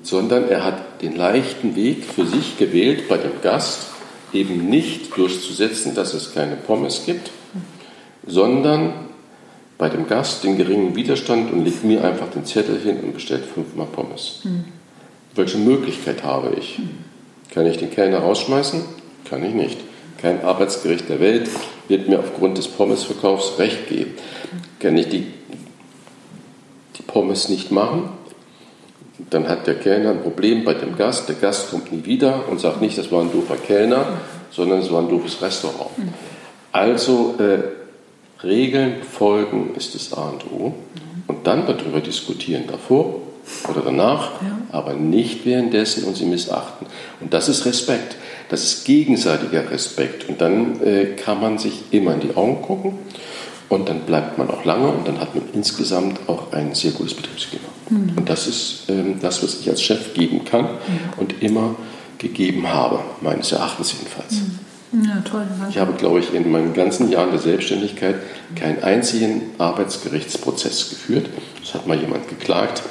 sondern 0.03 0.49
er 0.49 0.65
hat 0.65 1.03
den 1.03 1.17
leichten 1.17 1.77
Weg 1.77 2.05
für 2.05 2.27
sich 2.27 2.59
gewählt, 2.59 3.09
bei 3.09 3.17
dem 3.17 3.41
Gast 3.43 3.89
eben 4.33 4.69
nicht 4.69 5.17
durchzusetzen, 5.17 5.95
dass 5.95 6.15
es 6.15 6.35
keine 6.35 6.57
Pommes 6.57 7.03
gibt, 7.05 7.31
sondern 8.27 8.93
bei 9.79 9.89
dem 9.89 10.07
Gast 10.07 10.45
den 10.45 10.57
geringen 10.57 10.95
Widerstand 10.95 11.53
und 11.53 11.65
legt 11.65 11.85
mir 11.85 12.05
einfach 12.05 12.31
den 12.31 12.45
Zettel 12.45 12.79
hin 12.79 13.01
und 13.01 13.15
bestellt 13.15 13.45
fünfmal 13.45 13.87
Pommes. 13.87 14.41
Mhm. 14.45 14.65
Welche 15.35 15.59
Möglichkeit 15.59 16.23
habe 16.23 16.55
ich? 16.59 16.81
Kann 17.53 17.67
ich 17.67 17.79
den 17.79 17.91
Kellner 17.91 18.19
rausschmeißen? 18.19 18.83
Kann 19.29 19.45
ich 19.45 19.55
nicht. 19.55 19.79
Kein 20.21 20.45
Arbeitsgericht 20.45 21.09
der 21.09 21.21
Welt 21.21 21.49
wird 21.89 22.09
mir 22.09 22.19
aufgrund 22.19 22.59
des 22.59 22.69
Pommesverkaufs 22.69 23.59
recht 23.59 23.89
geben. 23.89 24.15
Kann 24.79 24.97
ich 24.97 25.09
die, 25.09 25.27
die 26.97 27.03
Pommes 27.03 27.49
nicht 27.49 27.71
machen, 27.71 28.11
dann 29.29 29.49
hat 29.49 29.67
der 29.67 29.75
Kellner 29.75 30.11
ein 30.11 30.23
Problem 30.23 30.65
bei 30.65 30.75
dem 30.75 30.97
Gast. 30.97 31.29
Der 31.29 31.37
Gast 31.37 31.71
kommt 31.71 31.93
nie 31.93 32.05
wieder 32.05 32.49
und 32.49 32.61
sagt 32.61 32.81
nicht, 32.81 32.97
das 32.97 33.13
war 33.13 33.21
ein 33.21 33.33
doofer 33.33 33.57
Kellner, 33.57 34.07
sondern 34.51 34.81
es 34.81 34.91
war 34.91 35.03
ein 35.03 35.09
doofes 35.09 35.43
Restaurant. 35.43 35.91
Also 36.73 37.35
äh, 37.39 38.45
Regeln 38.45 39.03
folgen 39.03 39.75
ist 39.77 39.95
das 39.95 40.13
A 40.13 40.31
und 40.31 40.45
O. 40.51 40.75
Und 41.27 41.47
dann 41.47 41.67
darüber 41.67 42.01
diskutieren, 42.01 42.65
davor 42.67 43.17
oder 43.69 43.83
danach, 43.85 44.33
aber 44.73 44.95
nicht 44.95 45.45
währenddessen 45.45 46.05
und 46.05 46.17
sie 46.17 46.27
missachten. 46.27 46.87
Und 47.21 47.33
das 47.33 47.49
ist 47.49 47.67
Respekt. 47.67 48.17
Das 48.51 48.65
ist 48.65 48.85
gegenseitiger 48.85 49.71
Respekt. 49.71 50.29
Und 50.29 50.41
dann 50.41 50.83
äh, 50.83 51.15
kann 51.17 51.41
man 51.41 51.59
sich 51.59 51.85
immer 51.93 52.15
in 52.15 52.21
die 52.21 52.37
Augen 52.37 52.61
gucken 52.63 52.99
und 53.69 53.89
dann 53.89 54.01
bleibt 54.01 54.37
man 54.37 54.51
auch 54.51 54.65
lange 54.65 54.89
und 54.89 55.07
dann 55.07 55.21
hat 55.21 55.35
man 55.35 55.45
insgesamt 55.53 56.29
auch 56.29 56.53
ein 56.53 56.75
sehr 56.75 56.91
gutes 56.91 57.15
Betriebsklima. 57.15 57.69
Mhm. 57.89 58.19
Und 58.19 58.29
das 58.29 58.49
ist 58.49 58.85
ähm, 58.89 59.21
das, 59.23 59.43
was 59.43 59.61
ich 59.61 59.71
als 59.71 59.81
Chef 59.81 60.13
geben 60.13 60.45
kann 60.45 60.65
mhm. 60.65 61.19
und 61.19 61.43
immer 61.43 61.77
gegeben 62.19 62.69
habe, 62.69 62.99
meines 63.21 63.53
Erachtens 63.53 63.93
jedenfalls. 63.93 64.33
Mhm. 64.33 65.05
Ja, 65.05 65.21
toll. 65.21 65.47
Danke. 65.49 65.67
Ich 65.71 65.79
habe, 65.79 65.93
glaube 65.93 66.19
ich, 66.19 66.35
in 66.35 66.51
meinen 66.51 66.75
ganzen 66.75 67.13
Jahren 67.13 67.31
der 67.31 67.39
Selbstständigkeit 67.39 68.17
keinen 68.57 68.83
einzigen 68.83 69.43
Arbeitsgerichtsprozess 69.59 70.91
geführt. 70.91 71.27
Das 71.61 71.75
hat 71.75 71.87
mal 71.87 71.97
jemand 71.97 72.29
geklagt 72.29 72.83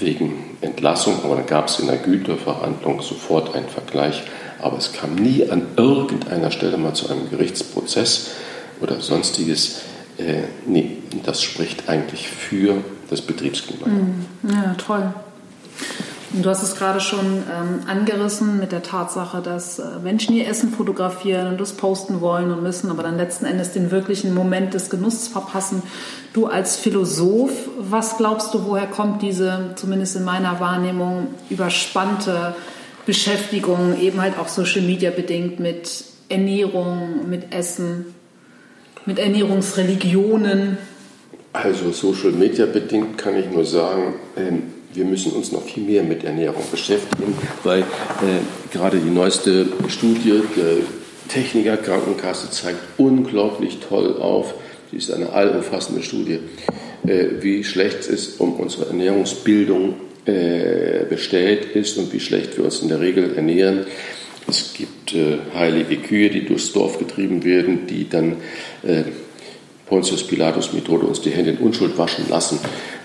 wegen 0.00 0.56
Entlassung, 0.62 1.20
aber 1.22 1.36
dann 1.36 1.46
gab 1.46 1.68
es 1.68 1.78
in 1.78 1.86
der 1.86 1.98
Güterverhandlung 1.98 3.00
sofort 3.02 3.54
einen 3.54 3.68
Vergleich 3.68 4.24
aber 4.62 4.78
es 4.78 4.92
kam 4.92 5.14
nie 5.14 5.48
an 5.50 5.66
irgendeiner 5.76 6.50
Stelle 6.50 6.76
mal 6.78 6.94
zu 6.94 7.10
einem 7.10 7.30
Gerichtsprozess 7.30 8.30
oder 8.80 9.00
sonstiges. 9.00 9.82
Äh, 10.18 10.44
nee, 10.66 10.98
das 11.24 11.42
spricht 11.42 11.88
eigentlich 11.88 12.28
für 12.28 12.76
das 13.10 13.22
Betriebsklima. 13.22 13.86
Mhm. 13.86 14.26
Ja, 14.48 14.74
toll. 14.74 15.12
Du 16.34 16.48
hast 16.48 16.62
es 16.62 16.76
gerade 16.76 17.00
schon 17.00 17.26
ähm, 17.26 17.80
angerissen 17.86 18.58
mit 18.58 18.72
der 18.72 18.82
Tatsache, 18.82 19.42
dass 19.42 19.78
äh, 19.78 19.98
Menschen 20.02 20.34
ihr 20.34 20.48
Essen 20.48 20.70
fotografieren 20.70 21.48
und 21.48 21.60
das 21.60 21.72
posten 21.72 22.22
wollen 22.22 22.50
und 22.50 22.62
müssen, 22.62 22.90
aber 22.90 23.02
dann 23.02 23.18
letzten 23.18 23.44
Endes 23.44 23.72
den 23.72 23.90
wirklichen 23.90 24.32
Moment 24.32 24.72
des 24.72 24.88
Genusses 24.88 25.28
verpassen. 25.28 25.82
Du 26.32 26.46
als 26.46 26.76
Philosoph, 26.76 27.52
was 27.78 28.16
glaubst 28.16 28.54
du, 28.54 28.64
woher 28.64 28.86
kommt 28.86 29.20
diese, 29.20 29.72
zumindest 29.76 30.16
in 30.16 30.24
meiner 30.24 30.58
Wahrnehmung, 30.58 31.26
überspannte 31.50 32.54
Beschäftigung, 33.06 34.00
eben 34.00 34.20
halt 34.20 34.38
auch 34.38 34.48
Social 34.48 34.82
Media 34.82 35.10
bedingt 35.10 35.58
mit 35.58 36.04
Ernährung, 36.28 37.28
mit 37.28 37.52
Essen, 37.52 38.14
mit 39.06 39.18
Ernährungsreligionen? 39.18 40.78
Also 41.52 41.92
Social 41.92 42.32
Media 42.32 42.66
bedingt 42.66 43.18
kann 43.18 43.36
ich 43.36 43.50
nur 43.50 43.64
sagen, 43.64 44.14
ähm, 44.36 44.62
wir 44.94 45.04
müssen 45.04 45.32
uns 45.32 45.52
noch 45.52 45.62
viel 45.62 45.82
mehr 45.82 46.02
mit 46.02 46.24
Ernährung 46.24 46.62
beschäftigen, 46.70 47.34
weil 47.64 47.80
äh, 47.80 47.84
gerade 48.72 48.98
die 48.98 49.10
neueste 49.10 49.66
Studie 49.88 50.42
der 50.56 50.76
Techniker 51.28 51.76
Krankenkasse 51.76 52.50
zeigt 52.50 52.78
unglaublich 52.98 53.78
toll 53.88 54.16
auf, 54.20 54.54
sie 54.90 54.98
ist 54.98 55.10
eine 55.10 55.30
allumfassende 55.30 56.02
Studie, 56.02 56.40
äh, 57.06 57.26
wie 57.40 57.64
schlecht 57.64 58.00
es 58.00 58.06
ist 58.08 58.40
um 58.40 58.54
unsere 58.54 58.86
Ernährungsbildung 58.86 59.94
äh, 60.26 61.04
bestellt 61.08 61.64
ist 61.74 61.98
und 61.98 62.12
wie 62.12 62.20
schlecht 62.20 62.56
wir 62.56 62.64
uns 62.64 62.80
in 62.80 62.88
der 62.88 63.00
Regel 63.00 63.34
ernähren. 63.34 63.86
Es 64.48 64.74
gibt 64.74 65.14
äh, 65.14 65.38
heilige 65.54 65.96
Kühe, 65.96 66.30
die 66.30 66.44
durchs 66.44 66.72
Dorf 66.72 66.98
getrieben 66.98 67.44
werden, 67.44 67.86
die 67.86 68.08
dann 68.08 68.36
äh, 68.82 69.04
Pontius 69.86 70.26
Pilatus 70.26 70.72
Methode 70.72 71.06
uns 71.06 71.20
die 71.20 71.30
Hände 71.30 71.50
in 71.50 71.58
Unschuld 71.58 71.98
waschen 71.98 72.28
lassen. 72.28 72.58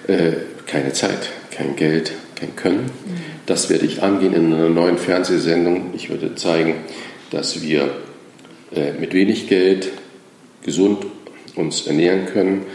Äh, 0.07 0.33
keine 0.65 0.93
Zeit, 0.93 1.29
kein 1.51 1.75
Geld, 1.75 2.11
kein 2.35 2.55
Können. 2.55 2.91
Das 3.45 3.69
werde 3.69 3.85
ich 3.85 4.03
angehen 4.03 4.33
in 4.33 4.53
einer 4.53 4.69
neuen 4.69 4.97
Fernsehsendung. 4.97 5.91
Ich 5.95 6.09
würde 6.09 6.35
zeigen, 6.35 6.75
dass 7.31 7.61
wir 7.61 7.89
äh, 8.75 8.93
mit 8.99 9.13
wenig 9.13 9.47
Geld 9.47 9.89
gesund 10.63 11.05
uns 11.55 11.87
ernähren 11.87 12.25
können 12.25 12.65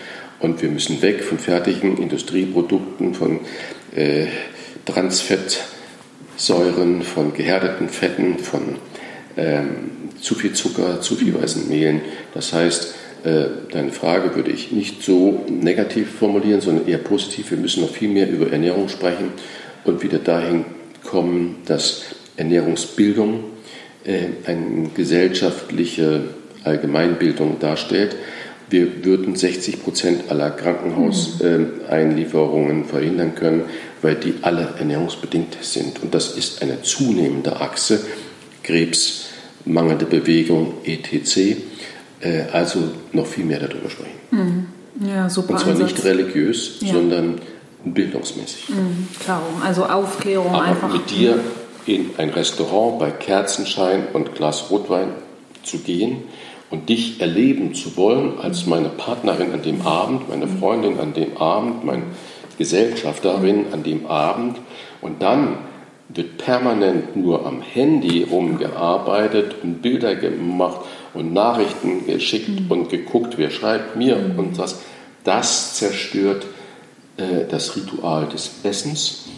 und 0.41 0.61
wir 0.61 0.71
müssen 0.71 1.01
weg 1.03 1.23
von 1.23 1.39
fertigen 1.39 1.99
Industrieprodukten, 1.99 3.15
von 3.15 3.41
äh, 3.95 4.27
Transfettsäuren, 4.85 7.03
von 7.03 7.35
gehärteten 7.35 7.89
Fetten, 7.89 8.39
von 8.39 8.77
ähm, 9.37 9.91
zu 10.21 10.35
viel 10.35 10.53
Zucker, 10.53 11.01
zu 11.01 11.17
viel 11.17 11.35
weißen 11.35 11.69
Mehlen. 11.69 12.03
Das 12.35 12.53
heißt, 12.53 12.95
äh, 13.25 13.45
deine 13.71 13.93
Frage 13.93 14.35
würde 14.35 14.51
ich 14.51 14.73
nicht 14.73 15.03
so 15.03 15.45
negativ 15.49 16.11
formulieren, 16.19 16.61
sondern 16.61 16.89
eher 16.89 16.99
positiv. 16.99 17.51
Wir 17.51 17.59
müssen 17.59 17.83
noch 17.83 17.91
viel 17.91 18.09
mehr 18.09 18.29
über 18.29 18.51
Ernährung 18.51 18.89
sprechen 18.89 19.31
und 19.85 20.03
wieder 20.03 20.19
dahin 20.19 20.65
kommen, 21.05 21.59
dass 21.67 22.03
Ernährungsbildung 22.37 23.45
äh, 24.05 24.27
eine 24.47 24.91
gesellschaftliche 24.95 26.23
Allgemeinbildung 26.65 27.59
darstellt. 27.61 28.17
Wir 28.73 29.05
würden 29.05 29.37
60 29.37 29.83
Prozent 29.83 30.31
aller 30.31 30.51
Krankenhauseinlieferungen 30.51 32.87
verhindern 32.87 33.35
können, 33.35 33.65
weil 34.01 34.15
die 34.15 34.37
alle 34.41 34.73
ernährungsbedingt 34.79 35.59
sind. 35.61 36.03
Und 36.03 36.15
das 36.15 36.39
ist 36.39 36.63
eine 36.63 36.81
zunehmende 36.81 37.61
Achse. 37.61 38.01
Krebs, 38.63 39.27
mangelnde 39.67 40.07
Bewegung, 40.07 40.77
etc. 40.85 41.59
Äh, 42.21 42.45
also 42.51 42.81
noch 43.13 43.27
viel 43.27 43.45
mehr 43.45 43.61
darüber 43.61 43.91
sprechen. 43.91 44.19
Mhm. 44.31 44.69
Ja, 45.07 45.29
super. 45.29 45.53
Und 45.53 45.61
zwar 45.61 45.73
Ansatz. 45.73 45.93
nicht 45.93 46.03
religiös, 46.05 46.79
ja. 46.81 46.95
sondern 46.95 47.43
bildungsmäßig. 47.85 48.71
Mhm, 48.71 49.09
klar, 49.23 49.43
also 49.63 49.85
Aufklärung 49.85 50.55
Aber 50.55 50.63
einfach. 50.63 50.91
Mit 50.91 51.11
dir 51.11 51.39
in 51.85 52.09
ein 52.17 52.31
Restaurant 52.31 52.99
bei 52.99 53.11
Kerzenschein 53.11 54.05
und 54.15 54.35
Glas 54.35 54.71
Rotwein 54.71 55.09
zu 55.63 55.77
gehen 55.79 56.23
und 56.73 56.89
dich 56.89 57.21
erleben 57.21 57.75
zu 57.75 57.97
wollen 57.99 58.41
als 58.41 58.67
meine 58.67 58.89
Partnerin 58.89 59.53
an 59.53 59.63
dem 59.63 59.83
Abend, 59.83 60.31
meine 60.31 60.49
Freundin 60.49 60.99
an 60.99 61.13
dem 61.13 61.37
Abend, 61.37 61.85
meine 61.85 62.05
Gesellschafterin 62.57 63.67
an 63.73 63.83
dem 63.83 64.07
Abend. 64.07 64.57
Und 65.03 65.21
dann 65.21 65.59
wird 66.09 66.39
permanent 66.39 67.15
nur 67.15 67.47
am 67.47 67.61
Handy 67.61 68.25
rumgearbeitet 68.25 69.57
und 69.63 69.83
Bilder 69.83 70.17
gemacht 70.17 70.81
und 71.13 71.35
Nachrichten 71.35 72.07
geschickt 72.07 72.49
mhm. 72.49 72.71
und 72.71 72.89
geguckt, 72.89 73.35
wer 73.37 73.51
schreibt 73.51 73.97
mir 73.97 74.17
mhm. 74.17 74.39
und 74.39 74.59
das. 74.59 74.81
Das 75.25 75.75
zerstört 75.75 76.47
äh, 77.19 77.47
das 77.51 77.77
Ritual 77.77 78.27
des 78.29 78.51
Essens. 78.65 79.29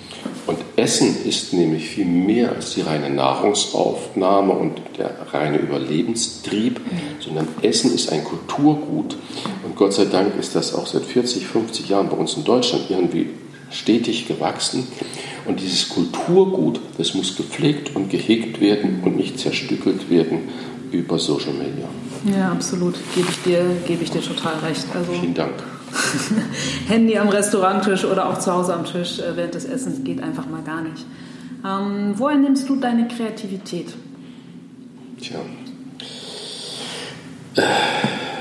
Und 0.47 0.59
Essen 0.77 1.25
ist 1.25 1.53
nämlich 1.55 1.89
viel 1.89 2.05
mehr 2.05 2.53
als 2.53 2.75
die 2.75 2.83
reine 2.83 3.09
Nahrungsaufnahme 3.09 4.53
und 4.53 4.75
der 4.99 5.17
reine 5.33 5.59
Überlebenstrieb, 5.59 6.81
sondern 7.19 7.49
Essen 7.63 7.95
ist 7.95 8.13
ein 8.13 8.25
Kulturgut. 8.25 9.17
Und 9.65 9.77
Gott 9.77 9.95
sei 9.95 10.05
Dank 10.05 10.37
ist 10.39 10.55
das 10.55 10.75
auch 10.75 10.87
seit 10.87 11.05
40, 11.05 11.47
50 11.47 11.89
Jahren 11.89 12.11
bei 12.11 12.17
uns 12.17 12.35
in 12.35 12.45
Deutschland 12.45 12.85
irgendwie 12.91 13.31
stetig 13.71 14.29
gewachsen. 14.29 14.87
Und 15.47 15.61
dieses 15.61 15.89
Kulturgut, 15.89 16.81
das 16.99 17.15
muss 17.15 17.37
gepflegt 17.37 17.95
und 17.95 18.11
gehegt 18.11 18.61
werden 18.61 19.03
und 19.05 19.17
nicht 19.17 19.39
zerstückelt 19.39 20.11
werden 20.11 20.49
über 20.93 21.19
Social 21.19 21.53
Media. 21.53 21.89
Ja, 22.39 22.53
absolut. 22.53 22.95
Gebe 23.15 23.29
ich 23.31 23.43
dir, 23.43 23.65
gebe 23.87 24.05
ich 24.05 24.11
dir 24.11 24.23
total 24.23 24.59
recht. 24.59 24.87
Also 24.95 25.13
Vielen 25.13 25.35
Dank. 25.35 25.63
Handy 26.89 27.19
am 27.19 27.29
Restauranttisch 27.29 28.05
oder 28.05 28.29
auch 28.29 28.39
zu 28.39 28.53
Hause 28.53 28.75
am 28.75 28.85
Tisch 28.85 29.19
äh, 29.19 29.37
während 29.37 29.55
des 29.55 29.65
Essens 29.65 30.05
geht 30.05 30.23
einfach 30.23 30.47
mal 30.47 30.63
gar 30.63 30.83
nicht. 30.83 31.05
Ähm, 31.65 32.15
woher 32.17 32.37
nimmst 32.37 32.69
du 32.69 32.77
deine 32.77 33.09
Kreativität? 33.09 33.95
Tja. 35.21 35.39
Äh, 37.57 37.63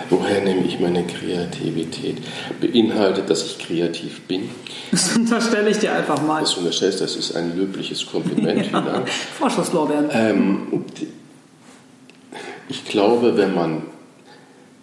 woher 0.09 0.41
nehme 0.41 0.65
ich 0.65 0.79
meine 0.79 1.05
Kreativität? 1.05 2.17
Beinhaltet, 2.59 3.29
dass 3.29 3.45
ich 3.45 3.59
kreativ 3.59 4.21
bin. 4.21 4.49
Das 4.91 5.15
unterstelle 5.15 5.69
ich 5.69 5.79
dir 5.79 5.93
einfach 5.93 6.21
mal. 6.21 6.41
Das 6.41 6.55
unterstellst, 6.55 7.01
das 7.01 7.15
ist 7.15 7.35
ein 7.35 7.55
löbliches 7.55 8.05
Kompliment. 8.05 8.65
ja. 8.73 9.03
Vorschusslorbeeren. 9.37 10.09
Ähm, 10.11 10.85
ich 12.67 12.85
glaube, 12.85 13.37
wenn 13.37 13.53
man 13.53 13.83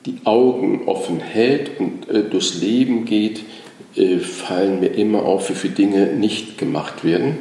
die 0.06 0.20
Augen 0.24 0.86
offen 0.86 1.20
hält 1.20 1.78
und 1.78 2.08
äh, 2.08 2.22
durchs 2.22 2.60
Leben 2.60 3.04
geht, 3.04 3.44
äh, 3.96 4.18
fallen 4.18 4.80
mir 4.80 4.88
immer 4.88 5.24
auf, 5.24 5.50
wie 5.50 5.54
viele 5.54 5.74
Dinge 5.74 6.06
nicht 6.06 6.58
gemacht 6.58 7.04
werden. 7.04 7.38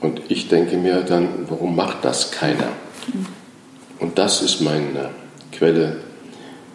Und 0.00 0.20
ich 0.28 0.48
denke 0.48 0.76
mir 0.76 1.02
dann, 1.02 1.28
warum 1.48 1.76
macht 1.76 2.04
das 2.04 2.30
keiner? 2.30 2.68
Und 4.00 4.18
das 4.18 4.42
ist 4.42 4.60
meine 4.60 5.10
Quelle 5.52 5.98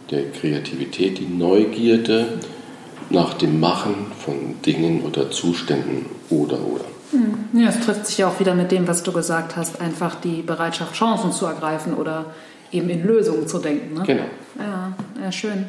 der 0.10 0.32
Kreativität, 0.32 1.20
die 1.20 1.28
Neugierde 1.28 2.40
nach 3.10 3.34
dem 3.36 3.60
Machen 3.60 4.08
von 4.18 4.56
Dingen 4.66 5.04
oder 5.04 5.30
Zuständen 5.32 6.06
oder 6.30 6.60
oder. 6.66 6.86
Hm. 7.12 7.60
Ja, 7.60 7.70
es 7.70 7.80
trifft 7.80 8.06
sich 8.06 8.20
ja 8.20 8.28
auch 8.28 8.40
wieder 8.40 8.54
mit 8.54 8.72
dem, 8.72 8.88
was 8.88 9.04
du 9.04 9.12
gesagt 9.12 9.56
hast, 9.56 9.82
einfach 9.82 10.16
die 10.16 10.42
Bereitschaft, 10.42 10.96
Chancen 10.96 11.32
zu 11.32 11.46
ergreifen 11.46 11.94
oder 11.94 12.28
eben 12.72 12.90
in 12.90 13.06
Lösungen 13.06 13.48
zu 13.48 13.60
denken. 13.60 13.96
Ne? 13.96 14.04
Genau. 14.06 14.24
Ja, 14.58 14.94
ja, 15.22 15.32
schön. 15.32 15.66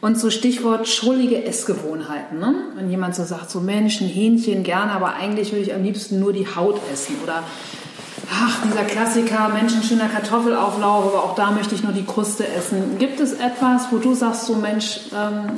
Und 0.00 0.18
so 0.18 0.30
Stichwort 0.30 0.88
schrullige 0.88 1.44
Essgewohnheiten. 1.44 2.38
Ne? 2.38 2.54
Wenn 2.74 2.90
jemand 2.90 3.14
so 3.14 3.24
sagt, 3.24 3.50
so 3.50 3.60
Mensch, 3.60 4.00
ein 4.00 4.08
Hähnchen 4.08 4.62
gerne, 4.62 4.92
aber 4.92 5.14
eigentlich 5.14 5.52
würde 5.52 5.64
ich 5.64 5.74
am 5.74 5.82
liebsten 5.82 6.20
nur 6.20 6.32
die 6.32 6.46
Haut 6.46 6.80
essen. 6.92 7.16
Oder 7.22 7.42
ach, 8.32 8.62
dieser 8.64 8.84
Klassiker, 8.84 9.50
menschenschöner 9.50 10.08
Kartoffelauflauf, 10.08 11.06
aber 11.06 11.24
auch 11.24 11.34
da 11.34 11.50
möchte 11.50 11.74
ich 11.74 11.82
nur 11.82 11.92
die 11.92 12.04
Kruste 12.04 12.46
essen. 12.46 12.98
Gibt 12.98 13.20
es 13.20 13.34
etwas, 13.34 13.88
wo 13.90 13.98
du 13.98 14.14
sagst, 14.14 14.46
so 14.46 14.54
Mensch, 14.54 15.00
ähm 15.14 15.50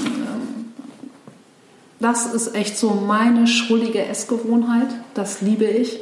das 2.02 2.26
ist 2.26 2.56
echt 2.56 2.76
so 2.76 2.90
meine 2.90 3.46
schrullige 3.46 4.04
Essgewohnheit, 4.04 4.88
das 5.14 5.40
liebe 5.40 5.64
ich? 5.64 6.00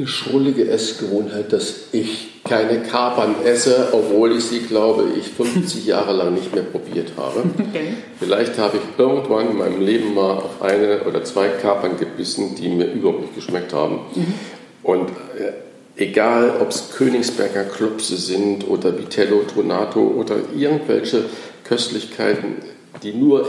Eine 0.00 0.08
schrullige 0.08 0.66
Essgewohnheit, 0.66 1.52
dass 1.52 1.74
ich 1.92 2.42
keine 2.44 2.80
Kapern 2.80 3.34
esse, 3.44 3.88
obwohl 3.92 4.34
ich 4.34 4.44
sie, 4.44 4.60
glaube 4.60 5.10
ich, 5.14 5.28
50 5.28 5.84
Jahre 5.86 6.14
lang 6.14 6.32
nicht 6.32 6.54
mehr 6.54 6.62
probiert 6.62 7.12
habe. 7.18 7.42
Okay. 7.58 7.92
Vielleicht 8.18 8.56
habe 8.56 8.78
ich 8.78 8.98
irgendwann 8.98 9.50
in 9.50 9.58
meinem 9.58 9.82
Leben 9.82 10.14
mal 10.14 10.38
auf 10.38 10.62
eine 10.62 11.02
oder 11.02 11.22
zwei 11.22 11.48
Kapern 11.48 11.98
gebissen, 11.98 12.54
die 12.54 12.70
mir 12.70 12.86
überhaupt 12.86 13.20
nicht 13.20 13.34
geschmeckt 13.34 13.74
haben. 13.74 14.00
Mhm. 14.14 14.34
Und 14.82 15.10
äh, 15.10 16.02
egal, 16.02 16.54
ob 16.62 16.70
es 16.70 16.92
Königsberger 16.96 17.64
Klopse 17.64 18.16
sind 18.16 18.66
oder 18.66 18.98
Vitello 18.98 19.42
Tonato 19.42 20.00
oder 20.00 20.36
irgendwelche 20.56 21.24
Köstlichkeiten, 21.64 22.54
die 23.02 23.12
nur 23.12 23.46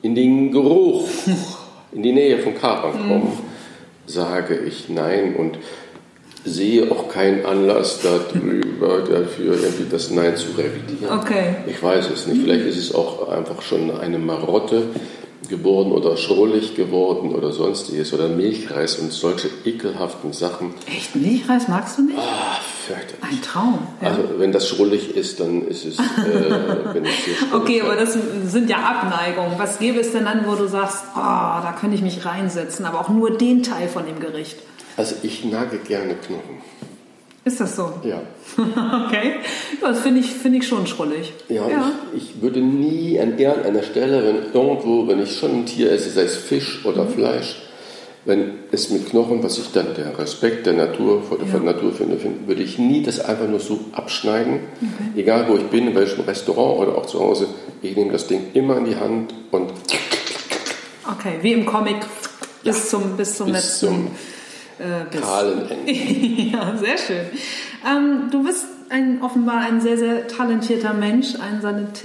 in 0.00 0.14
den 0.14 0.52
Geruch, 0.52 1.06
in 1.92 2.02
die 2.02 2.12
Nähe 2.12 2.38
von 2.38 2.54
Kapern 2.54 2.94
mhm. 2.94 3.08
kommen, 3.08 3.24
mhm. 3.24 3.53
Sage 4.06 4.56
ich 4.58 4.88
nein. 4.88 5.36
Und 5.36 5.58
sehe 6.44 6.90
auch 6.90 7.08
keinen 7.08 7.46
Anlass 7.46 8.00
darüber, 8.02 8.98
dafür 8.98 9.54
irgendwie 9.54 9.86
das 9.90 10.10
Nein 10.10 10.36
zu 10.36 10.48
revidieren. 10.58 11.18
Okay. 11.18 11.56
Ich 11.66 11.82
weiß 11.82 12.10
es 12.10 12.26
nicht. 12.26 12.42
Vielleicht 12.42 12.66
ist 12.66 12.78
es 12.78 12.94
auch 12.94 13.28
einfach 13.28 13.62
schon 13.62 13.90
eine 13.90 14.18
Marotte 14.18 14.82
geworden 15.48 15.92
oder 15.92 16.16
schrullig 16.16 16.74
geworden 16.74 17.34
oder 17.34 17.52
sonstiges 17.52 18.12
oder 18.12 18.28
Milchreis 18.28 18.96
und 18.96 19.12
solche 19.12 19.48
ekelhaften 19.64 20.32
Sachen. 20.32 20.74
Echt? 20.86 21.14
Milchreis 21.16 21.68
magst 21.68 21.98
du 21.98 22.02
nicht? 22.02 22.18
Ah, 22.18 22.58
fürchterlich. 22.84 23.22
Ein 23.22 23.42
Traum. 23.42 23.86
Ja. 24.00 24.08
Also 24.08 24.22
wenn 24.38 24.52
das 24.52 24.68
schrullig 24.68 25.16
ist, 25.16 25.40
dann 25.40 25.66
ist 25.66 25.84
es, 25.84 25.98
äh, 25.98 26.02
Okay, 27.52 27.82
aber 27.82 27.96
das 27.96 28.16
sind 28.46 28.70
ja 28.70 28.76
Abneigungen. 28.78 29.58
Was 29.58 29.78
gäbe 29.78 30.00
es 30.00 30.12
denn 30.12 30.24
dann, 30.24 30.46
wo 30.46 30.54
du 30.54 30.66
sagst, 30.68 31.04
oh, 31.14 31.18
da 31.18 31.74
könnte 31.78 31.96
ich 31.96 32.02
mich 32.02 32.24
reinsetzen, 32.24 32.84
aber 32.84 33.00
auch 33.00 33.08
nur 33.08 33.36
den 33.36 33.62
Teil 33.62 33.88
von 33.88 34.06
dem 34.06 34.20
Gericht? 34.20 34.58
Also 34.96 35.16
ich 35.22 35.44
nage 35.44 35.78
gerne 35.78 36.14
Knochen. 36.14 36.62
Ist 37.44 37.60
das 37.60 37.76
so? 37.76 37.92
Ja. 38.04 38.22
okay. 39.06 39.34
Das 39.80 40.00
finde 40.00 40.20
ich, 40.20 40.30
find 40.30 40.56
ich 40.56 40.66
schon 40.66 40.86
schrullig. 40.86 41.34
Ja, 41.48 41.68
ja. 41.68 41.92
Ich, 42.16 42.22
ich, 42.22 42.42
würde 42.42 42.60
nie 42.60 43.20
an 43.20 43.38
irgendeiner 43.38 43.82
Stelle, 43.82 44.24
wenn 44.24 44.52
irgendwo, 44.52 45.06
wenn 45.06 45.22
ich 45.22 45.36
schon 45.36 45.50
ein 45.50 45.66
Tier 45.66 45.92
esse, 45.92 46.08
sei 46.08 46.22
es 46.22 46.36
Fisch 46.36 46.86
oder 46.86 47.04
mhm. 47.04 47.10
Fleisch, 47.10 47.56
wenn 48.24 48.52
es 48.72 48.90
mit 48.90 49.10
Knochen, 49.10 49.42
was 49.42 49.58
ich 49.58 49.72
dann 49.72 49.94
der 49.94 50.18
Respekt 50.18 50.66
der 50.66 50.72
Natur, 50.72 51.22
vor 51.22 51.38
der 51.38 51.46
ja. 51.48 51.58
Natur 51.58 51.92
finde, 51.92 52.16
finde, 52.16 52.46
würde 52.48 52.62
ich 52.62 52.78
nie 52.78 53.02
das 53.02 53.20
einfach 53.20 53.46
nur 53.46 53.60
so 53.60 53.80
abschneiden. 53.92 54.60
Okay. 54.76 55.20
Egal 55.20 55.46
wo 55.48 55.56
ich 55.56 55.64
bin, 55.64 55.88
in 55.88 55.94
welchem 55.94 56.22
Restaurant 56.22 56.80
oder 56.80 56.98
auch 56.98 57.06
zu 57.06 57.20
Hause, 57.20 57.48
ich 57.82 57.96
nehme 57.96 58.12
das 58.12 58.26
Ding 58.26 58.46
immer 58.54 58.78
in 58.78 58.86
die 58.86 58.96
Hand 58.96 59.34
und. 59.50 59.72
Okay, 61.06 61.38
wie 61.42 61.52
im 61.52 61.66
Comic 61.66 61.96
bis 62.62 62.88
zum, 62.88 63.16
bis 63.16 63.36
zum 63.36 63.46
bis 63.46 63.56
letzten. 63.56 63.86
Zum 63.86 64.08
äh. 64.78 65.20
Kahlen 65.20 65.70
Enden. 65.86 66.50
ja, 66.50 66.76
sehr 66.76 66.96
schön. 66.96 67.26
Ähm, 67.86 68.30
du 68.30 68.42
bist 68.42 68.64
ein, 68.88 69.20
offenbar 69.22 69.60
ein 69.60 69.80
sehr, 69.80 69.98
sehr 69.98 70.26
talentierter 70.28 70.94
Mensch, 70.94 71.34
ein 71.36 71.60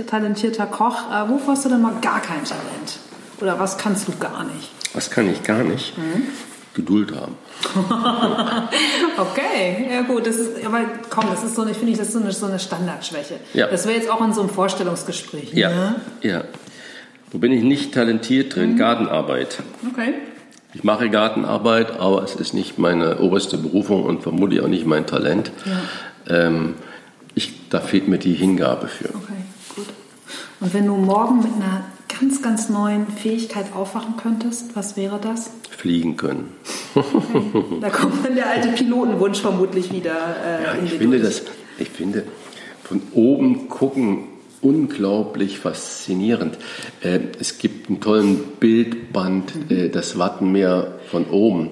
talentierter 0.05 0.65
Koch. 0.65 1.09
Äh, 1.11 1.29
wofür 1.29 1.53
hast 1.53 1.65
du 1.65 1.69
denn 1.69 1.81
mal 1.81 1.95
gar 2.01 2.21
kein 2.21 2.43
Talent? 2.43 2.99
Oder 3.39 3.59
was 3.59 3.77
kannst 3.77 4.07
du 4.07 4.11
gar 4.19 4.43
nicht? 4.43 4.78
Was 4.93 5.09
kann 5.09 5.29
ich 5.31 5.43
gar 5.43 5.63
nicht? 5.63 5.97
Mhm. 5.97 6.23
Geduld 6.73 7.13
haben. 7.13 7.35
okay, 9.17 9.87
ja 9.91 10.01
gut, 10.03 10.25
das 10.25 10.37
ist, 10.37 10.65
aber 10.65 10.81
komm, 11.09 11.25
das 11.29 11.43
ist 11.43 11.55
so, 11.55 11.65
ich 11.67 11.75
finde, 11.75 11.97
das 11.97 12.07
ist 12.07 12.13
so 12.13 12.19
eine, 12.19 12.31
so 12.31 12.45
eine 12.45 12.59
Standardschwäche. 12.59 13.39
Ja. 13.53 13.67
Das 13.67 13.85
wäre 13.85 13.97
jetzt 13.97 14.09
auch 14.09 14.23
in 14.23 14.33
so 14.33 14.41
einem 14.41 14.49
Vorstellungsgespräch. 14.49 15.53
Ja, 15.53 15.69
ne? 15.69 15.95
ja. 16.21 16.43
Wo 17.31 17.37
bin 17.37 17.51
ich 17.51 17.63
nicht 17.63 17.93
talentiert 17.93 18.55
drin? 18.55 18.73
Mhm. 18.73 18.77
Gartenarbeit. 18.77 19.59
Okay. 19.91 20.13
Ich 20.73 20.83
mache 20.83 21.09
Gartenarbeit, 21.09 21.99
aber 21.99 22.23
es 22.23 22.35
ist 22.35 22.53
nicht 22.53 22.77
meine 22.77 23.19
oberste 23.19 23.57
Berufung 23.57 24.03
und 24.03 24.21
vermutlich 24.21 24.61
auch 24.61 24.67
nicht 24.67 24.85
mein 24.85 25.05
Talent. 25.05 25.51
Ja. 25.65 26.45
Ähm, 26.47 26.75
ich, 27.33 27.69
da 27.69 27.81
fehlt 27.81 28.07
mir 28.07 28.19
die 28.19 28.33
Hingabe 28.33 28.87
für. 28.87 29.09
Okay, 29.09 29.33
gut. 29.75 29.87
Und 30.59 30.73
wenn 30.73 30.85
du 30.85 30.95
morgen 30.95 31.39
mit 31.39 31.53
einer 31.55 31.85
ganz, 32.19 32.41
ganz 32.41 32.69
neuen 32.69 33.07
Fähigkeit 33.07 33.73
aufwachen 33.73 34.15
könntest, 34.17 34.75
was 34.75 34.97
wäre 34.97 35.19
das? 35.21 35.51
Fliegen 35.69 36.17
können. 36.17 36.53
Okay. 36.95 37.77
Da 37.81 37.89
kommt 37.89 38.25
dann 38.25 38.35
der 38.35 38.49
alte 38.49 38.69
Pilotenwunsch 38.69 39.39
vermutlich 39.39 39.93
wieder. 39.93 40.11
Äh, 40.11 40.63
ja, 40.63 40.83
ich 40.83 40.91
finde 40.93 41.19
das, 41.19 41.43
ich 41.77 41.89
finde, 41.89 42.25
von 42.83 43.01
oben 43.13 43.69
gucken 43.69 44.23
unglaublich 44.61 45.59
faszinierend. 45.59 46.57
Äh, 47.01 47.19
es 47.39 47.57
gibt 47.59 47.89
einen 47.89 48.01
tollen 48.01 48.39
Bildband, 48.59 49.71
äh, 49.71 49.89
das 49.89 50.17
Wattenmeer 50.17 50.99
von 51.09 51.25
oben. 51.25 51.71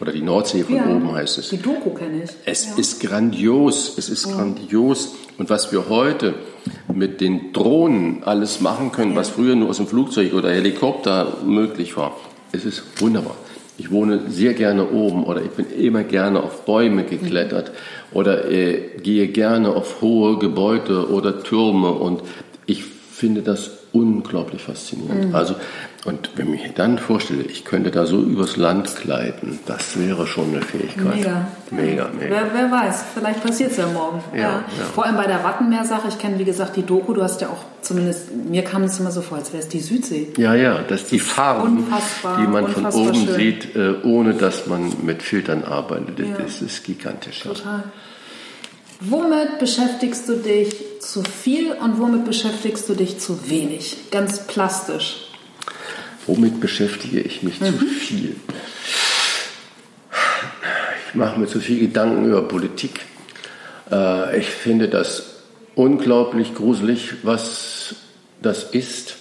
Oder 0.00 0.12
die 0.12 0.22
Nordsee 0.22 0.62
von 0.62 0.76
ja, 0.76 0.88
oben 0.88 1.12
heißt 1.12 1.38
es. 1.38 1.48
Die 1.48 1.60
Doku 1.60 1.90
kenne 1.90 2.22
ich. 2.24 2.30
Es 2.44 2.66
ja. 2.66 2.76
ist 2.76 3.00
grandios, 3.00 3.98
es 3.98 4.08
ist 4.08 4.26
ja. 4.26 4.36
grandios. 4.36 5.14
Und 5.38 5.50
was 5.50 5.72
wir 5.72 5.88
heute 5.88 6.34
mit 6.92 7.20
den 7.20 7.52
Drohnen 7.52 8.22
alles 8.24 8.60
machen 8.60 8.92
können, 8.92 9.16
was 9.16 9.30
früher 9.30 9.56
nur 9.56 9.70
aus 9.70 9.78
dem 9.78 9.86
Flugzeug 9.86 10.34
oder 10.34 10.50
Helikopter 10.50 11.38
möglich 11.44 11.96
war, 11.96 12.16
es 12.52 12.64
ist 12.64 12.82
wunderbar. 13.00 13.36
Ich 13.76 13.92
wohne 13.92 14.22
sehr 14.28 14.54
gerne 14.54 14.88
oben 14.90 15.22
oder 15.24 15.42
ich 15.42 15.50
bin 15.50 15.70
immer 15.70 16.02
gerne 16.02 16.42
auf 16.42 16.64
Bäume 16.64 17.04
geklettert 17.04 17.70
oder 18.12 18.50
äh, 18.50 18.98
gehe 19.00 19.28
gerne 19.28 19.70
auf 19.70 20.00
hohe 20.00 20.38
Gebäude 20.38 21.10
oder 21.10 21.44
Türme 21.44 21.92
und 21.92 22.22
ich 22.66 22.84
finde 22.84 23.42
das 23.42 23.70
unglaublich 23.92 24.62
faszinierend. 24.62 25.28
Mhm. 25.28 25.34
Also, 25.34 25.54
und 26.04 26.30
wenn 26.36 26.54
ich 26.54 26.62
mir 26.62 26.72
dann 26.74 26.98
vorstelle, 26.98 27.42
ich 27.42 27.64
könnte 27.64 27.90
da 27.90 28.06
so 28.06 28.22
übers 28.22 28.56
Land 28.56 28.94
gleiten, 29.02 29.58
das 29.66 29.98
wäre 29.98 30.28
schon 30.28 30.50
eine 30.54 30.62
Fähigkeit. 30.62 31.16
Mega. 31.16 31.48
Mega, 31.70 32.08
mega. 32.16 32.30
Wer, 32.30 32.50
wer 32.54 32.70
weiß, 32.70 33.04
vielleicht 33.14 33.42
passiert 33.42 33.72
es 33.72 33.78
ja 33.78 33.86
morgen. 33.88 34.22
Ja, 34.32 34.40
ja. 34.40 34.48
ja, 34.48 34.84
Vor 34.94 35.04
allem 35.04 35.16
bei 35.16 35.26
der 35.26 35.42
Wattenmeer-Sache, 35.42 36.08
ich 36.08 36.18
kenne 36.18 36.38
wie 36.38 36.44
gesagt 36.44 36.76
die 36.76 36.84
Doku, 36.84 37.14
du 37.14 37.22
hast 37.22 37.40
ja 37.40 37.48
auch 37.48 37.64
zumindest, 37.82 38.32
mir 38.32 38.62
kam 38.62 38.84
es 38.84 38.98
immer 39.00 39.10
so 39.10 39.22
vor, 39.22 39.38
als 39.38 39.52
wäre 39.52 39.62
es 39.62 39.68
die 39.68 39.80
Südsee. 39.80 40.28
Ja, 40.36 40.54
ja, 40.54 40.78
dass 40.82 41.06
die 41.06 41.18
Farben, 41.18 41.84
die 42.40 42.46
man 42.46 42.68
von 42.68 42.86
oben 42.86 43.14
schön. 43.14 43.34
sieht, 43.34 43.76
äh, 43.76 43.94
ohne 44.04 44.34
dass 44.34 44.68
man 44.68 44.92
mit 45.02 45.22
Filtern 45.22 45.64
arbeitet, 45.64 46.20
ja. 46.20 46.26
das 46.38 46.62
ist 46.62 46.84
gigantisch. 46.84 47.40
Total. 47.40 47.82
Womit 49.00 49.58
beschäftigst 49.58 50.28
du 50.28 50.36
dich 50.36 50.74
zu 51.00 51.22
viel 51.22 51.72
und 51.72 52.00
womit 52.00 52.24
beschäftigst 52.24 52.88
du 52.88 52.94
dich 52.94 53.18
zu 53.18 53.50
wenig? 53.50 54.10
Ganz 54.10 54.46
plastisch. 54.46 55.27
Womit 56.26 56.60
beschäftige 56.60 57.20
ich 57.20 57.42
mich 57.42 57.60
mhm. 57.60 57.78
zu 57.78 57.86
viel? 57.86 58.36
Ich 61.08 61.14
mache 61.14 61.40
mir 61.40 61.46
zu 61.46 61.60
viel 61.60 61.80
Gedanken 61.80 62.26
über 62.26 62.42
Politik. 62.42 63.00
Äh, 63.90 64.38
ich 64.38 64.46
finde 64.46 64.88
das 64.88 65.36
unglaublich 65.74 66.54
gruselig, 66.54 67.14
was 67.22 67.96
das 68.42 68.64
ist. 68.64 69.16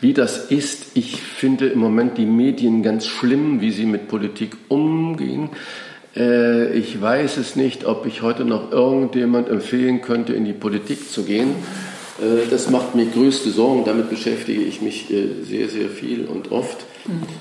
Wie 0.00 0.14
das 0.14 0.46
ist, 0.46 0.92
ich 0.94 1.20
finde 1.20 1.68
im 1.68 1.78
Moment 1.78 2.16
die 2.16 2.24
Medien 2.24 2.82
ganz 2.82 3.06
schlimm, 3.06 3.60
wie 3.60 3.70
sie 3.70 3.84
mit 3.84 4.08
Politik 4.08 4.56
umgehen. 4.68 5.50
Äh, 6.16 6.72
ich 6.72 7.00
weiß 7.00 7.36
es 7.36 7.54
nicht, 7.54 7.84
ob 7.84 8.06
ich 8.06 8.22
heute 8.22 8.46
noch 8.46 8.72
irgendjemand 8.72 9.50
empfehlen 9.50 10.00
könnte, 10.00 10.32
in 10.32 10.46
die 10.46 10.54
Politik 10.54 11.10
zu 11.10 11.24
gehen. 11.24 11.54
Äh, 12.20 12.48
das 12.48 12.70
macht 12.70 12.94
mir 12.94 13.06
größte 13.06 13.50
Sorgen. 13.50 13.84
Damit 13.84 14.10
beschäftige 14.10 14.62
ich 14.62 14.80
mich 14.80 15.10
äh, 15.10 15.28
sehr, 15.42 15.68
sehr 15.68 15.88
viel 15.88 16.26
und 16.26 16.52
oft. 16.52 16.78
Mhm. 17.06 17.40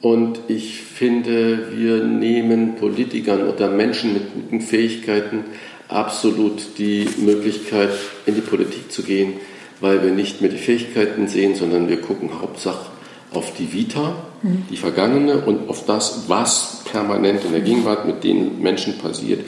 Und 0.00 0.40
ich 0.48 0.80
finde, 0.80 1.72
wir 1.76 2.02
nehmen 2.04 2.76
Politikern 2.76 3.46
oder 3.46 3.68
Menschen 3.68 4.14
mit 4.14 4.32
guten 4.32 4.62
Fähigkeiten 4.62 5.44
absolut 5.88 6.78
die 6.78 7.06
Möglichkeit, 7.18 7.90
in 8.24 8.36
die 8.36 8.40
Politik 8.40 8.90
zu 8.90 9.02
gehen, 9.02 9.34
weil 9.82 10.02
wir 10.02 10.12
nicht 10.12 10.40
mehr 10.40 10.50
die 10.50 10.56
Fähigkeiten 10.56 11.28
sehen, 11.28 11.54
sondern 11.54 11.90
wir 11.90 12.00
gucken 12.00 12.40
Hauptsache 12.40 12.86
auf 13.30 13.52
die 13.58 13.70
Vita, 13.74 14.16
mhm. 14.42 14.62
die 14.70 14.78
Vergangene 14.78 15.44
und 15.44 15.68
auf 15.68 15.84
das, 15.84 16.24
was 16.28 16.82
permanent 16.90 17.44
in 17.44 17.52
der 17.52 17.60
Gegenwart 17.60 18.06
mit 18.06 18.24
den 18.24 18.62
Menschen 18.62 18.96
passiert 18.96 19.40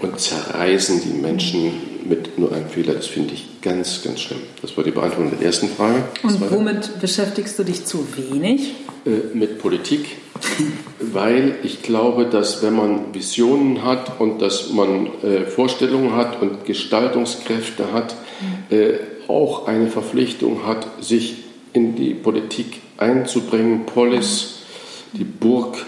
und 0.00 0.20
zerreißen 0.20 1.00
die 1.02 1.20
Menschen 1.20 1.72
mit 2.08 2.38
nur 2.38 2.52
einem 2.52 2.68
Fehler. 2.68 2.94
Das 2.94 3.06
finde 3.06 3.34
ich 3.34 3.60
ganz, 3.62 4.02
ganz 4.02 4.20
schlimm. 4.20 4.40
Das 4.62 4.76
war 4.76 4.84
die 4.84 4.90
Beantwortung 4.90 5.32
der 5.38 5.46
ersten 5.46 5.68
Frage. 5.68 6.04
Und 6.22 6.50
womit 6.50 7.00
beschäftigst 7.00 7.58
du 7.58 7.64
dich 7.64 7.84
zu 7.84 8.06
wenig? 8.16 8.74
Äh, 9.06 9.34
mit 9.34 9.58
Politik, 9.58 10.16
weil 11.00 11.56
ich 11.62 11.82
glaube, 11.82 12.26
dass 12.26 12.62
wenn 12.62 12.74
man 12.74 13.14
Visionen 13.14 13.84
hat 13.84 14.20
und 14.20 14.42
dass 14.42 14.70
man 14.72 15.08
äh, 15.22 15.46
Vorstellungen 15.46 16.14
hat 16.14 16.42
und 16.42 16.64
Gestaltungskräfte 16.64 17.92
hat, 17.92 18.16
mhm. 18.70 18.76
äh, 18.76 18.94
auch 19.28 19.66
eine 19.66 19.88
Verpflichtung 19.88 20.66
hat, 20.66 20.86
sich 21.00 21.44
in 21.72 21.94
die 21.94 22.14
Politik 22.14 22.80
einzubringen, 22.96 23.86
Polis, 23.86 24.60
die 25.12 25.24
Burg, 25.24 25.84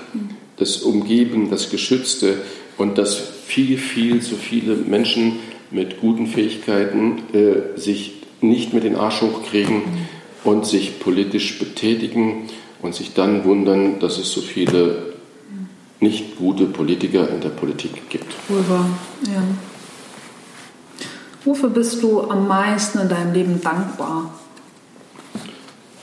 das 0.56 0.78
Umgeben, 0.78 1.50
das 1.50 1.70
Geschützte 1.70 2.36
und 2.78 2.96
dass 2.96 3.16
viel, 3.46 3.76
viel 3.76 4.22
zu 4.22 4.36
viele 4.36 4.74
Menschen 4.76 5.40
mit 5.70 6.00
guten 6.00 6.26
Fähigkeiten 6.26 7.22
äh, 7.34 7.78
sich 7.78 8.14
nicht 8.40 8.72
mit 8.72 8.84
den 8.84 8.96
Arsch 8.96 9.20
hochkriegen 9.20 9.82
und 10.44 10.64
sich 10.64 11.00
politisch 11.00 11.58
betätigen 11.58 12.48
und 12.80 12.94
sich 12.94 13.12
dann 13.12 13.44
wundern, 13.44 13.98
dass 13.98 14.18
es 14.18 14.32
so 14.32 14.40
viele 14.40 15.14
nicht 16.00 16.38
gute 16.38 16.66
Politiker 16.66 17.28
in 17.28 17.40
der 17.40 17.48
Politik 17.48 18.08
gibt. 18.08 18.32
Wohl 18.48 18.64
ja. 19.26 19.42
Wofür 21.44 21.70
bist 21.70 22.02
du 22.02 22.22
am 22.22 22.46
meisten 22.46 23.00
in 23.00 23.08
deinem 23.08 23.34
Leben 23.34 23.60
dankbar? 23.60 24.32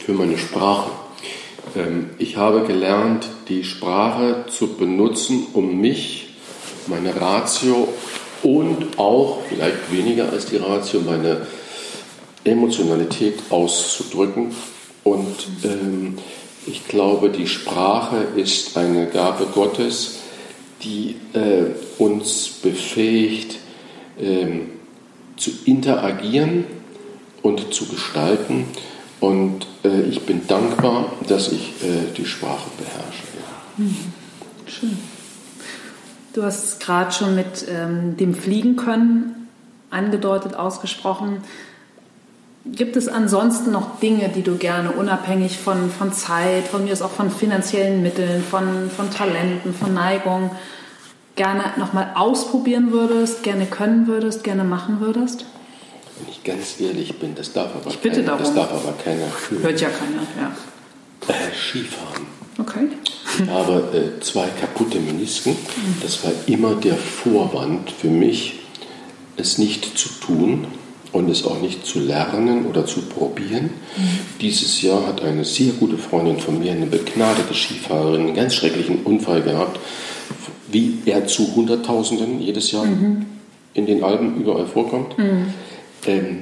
für 0.06 0.14
meine 0.14 0.38
Sprache. 0.38 0.92
Ähm, 1.76 2.12
ich 2.20 2.38
habe 2.38 2.62
gelernt, 2.68 3.28
die 3.50 3.64
Sprache 3.64 4.46
zu 4.48 4.76
benutzen, 4.76 5.48
um 5.54 5.82
mich, 5.82 6.25
meine 6.88 7.20
Ratio 7.20 7.88
und 8.44 9.00
auch, 9.00 9.40
vielleicht 9.50 9.92
weniger 9.92 10.32
als 10.32 10.46
die 10.48 10.58
Ratio, 10.58 11.02
meine 11.02 11.48
Emotionalität 12.44 13.40
auszudrücken. 13.50 14.52
Und 15.04 15.48
ähm, 15.64 16.18
ich 16.68 16.88
glaube, 16.88 17.30
die 17.30 17.48
Sprache 17.48 18.28
ist 18.36 18.78
eine 18.78 19.08
Gabe 19.08 19.48
Gottes, 19.54 20.20
die 20.84 21.16
äh, 21.34 21.66
uns 21.98 22.50
befähigt, 22.62 23.58
ähm, 24.20 24.72
zu 25.38 25.52
interagieren 25.66 26.66
und 27.42 27.74
zu 27.74 27.88
gestalten. 27.88 28.66
Und 29.20 29.68
äh, 29.84 30.02
ich 30.04 30.22
bin 30.22 30.48
dankbar, 30.48 31.12
dass 31.28 31.52
ich 31.52 31.74
äh, 31.84 32.14
die 32.16 32.26
Sprache 32.26 32.70
beherrsche. 32.78 33.24
Ja. 33.38 33.84
Mhm. 33.84 34.14
Schön. 34.68 35.15
Du 36.36 36.44
hast 36.44 36.64
es 36.66 36.80
gerade 36.80 37.14
schon 37.14 37.34
mit 37.34 37.66
ähm, 37.70 38.18
dem 38.18 38.36
Fliegen 38.36 38.76
können 38.76 39.48
angedeutet, 39.90 40.54
ausgesprochen. 40.54 41.38
Gibt 42.66 42.98
es 42.98 43.08
ansonsten 43.08 43.72
noch 43.72 44.00
Dinge, 44.02 44.28
die 44.28 44.42
du 44.42 44.58
gerne 44.58 44.92
unabhängig 44.92 45.58
von, 45.58 45.90
von 45.90 46.12
Zeit, 46.12 46.68
von 46.68 46.84
mir 46.84 46.92
ist 46.92 47.02
auch 47.02 47.12
von 47.12 47.32
finanziellen 47.32 48.04
Mitteln, 48.04 48.44
von, 48.44 48.90
von 48.90 49.12
Talenten, 49.12 49.74
von 49.74 49.94
Neigung, 49.94 50.52
gerne 51.38 51.64
nochmal 51.78 52.12
ausprobieren 52.16 52.92
würdest, 52.92 53.44
gerne 53.44 53.66
können 53.66 54.08
würdest, 54.08 54.44
gerne 54.44 54.66
machen 54.66 55.00
würdest? 55.00 55.46
wenn 56.20 56.30
ich 56.30 56.44
ganz 56.44 56.80
ehrlich 56.80 57.18
bin, 57.18 57.36
das 57.36 57.54
darf 57.54 57.76
aber, 57.76 57.90
ich 57.90 58.00
bitte 58.00 58.24
keiner, 58.24 58.38
darum. 58.38 58.44
Das 58.44 58.56
darf 58.56 58.72
aber 58.72 58.94
keiner 59.04 59.28
fühlen. 59.28 59.64
Hört 59.64 59.82
ja 59.82 59.90
keiner, 59.90 60.22
ja. 60.40 61.34
Äh, 61.34 61.54
Skifahren. 61.56 62.28
Okay. 62.58 62.88
Ich 63.44 63.50
habe 63.50 63.84
äh, 63.94 64.22
zwei 64.22 64.48
kaputte 64.48 65.00
Menisken. 65.00 65.56
Das 66.02 66.24
war 66.24 66.32
immer 66.48 66.76
der 66.76 66.96
Vorwand 66.96 67.92
für 67.92 68.08
mich, 68.08 68.60
es 69.36 69.58
nicht 69.58 69.98
zu 69.98 70.10
tun 70.22 70.68
und 71.12 71.30
es 71.30 71.46
auch 71.46 71.62
nicht 71.62 71.86
zu 71.86 72.00
lernen 72.00 72.66
oder 72.66 72.86
zu 72.86 73.02
probieren. 73.02 73.72
Mhm. 73.98 74.20
Dieses 74.42 74.82
Jahr 74.82 75.06
hat 75.08 75.22
eine 75.22 75.44
sehr 75.44 75.74
gute 75.74 75.98
Freundin 75.98 76.40
von 76.40 76.60
mir, 76.60 76.72
eine 76.72 76.86
begnadete 76.86 77.54
Skifahrerin, 77.54 78.22
einen 78.22 78.36
ganz 78.36 78.56
schrecklichen 78.56 79.04
Unfall 79.04 79.42
gehabt, 79.42 79.80
wie 80.72 81.00
er 81.06 81.28
zu 81.28 81.56
Hunderttausenden 81.56 82.42
jedes 82.42 82.72
Jahr 82.72 82.86
mhm. 82.86 83.26
in 83.74 83.86
den 83.86 84.04
Alpen 84.04 84.38
überall 84.38 84.66
vorkommt. 84.66 85.18
Mhm. 85.18 85.54
Ähm, 86.06 86.38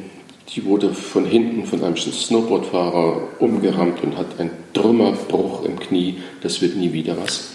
die 0.56 0.66
wurde 0.66 0.94
von 0.94 1.26
hinten 1.26 1.66
von 1.66 1.84
einem 1.84 1.98
Snowboardfahrer 1.98 3.30
umgerammt 3.40 4.04
und 4.04 4.18
hat 4.18 4.40
einen 4.40 4.52
Trümmerbruch 4.74 5.66
im 5.66 5.80
Knie. 5.80 6.18
Das 6.42 6.62
wird 6.62 6.76
nie 6.76 6.94
wieder 6.94 7.18
was. 7.18 7.50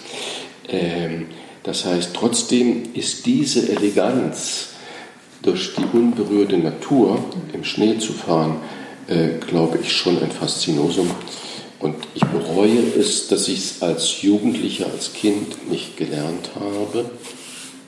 Ähm, 0.68 1.26
das 1.62 1.84
heißt, 1.84 2.10
trotzdem 2.14 2.94
ist 2.94 3.26
diese 3.26 3.68
Eleganz 3.68 4.70
durch 5.42 5.74
die 5.76 5.96
unberührte 5.96 6.58
Natur 6.58 7.24
im 7.52 7.62
Schnee 7.64 7.98
zu 7.98 8.12
fahren, 8.12 8.56
äh, 9.06 9.38
glaube 9.46 9.78
ich, 9.82 9.92
schon 9.92 10.20
ein 10.20 10.30
Faszinosum. 10.30 11.10
Und 11.80 11.94
ich 12.14 12.24
bereue 12.24 12.80
es, 12.98 13.28
dass 13.28 13.46
ich 13.46 13.58
es 13.58 13.82
als 13.82 14.22
Jugendlicher, 14.22 14.86
als 14.86 15.12
Kind 15.12 15.70
nicht 15.70 15.96
gelernt 15.96 16.50
habe. 16.56 17.08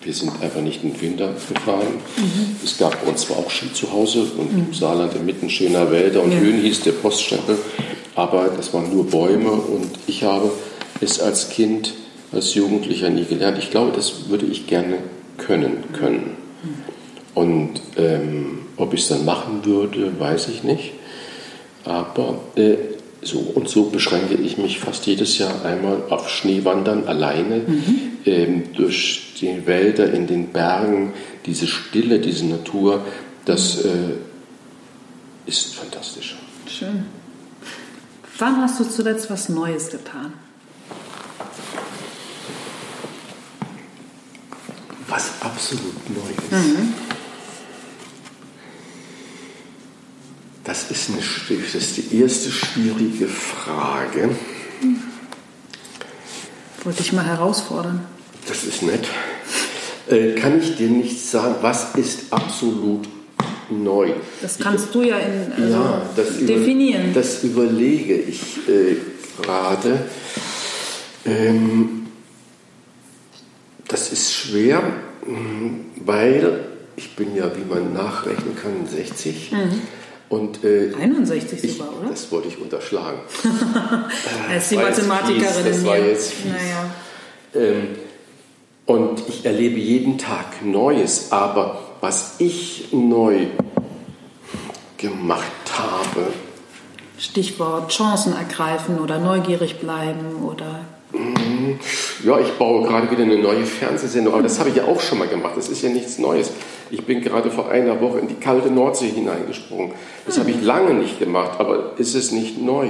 Wir 0.03 0.15
sind 0.15 0.33
einfach 0.41 0.63
nicht 0.63 0.83
in 0.83 0.95
den 0.95 1.01
Winter 1.01 1.35
gefahren. 1.53 1.99
Mhm. 2.17 2.57
Es 2.65 2.79
gab 2.79 3.03
bei 3.05 3.11
uns 3.11 3.23
zwar 3.23 3.39
auch 3.39 3.51
Ski 3.51 3.73
zu 3.73 3.93
Hause 3.93 4.23
und 4.39 4.53
mhm. 4.53 4.67
im 4.69 4.75
Saarland 4.75 5.15
inmitten 5.15 5.51
schöner 5.51 5.91
Wälder 5.91 6.23
und 6.23 6.33
ja. 6.33 6.39
Höhen 6.39 6.63
hieß 6.63 6.83
der 6.83 6.93
Poststempel, 6.93 7.59
aber 8.15 8.51
das 8.57 8.73
waren 8.73 8.91
nur 8.95 9.07
Bäume 9.07 9.51
und 9.51 9.91
ich 10.07 10.23
habe 10.23 10.51
es 11.03 11.21
als 11.21 11.51
Kind, 11.51 11.93
als 12.33 12.55
Jugendlicher 12.55 13.11
nie 13.11 13.25
gelernt. 13.25 13.59
Ich 13.59 13.71
glaube, 13.71 13.93
das 13.95 14.31
würde 14.31 14.47
ich 14.47 14.67
gerne 14.67 14.99
können 15.37 15.85
können. 15.93 16.37
Mhm. 16.63 16.75
Und 17.35 17.81
ähm, 17.97 18.59
ob 18.77 18.95
ich 18.95 19.03
es 19.03 19.09
dann 19.09 19.25
machen 19.25 19.65
würde, 19.65 20.19
weiß 20.19 20.49
ich 20.49 20.65
nicht. 20.65 20.93
Aber 21.85 22.41
äh, 22.57 22.77
so 23.23 23.39
und 23.39 23.69
so 23.69 23.85
beschränke 23.85 24.35
ich 24.35 24.57
mich 24.57 24.79
fast 24.79 25.07
jedes 25.07 25.37
Jahr 25.39 25.65
einmal 25.65 26.03
auf 26.09 26.31
Schneewandern 26.31 27.07
alleine 27.07 27.57
mhm. 27.67 28.10
Ähm, 28.25 28.73
durch 28.73 29.35
die 29.41 29.67
Wälder, 29.67 30.13
in 30.13 30.27
den 30.27 30.49
Bergen, 30.53 31.13
diese 31.47 31.67
Stille, 31.67 32.19
diese 32.21 32.47
Natur, 32.47 33.05
das 33.45 33.85
äh, 33.85 34.17
ist 35.47 35.75
fantastisch. 35.75 36.37
Schön. 36.67 37.07
Wann 38.39 38.57
hast 38.63 38.81
du 38.81 38.85
zuletzt 38.85 39.31
was 39.31 39.49
Neues 39.49 39.91
getan? 39.91 40.33
Was 45.09 45.33
absolut 45.41 46.11
neu 46.11 46.31
ist. 46.31 46.53
Mhm. 46.53 46.95
Das 50.65 50.91
ist, 50.91 51.11
eine, 51.11 51.19
das 51.19 51.75
ist 51.75 51.97
die 51.97 52.21
erste 52.21 52.51
schwierige 52.51 53.27
Frage. 53.27 54.31
Wollte 56.85 57.03
ich 57.03 57.13
mal 57.13 57.27
herausfordern. 57.27 58.01
Das 58.49 58.65
ist 58.65 58.83
nett. 58.83 59.07
Äh, 60.09 60.35
kann 60.35 60.61
ich 60.61 60.77
dir 60.77 60.89
nicht 60.89 61.25
sagen, 61.27 61.57
was 61.61 61.95
ist 61.95 62.33
absolut 62.33 63.07
neu? 63.71 64.13
Das 64.43 64.59
kannst 64.59 64.95
du 64.95 65.03
ja, 65.03 65.19
in, 65.19 65.53
also 65.53 65.75
ja 65.75 66.03
das 66.17 66.39
definieren. 66.39 67.11
Über, 67.11 67.21
das 67.21 67.45
überlege 67.45 68.15
ich 68.15 68.69
äh, 68.69 68.97
gerade. 69.41 70.07
Ähm, 71.25 72.07
das 73.87 74.13
ist 74.13 74.33
schwer, 74.33 74.83
weil 76.05 76.61
ich 76.97 77.17
bin 77.17 77.35
ja, 77.35 77.51
wie 77.57 77.65
man 77.73 77.93
nachrechnen 77.93 78.57
kann, 78.57 78.87
60. 78.87 79.53
Mhm. 79.53 79.81
Und, 80.31 80.65
äh, 80.65 80.93
61 80.95 81.65
ich, 81.65 81.77
sogar, 81.77 81.93
oder? 82.01 82.11
Das 82.11 82.31
wollte 82.31 82.49
ich 82.49 82.59
unterschlagen. 82.59 83.19
Als 84.49 84.69
die 84.69 84.77
Mathematikerin. 84.77 85.65
Das 85.65 85.85
war 85.85 85.99
jetzt 85.99 86.33
fies. 86.33 86.53
Naja. 86.53 86.91
Ähm, 87.53 87.89
und 88.87 89.23
ich 89.29 89.45
erlebe 89.45 89.79
jeden 89.79 90.19
Tag 90.19 90.65
Neues, 90.65 91.33
aber 91.33 91.81
was 92.01 92.37
ich 92.39 92.93
neu 92.93 93.47
gemacht 94.97 95.51
habe. 95.77 96.33
Stichwort 97.19 97.91
Chancen 97.91 98.33
ergreifen 98.33 99.01
oder 99.01 99.19
neugierig 99.19 99.81
bleiben 99.81 100.45
oder. 100.45 100.81
Mhm. 101.13 101.81
Ja, 102.25 102.39
ich 102.39 102.53
baue 102.53 102.87
gerade 102.87 103.11
wieder 103.11 103.25
eine 103.25 103.39
neue 103.39 103.67
Fernsehsendung, 103.67 104.35
aber 104.35 104.45
das 104.45 104.61
habe 104.61 104.69
ich 104.69 104.77
ja 104.77 104.85
auch 104.85 105.01
schon 105.01 105.19
mal 105.19 105.29
gemacht. 105.29 105.55
Das 105.57 105.69
ist 105.69 105.83
ja 105.83 105.89
nichts 105.89 106.19
Neues. 106.19 106.53
Ich 106.91 107.05
bin 107.05 107.21
gerade 107.21 107.51
vor 107.51 107.71
einer 107.71 108.01
Woche 108.01 108.19
in 108.19 108.29
die 108.29 108.35
kalte 108.35 108.71
Nordsee 108.71 109.09
hineingesprungen. 109.09 109.93
Das 110.27 110.39
habe 110.39 110.51
ich 110.51 110.63
lange 110.63 110.95
nicht 110.95 111.19
gemacht, 111.19 111.61
aber 111.61 111.93
ist 111.99 112.15
es 112.15 112.33
nicht 112.33 112.61
neu. 112.61 112.89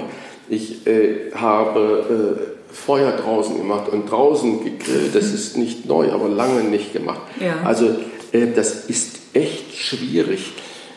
Ich 0.48 0.86
äh, 0.86 1.32
habe 1.34 2.56
äh, 2.70 2.74
Feuer 2.74 3.12
draußen 3.12 3.56
gemacht 3.56 3.88
und 3.88 4.10
draußen 4.10 4.64
gegrillt. 4.64 5.14
Das 5.14 5.32
ist 5.32 5.56
nicht 5.56 5.86
neu, 5.86 6.12
aber 6.12 6.28
lange 6.28 6.64
nicht 6.64 6.92
gemacht. 6.92 7.20
Ja. 7.40 7.60
Also 7.64 7.90
äh, 8.32 8.46
das 8.54 8.86
ist 8.86 9.18
echt 9.32 9.76
schwierig. 9.76 10.52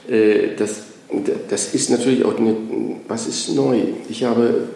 Äh, 0.09 0.55
das, 0.57 0.83
das 1.49 1.73
ist 1.73 1.89
natürlich 1.89 2.25
auch 2.25 2.37
eine, 2.37 2.55
was 3.07 3.27
ist 3.27 3.49
neu? 3.49 3.79
Ich 4.09 4.23
habe 4.23 4.69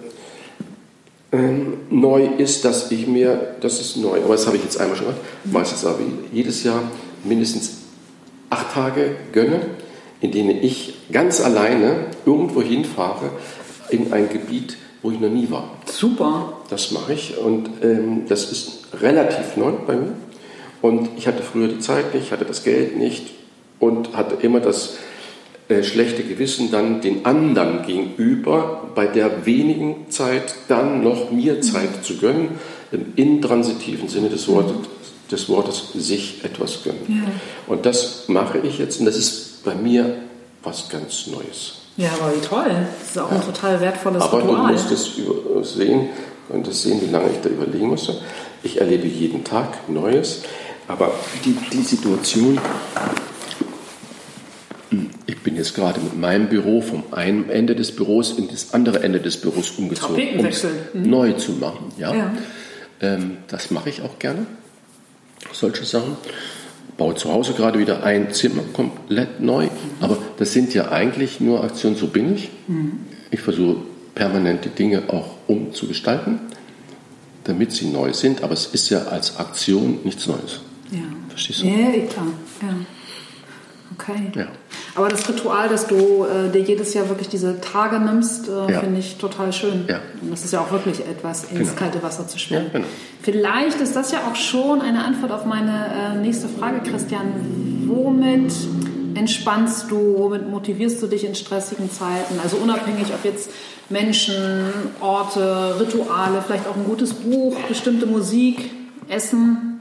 ähm, 1.32 1.78
neu 1.90 2.26
ist, 2.38 2.64
dass 2.66 2.92
ich 2.92 3.08
mir, 3.08 3.56
das 3.62 3.80
ist 3.82 3.98
neu, 3.98 4.22
aber 4.24 4.34
das 4.34 4.48
habe 4.48 4.58
ich 4.58 4.64
jetzt 4.64 4.80
einmal 4.80 4.96
schon 4.96 5.08
gemacht, 5.08 5.22
meistens 5.46 5.86
aber 5.86 6.00
jedes 6.32 6.64
Jahr 6.64 6.82
mindestens 7.24 7.87
acht 8.50 8.74
Tage 8.74 9.16
gönne, 9.32 9.62
in 10.22 10.32
denen 10.32 10.64
ich 10.64 10.96
ganz 11.12 11.42
alleine 11.42 12.06
irgendwo 12.26 12.62
hinfahre 12.62 13.30
in 13.90 14.14
ein 14.14 14.30
Gebiet, 14.30 14.78
wo 15.02 15.12
ich 15.12 15.20
noch 15.20 15.30
nie 15.30 15.50
war. 15.50 15.72
Super. 15.86 16.54
Das 16.70 16.92
mache 16.92 17.14
ich 17.14 17.38
und 17.38 17.70
ähm, 17.82 18.24
das 18.28 18.52
ist 18.52 18.88
relativ 19.02 19.56
neu 19.56 19.72
bei 19.86 19.96
mir. 19.96 20.14
Und 20.82 21.10
ich 21.18 21.28
hatte 21.28 21.44
früher 21.44 21.68
die 21.68 21.80
Zeit 21.80 22.14
nicht, 22.14 22.32
hatte 22.32 22.46
das 22.46 22.64
Geld 22.64 22.98
nicht 22.98 23.32
und 23.80 24.16
hatte 24.16 24.38
immer 24.42 24.60
das 24.60 24.98
äh, 25.70 25.84
schlechte 25.84 26.24
Gewissen 26.24 26.72
dann 26.72 27.02
den 27.02 27.26
anderen 27.26 27.86
gegenüber 27.86 28.90
bei 28.96 29.06
der 29.06 29.46
wenigen 29.46 30.10
Zeit 30.10 30.56
dann 30.68 31.04
noch 31.04 31.32
mir 31.32 31.62
Zeit 31.62 32.04
zu 32.04 32.18
gönnen, 32.18 32.52
im 32.92 33.14
intransitiven 33.16 34.08
Sinne 34.08 34.30
des 34.30 34.48
Wortes, 34.48 34.78
des 35.32 35.50
Wortes 35.50 35.84
sich 35.94 36.44
etwas 36.44 36.84
gönnen. 36.84 37.02
Ja. 37.08 37.32
Und 37.68 37.86
das 37.86 38.28
mache 38.28 38.60
ich 38.60 38.78
jetzt 38.80 39.00
und 39.00 39.06
das 39.06 39.18
ist 39.18 39.64
bei 39.64 39.76
mir 39.76 40.16
was 40.64 40.90
ganz 40.90 41.28
Neues. 41.28 41.74
Ja, 41.98 42.10
aber 42.20 42.36
wie 42.36 42.42
toll. 42.42 42.88
Das 43.00 43.10
ist 43.10 43.18
auch 43.18 43.32
ja. 43.32 43.38
ein 43.38 43.44
total 43.44 43.82
wertvolles 43.82 44.22
aber 44.22 44.38
Ritual. 44.38 44.56
Aber 44.56 44.68
du 44.68 44.74
musst 44.74 44.92
es 44.92 45.74
sehen, 45.76 46.10
und 46.50 46.68
das 46.68 46.84
sehen, 46.84 47.02
wie 47.02 47.12
lange 47.12 47.32
ich 47.32 47.42
da 47.42 47.50
überlegen 47.50 47.88
musste. 47.88 48.22
Ich 48.64 48.80
erlebe 48.80 49.08
jeden 49.08 49.44
Tag 49.44 49.90
Neues, 49.90 50.44
aber 50.88 51.12
die, 51.44 51.58
die 51.74 51.82
Situation, 51.82 52.60
ich 55.26 55.40
bin 55.40 55.56
jetzt 55.56 55.74
gerade 55.74 56.00
mit 56.00 56.18
meinem 56.18 56.48
Büro 56.48 56.82
vom 56.82 57.04
einen 57.12 57.50
Ende 57.50 57.76
des 57.76 57.96
Büros 57.96 58.38
in 58.38 58.48
das 58.48 58.74
andere 58.74 59.04
Ende 59.04 59.20
des 59.20 59.38
Büros 59.38 59.72
umgezogen, 59.72 60.40
um 60.40 60.46
es 60.46 60.64
mhm. 60.64 61.10
neu 61.10 61.34
zu 61.34 61.54
machen. 61.54 61.92
Ja? 61.98 62.14
ja. 62.14 62.32
Ähm, 63.02 63.38
das 63.48 63.72
mache 63.72 63.90
ich 63.90 64.02
auch 64.02 64.20
gerne 64.20 64.46
solche 65.54 65.86
Sachen. 65.86 66.18
Baue 66.98 67.16
zu 67.16 67.32
Hause 67.32 67.54
gerade 67.54 67.78
wieder 67.78 68.04
ein 68.04 68.34
Zimmer 68.34 68.64
komplett 68.74 69.40
neu. 69.40 69.68
Aber 70.02 70.18
das 70.38 70.54
sind 70.54 70.74
ja 70.74 70.92
eigentlich 70.92 71.40
nur 71.40 71.64
Aktionen, 71.64 71.96
so 71.96 72.08
bin 72.08 72.36
ich. 72.36 72.50
Mhm. 72.68 73.00
Ich 73.30 73.42
versuche 73.42 73.78
permanent 74.16 74.66
die 74.66 74.70
Dinge 74.70 75.04
auch 75.10 75.36
umzugestalten, 75.48 76.40
damit 77.44 77.72
sie 77.72 77.86
neu 77.86 78.14
sind. 78.14 78.44
Aber 78.44 78.54
es 78.54 78.66
ist 78.68 78.90
ja 78.90 79.04
als 79.04 79.38
Aktion 79.38 80.00
nichts 80.04 80.26
Neues. 80.26 80.62
Ja. 80.92 81.00
Verstehst 81.30 81.62
du? 81.62 81.68
Ja, 81.68 81.92
klar. 82.08 82.28
Ja. 82.62 82.76
Okay. 84.00 84.32
Ja. 84.36 84.48
Aber 84.96 85.10
das 85.10 85.28
Ritual, 85.28 85.70
dass 85.70 85.88
du 85.88 86.26
äh, 86.26 86.50
dir 86.52 86.62
jedes 86.62 86.94
Jahr 86.94 87.10
wirklich 87.10 87.30
diese 87.30 87.60
Tage 87.62 88.00
nimmst, 88.00 88.48
äh, 88.48 88.72
ja. 88.72 88.80
finde 88.80 89.00
ich 89.00 89.18
total 89.18 89.52
schön. 89.52 89.86
Ja. 89.88 90.00
Und 90.22 90.32
das 90.32 90.46
ist 90.46 90.54
ja 90.54 90.62
auch 90.62 90.72
wirklich 90.72 91.00
etwas, 91.00 91.46
ins 91.46 91.70
genau. 91.70 91.72
kalte 91.74 92.04
Wasser 92.04 92.28
zu 92.28 92.38
schwimmen. 92.38 92.68
Ja, 92.68 92.80
genau. 92.80 92.88
Vielleicht 93.22 93.82
ist 93.82 93.96
das 93.96 94.12
ja 94.12 94.20
auch 94.30 94.36
schon 94.36 94.82
eine 94.82 95.04
Antwort 95.04 95.32
auf 95.32 95.46
meine 95.46 96.16
äh, 96.16 96.18
nächste 96.18 96.48
Frage, 96.48 96.82
Christian. 96.90 97.86
Womit 97.88 98.54
entspannst 99.16 99.90
du, 99.90 100.16
womit 100.18 100.50
motivierst 100.50 101.02
du 101.02 101.08
dich 101.08 101.26
in 101.26 101.34
stressigen 101.36 101.92
Zeiten? 101.92 102.40
Also 102.44 102.58
unabhängig, 102.58 103.08
ob 103.14 103.26
jetzt 103.26 103.50
Menschen, 103.90 104.36
Orte, 105.00 105.76
Rituale, 105.80 106.44
vielleicht 106.46 106.68
auch 106.68 106.76
ein 106.76 106.86
gutes 106.86 107.14
Buch, 107.14 107.56
bestimmte 107.68 108.06
Musik, 108.06 108.70
Essen. 109.08 109.77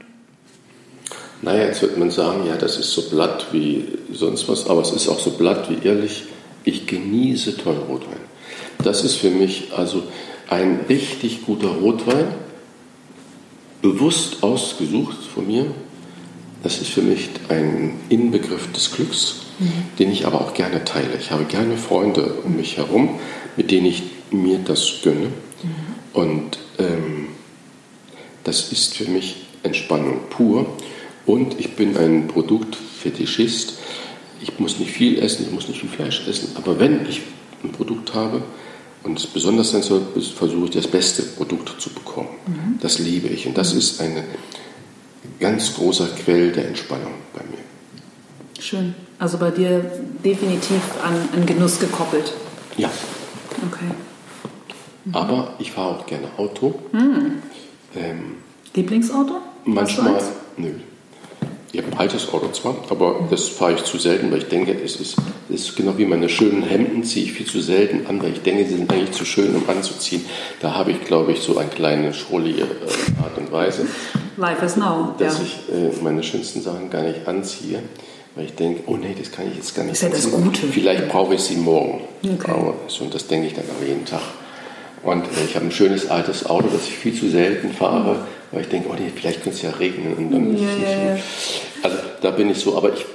Naja, 1.41 1.65
jetzt 1.65 1.81
wird 1.81 1.97
man 1.97 2.09
sagen, 2.09 2.47
ja, 2.47 2.55
das 2.55 2.77
ist 2.77 2.91
so 2.91 3.09
blatt 3.09 3.47
wie 3.51 3.85
sonst 4.11 4.49
was, 4.49 4.67
aber 4.67 4.81
es 4.81 4.91
ist 4.91 5.07
auch 5.07 5.19
so 5.19 5.31
blatt 5.31 5.69
wie 5.69 5.87
ehrlich. 5.87 6.23
Ich 6.63 6.87
genieße 6.87 7.57
tollen 7.57 7.81
Rotwein. 7.83 8.19
Das 8.83 9.03
ist 9.03 9.15
für 9.15 9.29
mich 9.29 9.71
also 9.75 10.03
ein 10.49 10.81
richtig 10.89 11.45
guter 11.45 11.69
Rotwein, 11.69 12.27
bewusst 13.81 14.43
ausgesucht 14.43 15.17
von 15.33 15.47
mir. 15.47 15.65
Das 16.63 16.81
ist 16.81 16.89
für 16.89 17.01
mich 17.01 17.29
ein 17.49 17.99
Inbegriff 18.09 18.71
des 18.71 18.91
Glücks, 18.91 19.35
mhm. 19.59 19.71
den 19.99 20.11
ich 20.11 20.25
aber 20.25 20.41
auch 20.41 20.53
gerne 20.53 20.83
teile. 20.83 21.17
Ich 21.19 21.31
habe 21.31 21.45
gerne 21.45 21.77
Freunde 21.77 22.33
um 22.43 22.55
mich 22.55 22.77
herum, 22.77 23.19
mit 23.55 23.71
denen 23.71 23.85
ich 23.85 24.03
mir 24.31 24.59
das 24.59 25.01
gönne. 25.03 25.27
Mhm. 25.27 25.31
Und 26.13 26.57
ähm, 26.79 27.27
das 28.43 28.71
ist 28.71 28.95
für 28.95 29.05
mich 29.05 29.47
Entspannung 29.63 30.21
pur. 30.29 30.65
Und 31.27 31.59
ich 31.59 31.75
bin 31.75 31.95
ein 31.97 32.27
Produktfetischist. 32.27 33.73
Ich 34.41 34.57
muss 34.59 34.79
nicht 34.79 34.91
viel 34.91 35.19
essen, 35.19 35.45
ich 35.45 35.51
muss 35.51 35.67
nicht 35.67 35.81
viel 35.81 35.89
Fleisch 35.89 36.27
essen, 36.27 36.55
aber 36.55 36.79
wenn 36.79 37.05
ich 37.07 37.21
ein 37.63 37.71
Produkt 37.71 38.13
habe 38.13 38.41
und 39.03 39.19
es 39.19 39.27
besonders 39.27 39.71
sein 39.71 39.81
soll, 39.81 40.01
versuche 40.35 40.65
ich 40.65 40.71
das 40.71 40.87
beste 40.87 41.23
Produkt 41.23 41.79
zu 41.81 41.89
bekommen. 41.89 42.29
Mhm. 42.45 42.79
Das 42.81 42.99
liebe 42.99 43.27
ich 43.27 43.45
und 43.45 43.57
das 43.57 43.73
ist 43.73 43.99
ein 43.99 44.23
ganz 45.39 45.73
großer 45.75 46.07
Quell 46.07 46.51
der 46.51 46.67
Entspannung 46.67 47.13
bei 47.33 47.41
mir. 47.41 48.61
Schön. 48.61 48.95
Also 49.19 49.37
bei 49.37 49.51
dir 49.51 49.79
definitiv 50.23 50.81
an, 51.03 51.13
an 51.33 51.45
Genuss 51.45 51.79
gekoppelt. 51.79 52.31
Ja. 52.77 52.89
Okay. 53.71 53.85
Mhm. 55.05 55.15
Aber 55.15 55.55
ich 55.59 55.71
fahre 55.71 55.95
auch 55.95 56.05
gerne 56.05 56.27
Auto. 56.37 56.79
Mhm. 56.91 57.41
Ähm, 57.95 58.35
Lieblingsauto? 58.75 59.41
Manchmal, 59.65 60.21
nö. 60.57 60.69
Ich 61.73 61.81
habe 61.81 61.91
ein 61.91 61.97
altes 61.97 62.31
Auto 62.31 62.47
zwar, 62.49 62.75
aber 62.89 63.27
das 63.29 63.49
fahre 63.49 63.73
ich 63.73 63.83
zu 63.83 63.97
selten, 63.97 64.31
weil 64.31 64.39
ich 64.39 64.47
denke, 64.47 64.71
es 64.73 64.95
ist, 64.95 65.17
es 65.53 65.61
ist 65.61 65.75
genau 65.75 65.97
wie 65.97 66.05
meine 66.05 66.29
schönen 66.29 66.63
Hemden, 66.63 67.03
ziehe 67.03 67.25
ich 67.25 67.33
viel 67.33 67.45
zu 67.45 67.59
selten 67.59 68.07
an, 68.07 68.23
weil 68.23 68.31
ich 68.31 68.41
denke, 68.41 68.65
sie 68.65 68.75
sind 68.75 68.91
eigentlich 68.91 69.11
zu 69.11 69.25
schön, 69.25 69.53
um 69.53 69.69
anzuziehen. 69.69 70.23
Da 70.61 70.73
habe 70.73 70.91
ich, 70.91 71.03
glaube 71.03 71.33
ich, 71.33 71.41
so 71.41 71.57
eine 71.57 71.69
kleine 71.69 72.13
schrullige 72.13 72.63
äh, 72.63 73.21
Art 73.23 73.37
und 73.37 73.51
Weise. 73.51 73.85
Life 74.37 74.65
is 74.65 74.77
now. 74.77 75.13
Dass 75.17 75.39
ja. 75.39 75.43
ich 75.43 75.73
äh, 75.73 76.03
meine 76.03 76.23
schönsten 76.23 76.61
Sachen 76.61 76.89
gar 76.89 77.03
nicht 77.03 77.27
anziehe, 77.27 77.79
weil 78.35 78.45
ich 78.45 78.55
denke, 78.55 78.83
oh 78.85 78.95
nee, 78.95 79.15
das 79.17 79.31
kann 79.31 79.47
ich 79.49 79.57
jetzt 79.57 79.75
gar 79.75 79.83
nicht 79.83 79.93
ist 79.93 80.03
ja 80.03 80.09
das 80.09 80.31
Gute. 80.31 80.67
Vielleicht 80.67 81.09
brauche 81.09 81.35
ich 81.35 81.41
sie 81.41 81.57
morgen. 81.57 82.01
Okay. 82.23 82.73
Und 83.01 83.13
das 83.13 83.27
denke 83.27 83.47
ich 83.47 83.53
dann 83.53 83.65
auch 83.65 83.85
jeden 83.85 84.05
Tag. 84.05 84.21
Und 85.03 85.25
äh, 85.25 85.45
ich 85.45 85.55
habe 85.55 85.65
ein 85.65 85.71
schönes 85.71 86.09
altes 86.09 86.45
Auto, 86.45 86.67
das 86.71 86.83
ich 86.83 86.95
viel 86.95 87.13
zu 87.13 87.29
selten 87.29 87.73
fahre, 87.73 88.25
weil 88.51 88.61
ich 88.61 88.69
denke, 88.69 88.89
oh 88.89 88.95
nee, 88.97 89.11
vielleicht 89.13 89.43
könnte 89.43 89.57
es 89.57 89.61
ja 89.61 89.71
regnen 89.71 90.13
und 90.13 90.31
dann 90.31 90.55
ist 90.55 90.61
es 90.61 90.77
nicht. 90.77 91.23
Also 91.83 91.97
da 92.21 92.31
bin 92.31 92.49
ich 92.49 92.59
so, 92.59 92.77
aber 92.77 92.93
ich 92.93 93.05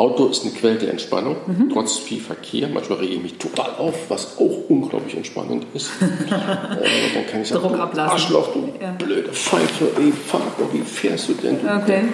Auto 0.00 0.28
ist 0.28 0.44
eine 0.44 0.52
Quelle 0.54 0.76
der 0.76 0.90
Entspannung, 0.92 1.36
mhm. 1.46 1.68
trotz 1.74 1.98
viel 1.98 2.20
Verkehr. 2.22 2.68
Manchmal 2.68 3.00
rege 3.00 3.16
ich 3.16 3.22
mich 3.22 3.34
total 3.34 3.74
auf, 3.76 3.94
was 4.08 4.38
auch 4.38 4.70
unglaublich 4.70 5.14
entspannend 5.14 5.66
ist. 5.74 5.90
äh, 6.00 7.14
dann 7.14 7.26
kann 7.26 7.42
ich 7.42 7.48
sagen, 7.48 7.60
Druck 7.60 7.78
ablassen. 7.78 8.12
Arschloch, 8.12 8.50
du 8.54 8.72
ja. 8.80 8.92
blöde 8.92 9.30
Pfeife, 9.30 9.88
ey, 9.98 10.10
fahr, 10.10 10.40
wie 10.72 10.80
fährst 10.80 11.28
du 11.28 11.34
denn? 11.34 11.56
Okay. 11.56 12.04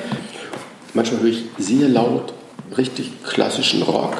Manchmal 0.94 1.20
höre 1.20 1.28
ich 1.28 1.44
sehr 1.59 1.88
laut, 1.88 2.34
richtig 2.76 3.22
klassischen 3.22 3.82
Rock. 3.82 4.16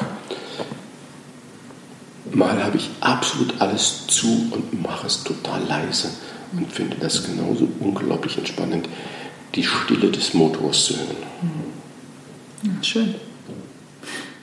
Mal 2.31 2.63
habe 2.63 2.77
ich 2.77 2.89
absolut 3.01 3.61
alles 3.61 4.07
zu 4.07 4.29
und 4.53 4.81
mache 4.81 5.09
es 5.09 5.25
total 5.25 5.63
leise 5.67 6.11
und 6.53 6.73
finde 6.73 6.97
das 7.01 7.25
genauso 7.25 7.69
unglaublich 7.81 8.39
entspannend, 8.39 8.89
die 9.55 9.65
Stille 9.65 10.11
des 10.11 10.35
Motors 10.35 10.85
zu 10.85 10.97
hören. 10.97 11.17
Ja, 12.63 12.83
schön. 12.83 13.15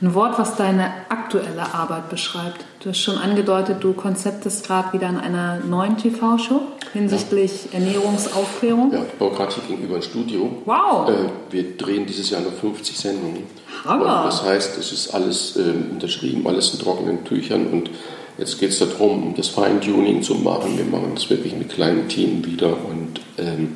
Ein 0.01 0.13
Wort, 0.15 0.37
was 0.37 0.57
deine 0.57 0.91
aktuelle 1.07 1.73
Arbeit 1.73 2.09
beschreibt. 2.09 2.65
Du 2.81 2.89
hast 2.89 2.99
schon 2.99 3.17
angedeutet, 3.17 3.77
du 3.81 3.93
konzeptest 3.93 4.67
gerade 4.67 4.91
wieder 4.91 5.07
an 5.07 5.17
einer 5.17 5.59
neuen 5.59 5.97
TV-Show 5.97 6.61
hinsichtlich 6.91 7.69
ja. 7.71 7.79
Ernährungsaufklärung. 7.79 8.91
Ja, 8.91 9.03
ich 9.03 9.13
baue 9.13 9.31
gerade 9.31 9.53
hier 9.55 9.63
gegenüber 9.63 9.95
ein 9.95 10.01
Studio. 10.01 10.57
Wow! 10.65 11.09
Äh, 11.09 11.29
wir 11.51 11.77
drehen 11.77 12.05
dieses 12.05 12.29
Jahr 12.29 12.41
nur 12.41 12.51
50 12.51 12.97
Sendungen. 12.97 13.43
Hammer! 13.85 14.23
Und 14.23 14.25
das 14.25 14.43
heißt, 14.43 14.77
es 14.77 14.91
ist 14.91 15.13
alles 15.13 15.55
äh, 15.55 15.73
unterschrieben, 15.91 16.45
alles 16.47 16.73
in 16.73 16.79
trockenen 16.81 17.23
Tüchern 17.23 17.67
und 17.67 17.89
jetzt 18.37 18.59
geht 18.59 18.69
es 18.69 18.79
darum, 18.79 19.23
um 19.23 19.35
das 19.35 19.49
Feintuning 19.49 20.21
zu 20.21 20.35
machen. 20.35 20.77
Wir 20.77 20.85
machen 20.85 21.11
das 21.15 21.29
wirklich 21.29 21.55
mit 21.55 21.69
kleinen 21.69 22.07
Teams 22.07 22.45
wieder 22.45 22.69
und 22.69 23.19
ähm, 23.37 23.73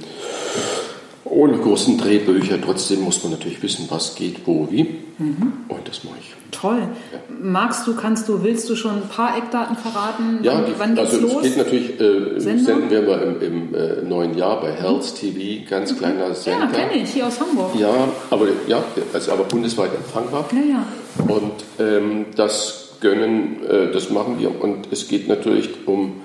ohne 1.26 1.58
großen 1.58 1.98
Drehbücher. 1.98 2.60
Trotzdem 2.62 3.02
muss 3.02 3.24
man 3.24 3.34
natürlich 3.34 3.62
wissen, 3.62 3.86
was 3.90 4.16
geht, 4.16 4.46
wo, 4.46 4.68
wie. 4.72 4.84
Mhm. 5.18 5.54
Und 5.68 5.88
das 5.88 6.04
mache 6.04 6.16
ich. 6.20 6.34
Toll. 6.52 6.80
Ja. 7.12 7.20
Magst 7.42 7.86
du, 7.86 7.96
kannst 7.96 8.30
du, 8.30 8.44
willst 8.44 8.70
du 8.70 8.76
schon 8.76 8.96
ein 8.96 9.10
paar 9.10 9.38
Eckdaten 9.38 9.76
verraten? 9.76 10.40
Ja, 10.44 10.62
die, 10.62 10.74
wann 10.78 10.96
geht's 10.96 11.14
also 11.14 11.28
los? 11.28 11.46
es 11.46 11.56
geht 11.56 11.58
natürlich, 11.58 12.00
äh, 12.00 12.40
senden 12.40 12.90
wir 12.90 13.02
mal 13.02 13.22
im, 13.22 13.42
im 13.42 13.76
äh, 13.76 14.02
neuen 14.04 14.38
Jahr 14.38 14.62
bei 14.62 14.72
Health 14.72 15.16
TV, 15.16 15.70
ganz 15.70 15.92
mhm. 15.92 15.98
kleiner 15.98 16.34
Sender. 16.34 16.66
Ja, 16.66 16.72
kenne 16.72 17.02
ich, 17.02 17.10
hier 17.10 17.28
aus 17.28 17.40
Hamburg. 17.40 17.76
Ja, 17.78 17.94
aber, 18.30 18.48
ja, 18.68 18.84
also 19.14 19.32
aber 19.32 19.44
bundesweit 19.44 19.94
empfangbar. 19.94 20.46
Ja, 20.52 20.78
ja. 20.78 20.86
Und 21.28 21.54
ähm, 21.80 22.26
das 22.36 22.87
gönnen, 23.00 23.66
äh, 23.66 23.92
das 23.92 24.10
machen 24.10 24.40
wir. 24.40 24.62
Und 24.62 24.88
es 24.92 25.08
geht 25.08 25.28
natürlich 25.28 25.70
um 25.86 26.22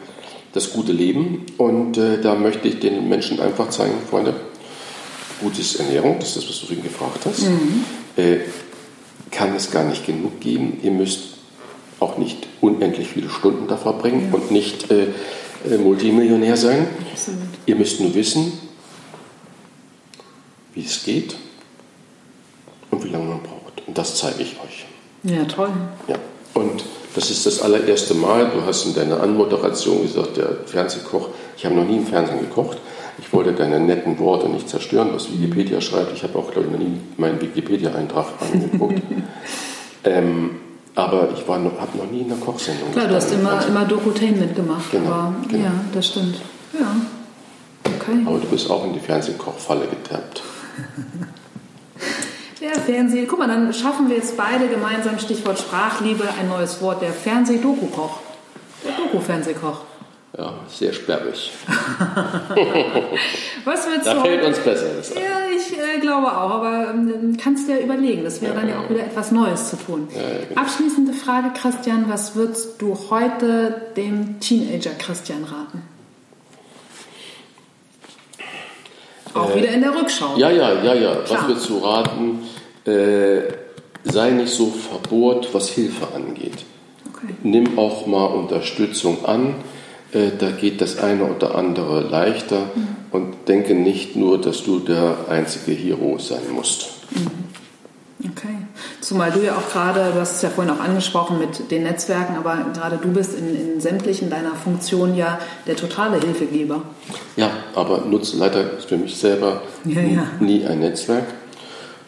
das 0.52 0.72
gute 0.72 0.92
Leben. 0.92 1.46
Und 1.58 1.96
äh, 1.96 2.20
da 2.20 2.34
möchte 2.34 2.68
ich 2.68 2.80
den 2.80 3.08
Menschen 3.08 3.40
einfach 3.40 3.70
zeigen, 3.70 3.94
Freunde, 4.08 4.34
gutes 5.40 5.76
Ernährung, 5.76 6.16
das 6.18 6.30
ist 6.30 6.38
das, 6.38 6.48
was 6.48 6.60
du 6.60 6.66
vorhin 6.66 6.84
gefragt 6.84 7.20
hast, 7.24 7.42
mhm. 7.42 7.84
äh, 8.16 8.38
kann 9.30 9.54
es 9.56 9.70
gar 9.70 9.84
nicht 9.84 10.06
genug 10.06 10.40
geben. 10.40 10.78
Ihr 10.82 10.92
müsst 10.92 11.32
auch 11.98 12.18
nicht 12.18 12.46
unendlich 12.60 13.08
viele 13.08 13.30
Stunden 13.30 13.66
da 13.68 13.76
verbringen 13.76 14.28
ja. 14.30 14.38
und 14.38 14.50
nicht 14.50 14.90
äh, 14.90 15.06
äh, 15.70 15.78
Multimillionär 15.78 16.56
sein. 16.56 16.86
Absolut. 17.10 17.40
Ihr 17.66 17.76
müsst 17.76 18.00
nur 18.00 18.14
wissen, 18.14 18.52
wie 20.74 20.84
es 20.84 21.04
geht 21.04 21.36
und 22.90 23.04
wie 23.04 23.08
lange 23.08 23.26
man 23.26 23.42
braucht. 23.42 23.86
Und 23.86 23.96
das 23.96 24.16
zeige 24.16 24.42
ich 24.42 24.56
euch. 24.64 24.86
Ja, 25.22 25.44
toll. 25.44 25.70
Ja. 26.08 26.16
Und 26.54 26.84
das 27.14 27.30
ist 27.30 27.44
das 27.46 27.60
allererste 27.60 28.14
Mal, 28.14 28.50
du 28.50 28.64
hast 28.64 28.86
in 28.86 28.94
deiner 28.94 29.20
Anmoderation 29.22 30.02
gesagt, 30.02 30.36
der 30.36 30.56
Fernsehkoch, 30.66 31.28
ich 31.56 31.64
habe 31.64 31.74
noch 31.74 31.84
nie 31.84 31.96
im 31.98 32.06
Fernsehen 32.06 32.40
gekocht. 32.40 32.78
Ich 33.18 33.32
wollte 33.32 33.52
deine 33.52 33.78
netten 33.78 34.18
Worte 34.18 34.48
nicht 34.48 34.68
zerstören, 34.68 35.10
was 35.12 35.30
Wikipedia 35.30 35.80
schreibt. 35.80 36.12
Ich 36.14 36.22
habe 36.22 36.38
auch, 36.38 36.50
glaube 36.50 36.68
ich, 36.68 36.72
noch 36.72 36.78
nie 36.78 36.98
meinen 37.18 37.40
Wikipedia-Eintrag 37.40 38.26
angeguckt. 38.52 39.02
ähm, 40.04 40.50
aber 40.94 41.28
ich 41.34 41.46
habe 41.46 41.62
noch 41.62 42.10
nie 42.10 42.20
in 42.20 42.32
einer 42.32 42.40
Kochsendung. 42.40 42.92
Klar, 42.92 43.08
du 43.08 43.14
hast 43.14 43.32
immer, 43.32 43.64
immer 43.66 43.84
Dokutainment 43.84 44.54
gemacht. 44.56 44.90
Genau, 44.90 45.10
aber, 45.10 45.34
genau. 45.48 45.64
Ja, 45.64 45.72
das 45.92 46.06
stimmt. 46.06 46.36
Ja. 46.78 46.96
Okay. 47.84 48.18
Aber 48.26 48.38
du 48.38 48.46
bist 48.46 48.70
auch 48.70 48.84
in 48.84 48.94
die 48.94 49.00
Fernsehkochfalle 49.00 49.86
getappt. 49.86 50.42
Der 52.62 52.76
Fernseh, 52.76 53.26
guck 53.26 53.40
mal, 53.40 53.48
dann 53.48 53.72
schaffen 53.74 54.08
wir 54.08 54.16
jetzt 54.16 54.36
beide 54.36 54.68
gemeinsam, 54.68 55.18
Stichwort 55.18 55.58
Sprachliebe, 55.58 56.22
ein 56.38 56.48
neues 56.48 56.80
Wort, 56.80 57.02
der 57.02 57.12
Fernseh-Doku-Koch. 57.12 58.20
Der 58.84 58.92
Doku-Fernsehkoch. 58.92 59.80
Ja, 60.38 60.54
sehr 60.68 60.92
sperrig. 60.92 61.52
Was 63.64 63.86
wird 63.86 64.06
da 64.06 64.22
fällt 64.22 64.44
uns 64.44 64.58
Besseres 64.60 65.14
ein. 65.14 65.22
Ja, 65.22 65.40
ich 65.54 65.76
äh, 65.76 66.00
glaube 66.00 66.28
auch, 66.28 66.50
aber 66.52 66.90
ähm, 66.90 67.36
kannst 67.36 67.68
du 67.68 67.72
ja 67.72 67.80
überlegen. 67.80 68.24
Das 68.24 68.40
wäre 68.40 68.54
ja, 68.54 68.60
dann 68.60 68.68
ja, 68.68 68.76
ja, 68.76 68.80
auch 68.80 68.88
wieder 68.88 69.04
etwas 69.04 69.32
Neues 69.32 69.68
zu 69.68 69.76
tun. 69.76 70.08
Ja, 70.14 70.20
genau. 70.48 70.60
Abschließende 70.60 71.12
Frage, 71.12 71.50
Christian, 71.54 72.04
was 72.08 72.34
würdest 72.34 72.80
du 72.80 72.96
heute 73.10 73.88
dem 73.96 74.40
Teenager 74.40 74.92
Christian 74.98 75.44
raten? 75.44 75.82
Auch 79.34 79.50
äh, 79.50 79.56
wieder 79.56 79.68
in 79.68 79.80
der 79.80 79.94
Rückschau. 79.94 80.36
Ja, 80.36 80.50
ja, 80.50 80.82
ja, 80.82 80.94
ja. 80.94 81.14
Klar. 81.16 81.40
Was 81.40 81.48
würdest 81.48 81.68
du 81.68 81.78
raten? 81.78 82.38
Äh, 82.84 83.52
sei 84.04 84.30
nicht 84.30 84.52
so 84.52 84.66
verbohrt, 84.66 85.48
was 85.52 85.68
Hilfe 85.68 86.08
angeht. 86.14 86.64
Okay. 87.08 87.34
Nimm 87.42 87.78
auch 87.78 88.06
mal 88.06 88.26
Unterstützung 88.26 89.24
an 89.24 89.54
äh, 90.12 90.30
da 90.38 90.50
geht 90.50 90.80
das 90.80 90.98
eine 90.98 91.24
oder 91.24 91.54
andere 91.54 92.00
leichter 92.02 92.70
mhm. 92.74 92.96
und 93.12 93.48
denke 93.48 93.74
nicht 93.74 94.14
nur, 94.14 94.38
dass 94.40 94.62
du 94.62 94.78
der 94.78 95.16
einzige 95.28 95.72
Hero 95.72 96.18
sein 96.18 96.42
musst. 96.52 96.90
Mhm. 97.10 97.51
Okay. 98.24 98.56
Zumal 99.00 99.32
du 99.32 99.44
ja 99.44 99.56
auch 99.56 99.68
gerade, 99.72 100.12
du 100.12 100.20
hast 100.20 100.36
es 100.36 100.42
ja 100.42 100.48
vorhin 100.48 100.72
auch 100.72 100.80
angesprochen 100.80 101.38
mit 101.38 101.70
den 101.70 101.82
Netzwerken, 101.82 102.36
aber 102.36 102.66
gerade 102.72 102.98
du 102.98 103.08
bist 103.08 103.36
in, 103.36 103.74
in 103.74 103.80
sämtlichen 103.80 104.30
deiner 104.30 104.54
Funktionen 104.54 105.16
ja 105.16 105.38
der 105.66 105.76
totale 105.76 106.20
Hilfegeber. 106.20 106.82
Ja, 107.36 107.50
aber 107.74 108.02
Nutzleiter 108.02 108.78
ist 108.78 108.88
für 108.88 108.96
mich 108.96 109.16
selber 109.16 109.62
ja, 109.84 110.00
ja. 110.00 110.26
nie 110.38 110.64
ein 110.64 110.80
Netzwerk. 110.80 111.24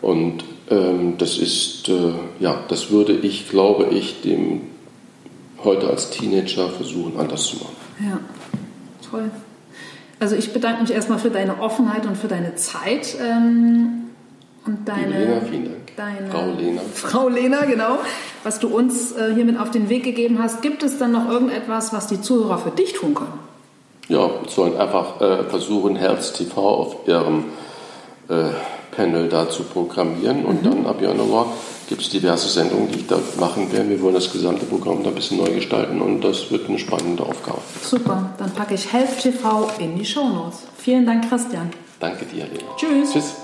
Und 0.03 0.45
ähm, 0.71 1.15
das 1.19 1.39
ist, 1.39 1.89
äh, 1.89 2.13
ja, 2.39 2.61
das 2.69 2.91
würde 2.91 3.13
ich, 3.13 3.49
glaube 3.49 3.87
ich, 3.87 4.21
dem 4.21 4.63
heute 5.65 5.89
als 5.89 6.11
Teenager 6.11 6.69
versuchen 6.69 7.19
anders 7.19 7.47
zu 7.47 7.57
machen. 7.57 7.77
Ja, 8.01 8.21
toll. 9.11 9.31
Also 10.21 10.37
ich 10.37 10.53
bedanke 10.53 10.83
mich 10.83 10.93
erstmal 10.93 11.19
für 11.19 11.31
deine 11.31 11.61
Offenheit 11.61 12.07
und 12.07 12.17
für 12.17 12.29
deine 12.29 12.55
Zeit. 12.55 13.17
Ähm, 13.21 14.05
und 14.67 14.89
deine, 14.89 15.19
Lena, 15.19 15.41
vielen 15.43 15.65
Dank. 15.65 15.84
Deine, 15.97 16.29
Frau 16.31 16.51
Lena. 16.59 16.81
Frau 16.93 17.29
Lena, 17.29 17.65
genau. 17.65 17.99
Was 18.43 18.59
du 18.59 18.69
uns 18.69 19.13
äh, 19.13 19.33
hiermit 19.35 19.59
auf 19.59 19.71
den 19.71 19.89
Weg 19.89 20.05
gegeben 20.05 20.43
hast. 20.43 20.61
Gibt 20.63 20.83
es 20.83 20.99
dann 20.99 21.13
noch 21.13 21.29
irgendetwas, 21.29 21.93
was 21.93 22.09
die 22.09 22.21
Zuhörer 22.21 22.59
für 22.59 22.71
dich 22.71 22.95
tun 22.95 23.15
können? 23.15 23.39
Ja, 24.09 24.29
sollen 24.49 24.77
einfach 24.77 25.21
äh, 25.21 25.45
versuchen, 25.45 25.97
Herz 25.97 26.33
TV 26.33 26.61
auf 26.61 26.97
ihrem 27.07 27.45
äh, 28.29 28.51
Panel 28.95 29.29
da 29.29 29.49
zu 29.49 29.63
programmieren 29.65 30.45
und 30.45 30.63
mhm. 30.63 30.71
dann 30.71 30.87
ab 30.87 31.01
Januar 31.01 31.47
gibt 31.89 32.03
es 32.03 32.09
diverse 32.09 32.49
Sendungen, 32.49 32.91
die 32.91 33.01
ich 33.01 33.07
da 33.07 33.19
machen 33.39 33.71
werde. 33.73 33.91
Wir 33.91 34.01
wollen 34.01 34.15
das 34.15 34.33
gesamte 34.33 34.65
Programm 34.67 35.03
da 35.03 35.11
ein 35.11 35.15
bisschen 35.15 35.39
neu 35.39 35.51
gestalten 35.51 36.01
und 36.01 36.23
das 36.23 36.51
wird 36.51 36.69
eine 36.69 36.79
spannende 36.79 37.23
Aufgabe. 37.23 37.61
Super, 37.83 38.31
dann 38.39 38.51
packe 38.53 38.75
ich 38.75 38.93
Health 38.93 39.21
TV 39.21 39.69
in 39.79 39.97
die 39.97 40.05
Show 40.05 40.29
Notes. 40.29 40.61
Vielen 40.79 41.07
Dank, 41.07 41.29
Christian. 41.29 41.71
Danke 42.01 42.25
dir, 42.27 42.45
Lena. 42.45 42.77
Tschüss. 42.77 43.13
Tschüss. 43.13 43.44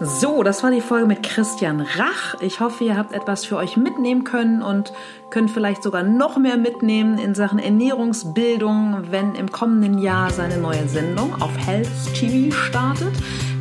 So, 0.00 0.44
das 0.44 0.62
war 0.62 0.70
die 0.70 0.80
Folge 0.80 1.08
mit 1.08 1.24
Christian 1.24 1.80
Rach. 1.80 2.40
Ich 2.40 2.60
hoffe, 2.60 2.84
ihr 2.84 2.96
habt 2.96 3.12
etwas 3.12 3.44
für 3.44 3.56
euch 3.56 3.76
mitnehmen 3.76 4.22
können 4.22 4.62
und 4.62 4.92
könnt 5.30 5.50
vielleicht 5.50 5.82
sogar 5.82 6.04
noch 6.04 6.38
mehr 6.38 6.56
mitnehmen 6.56 7.18
in 7.18 7.34
Sachen 7.34 7.58
Ernährungsbildung, 7.58 9.10
wenn 9.10 9.34
im 9.34 9.50
kommenden 9.50 9.98
Jahr 9.98 10.30
seine 10.30 10.58
neue 10.58 10.86
Sendung 10.86 11.42
auf 11.42 11.50
Health 11.66 11.90
TV 12.14 12.54
startet. 12.54 13.12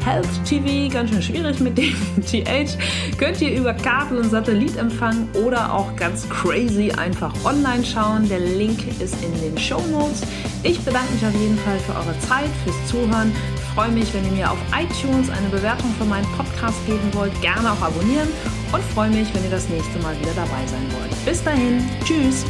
Health 0.06 0.30
TV, 0.46 0.94
ganz 0.94 1.10
schön 1.10 1.24
schwierig 1.24 1.60
mit 1.60 1.76
dem 1.76 1.96
TH, 2.22 2.78
könnt 3.18 3.42
ihr 3.42 3.58
über 3.58 3.74
Kabel 3.74 4.20
und 4.20 4.30
Satellit 4.30 4.78
empfangen 4.78 5.28
oder 5.44 5.74
auch 5.74 5.96
ganz 5.96 6.30
crazy 6.30 6.92
einfach 6.92 7.34
online 7.44 7.84
schauen. 7.84 8.30
Der 8.30 8.40
Link 8.40 8.88
ist 9.02 9.16
in 9.24 9.34
den 9.42 9.58
Show 9.58 9.82
Notes. 9.92 10.22
Ich 10.62 10.80
bedanke 10.82 11.12
mich 11.14 11.26
auf 11.26 11.34
jeden 11.34 11.58
Fall 11.58 11.80
für 11.80 11.94
eure 11.94 12.18
Zeit, 12.20 12.50
fürs 12.64 12.88
Zuhören. 12.88 13.34
Freue 13.78 13.92
mich, 13.92 14.12
wenn 14.12 14.26
ihr 14.26 14.32
mir 14.32 14.52
auf 14.52 14.58
iTunes 14.76 15.30
eine 15.30 15.50
Bewertung 15.50 15.94
für 16.00 16.06
meinen 16.06 16.26
Podcast 16.36 16.84
geben 16.88 17.14
wollt. 17.14 17.40
Gerne 17.42 17.72
auch 17.72 17.80
abonnieren 17.80 18.28
und 18.72 18.84
freue 18.84 19.12
mich, 19.12 19.32
wenn 19.36 19.44
ihr 19.44 19.52
das 19.52 19.70
nächste 19.70 20.00
Mal 20.00 20.20
wieder 20.20 20.34
dabei 20.34 20.66
sein 20.66 20.92
wollt. 21.00 21.26
Bis 21.26 21.44
dahin, 21.44 21.88
tschüss! 22.04 22.44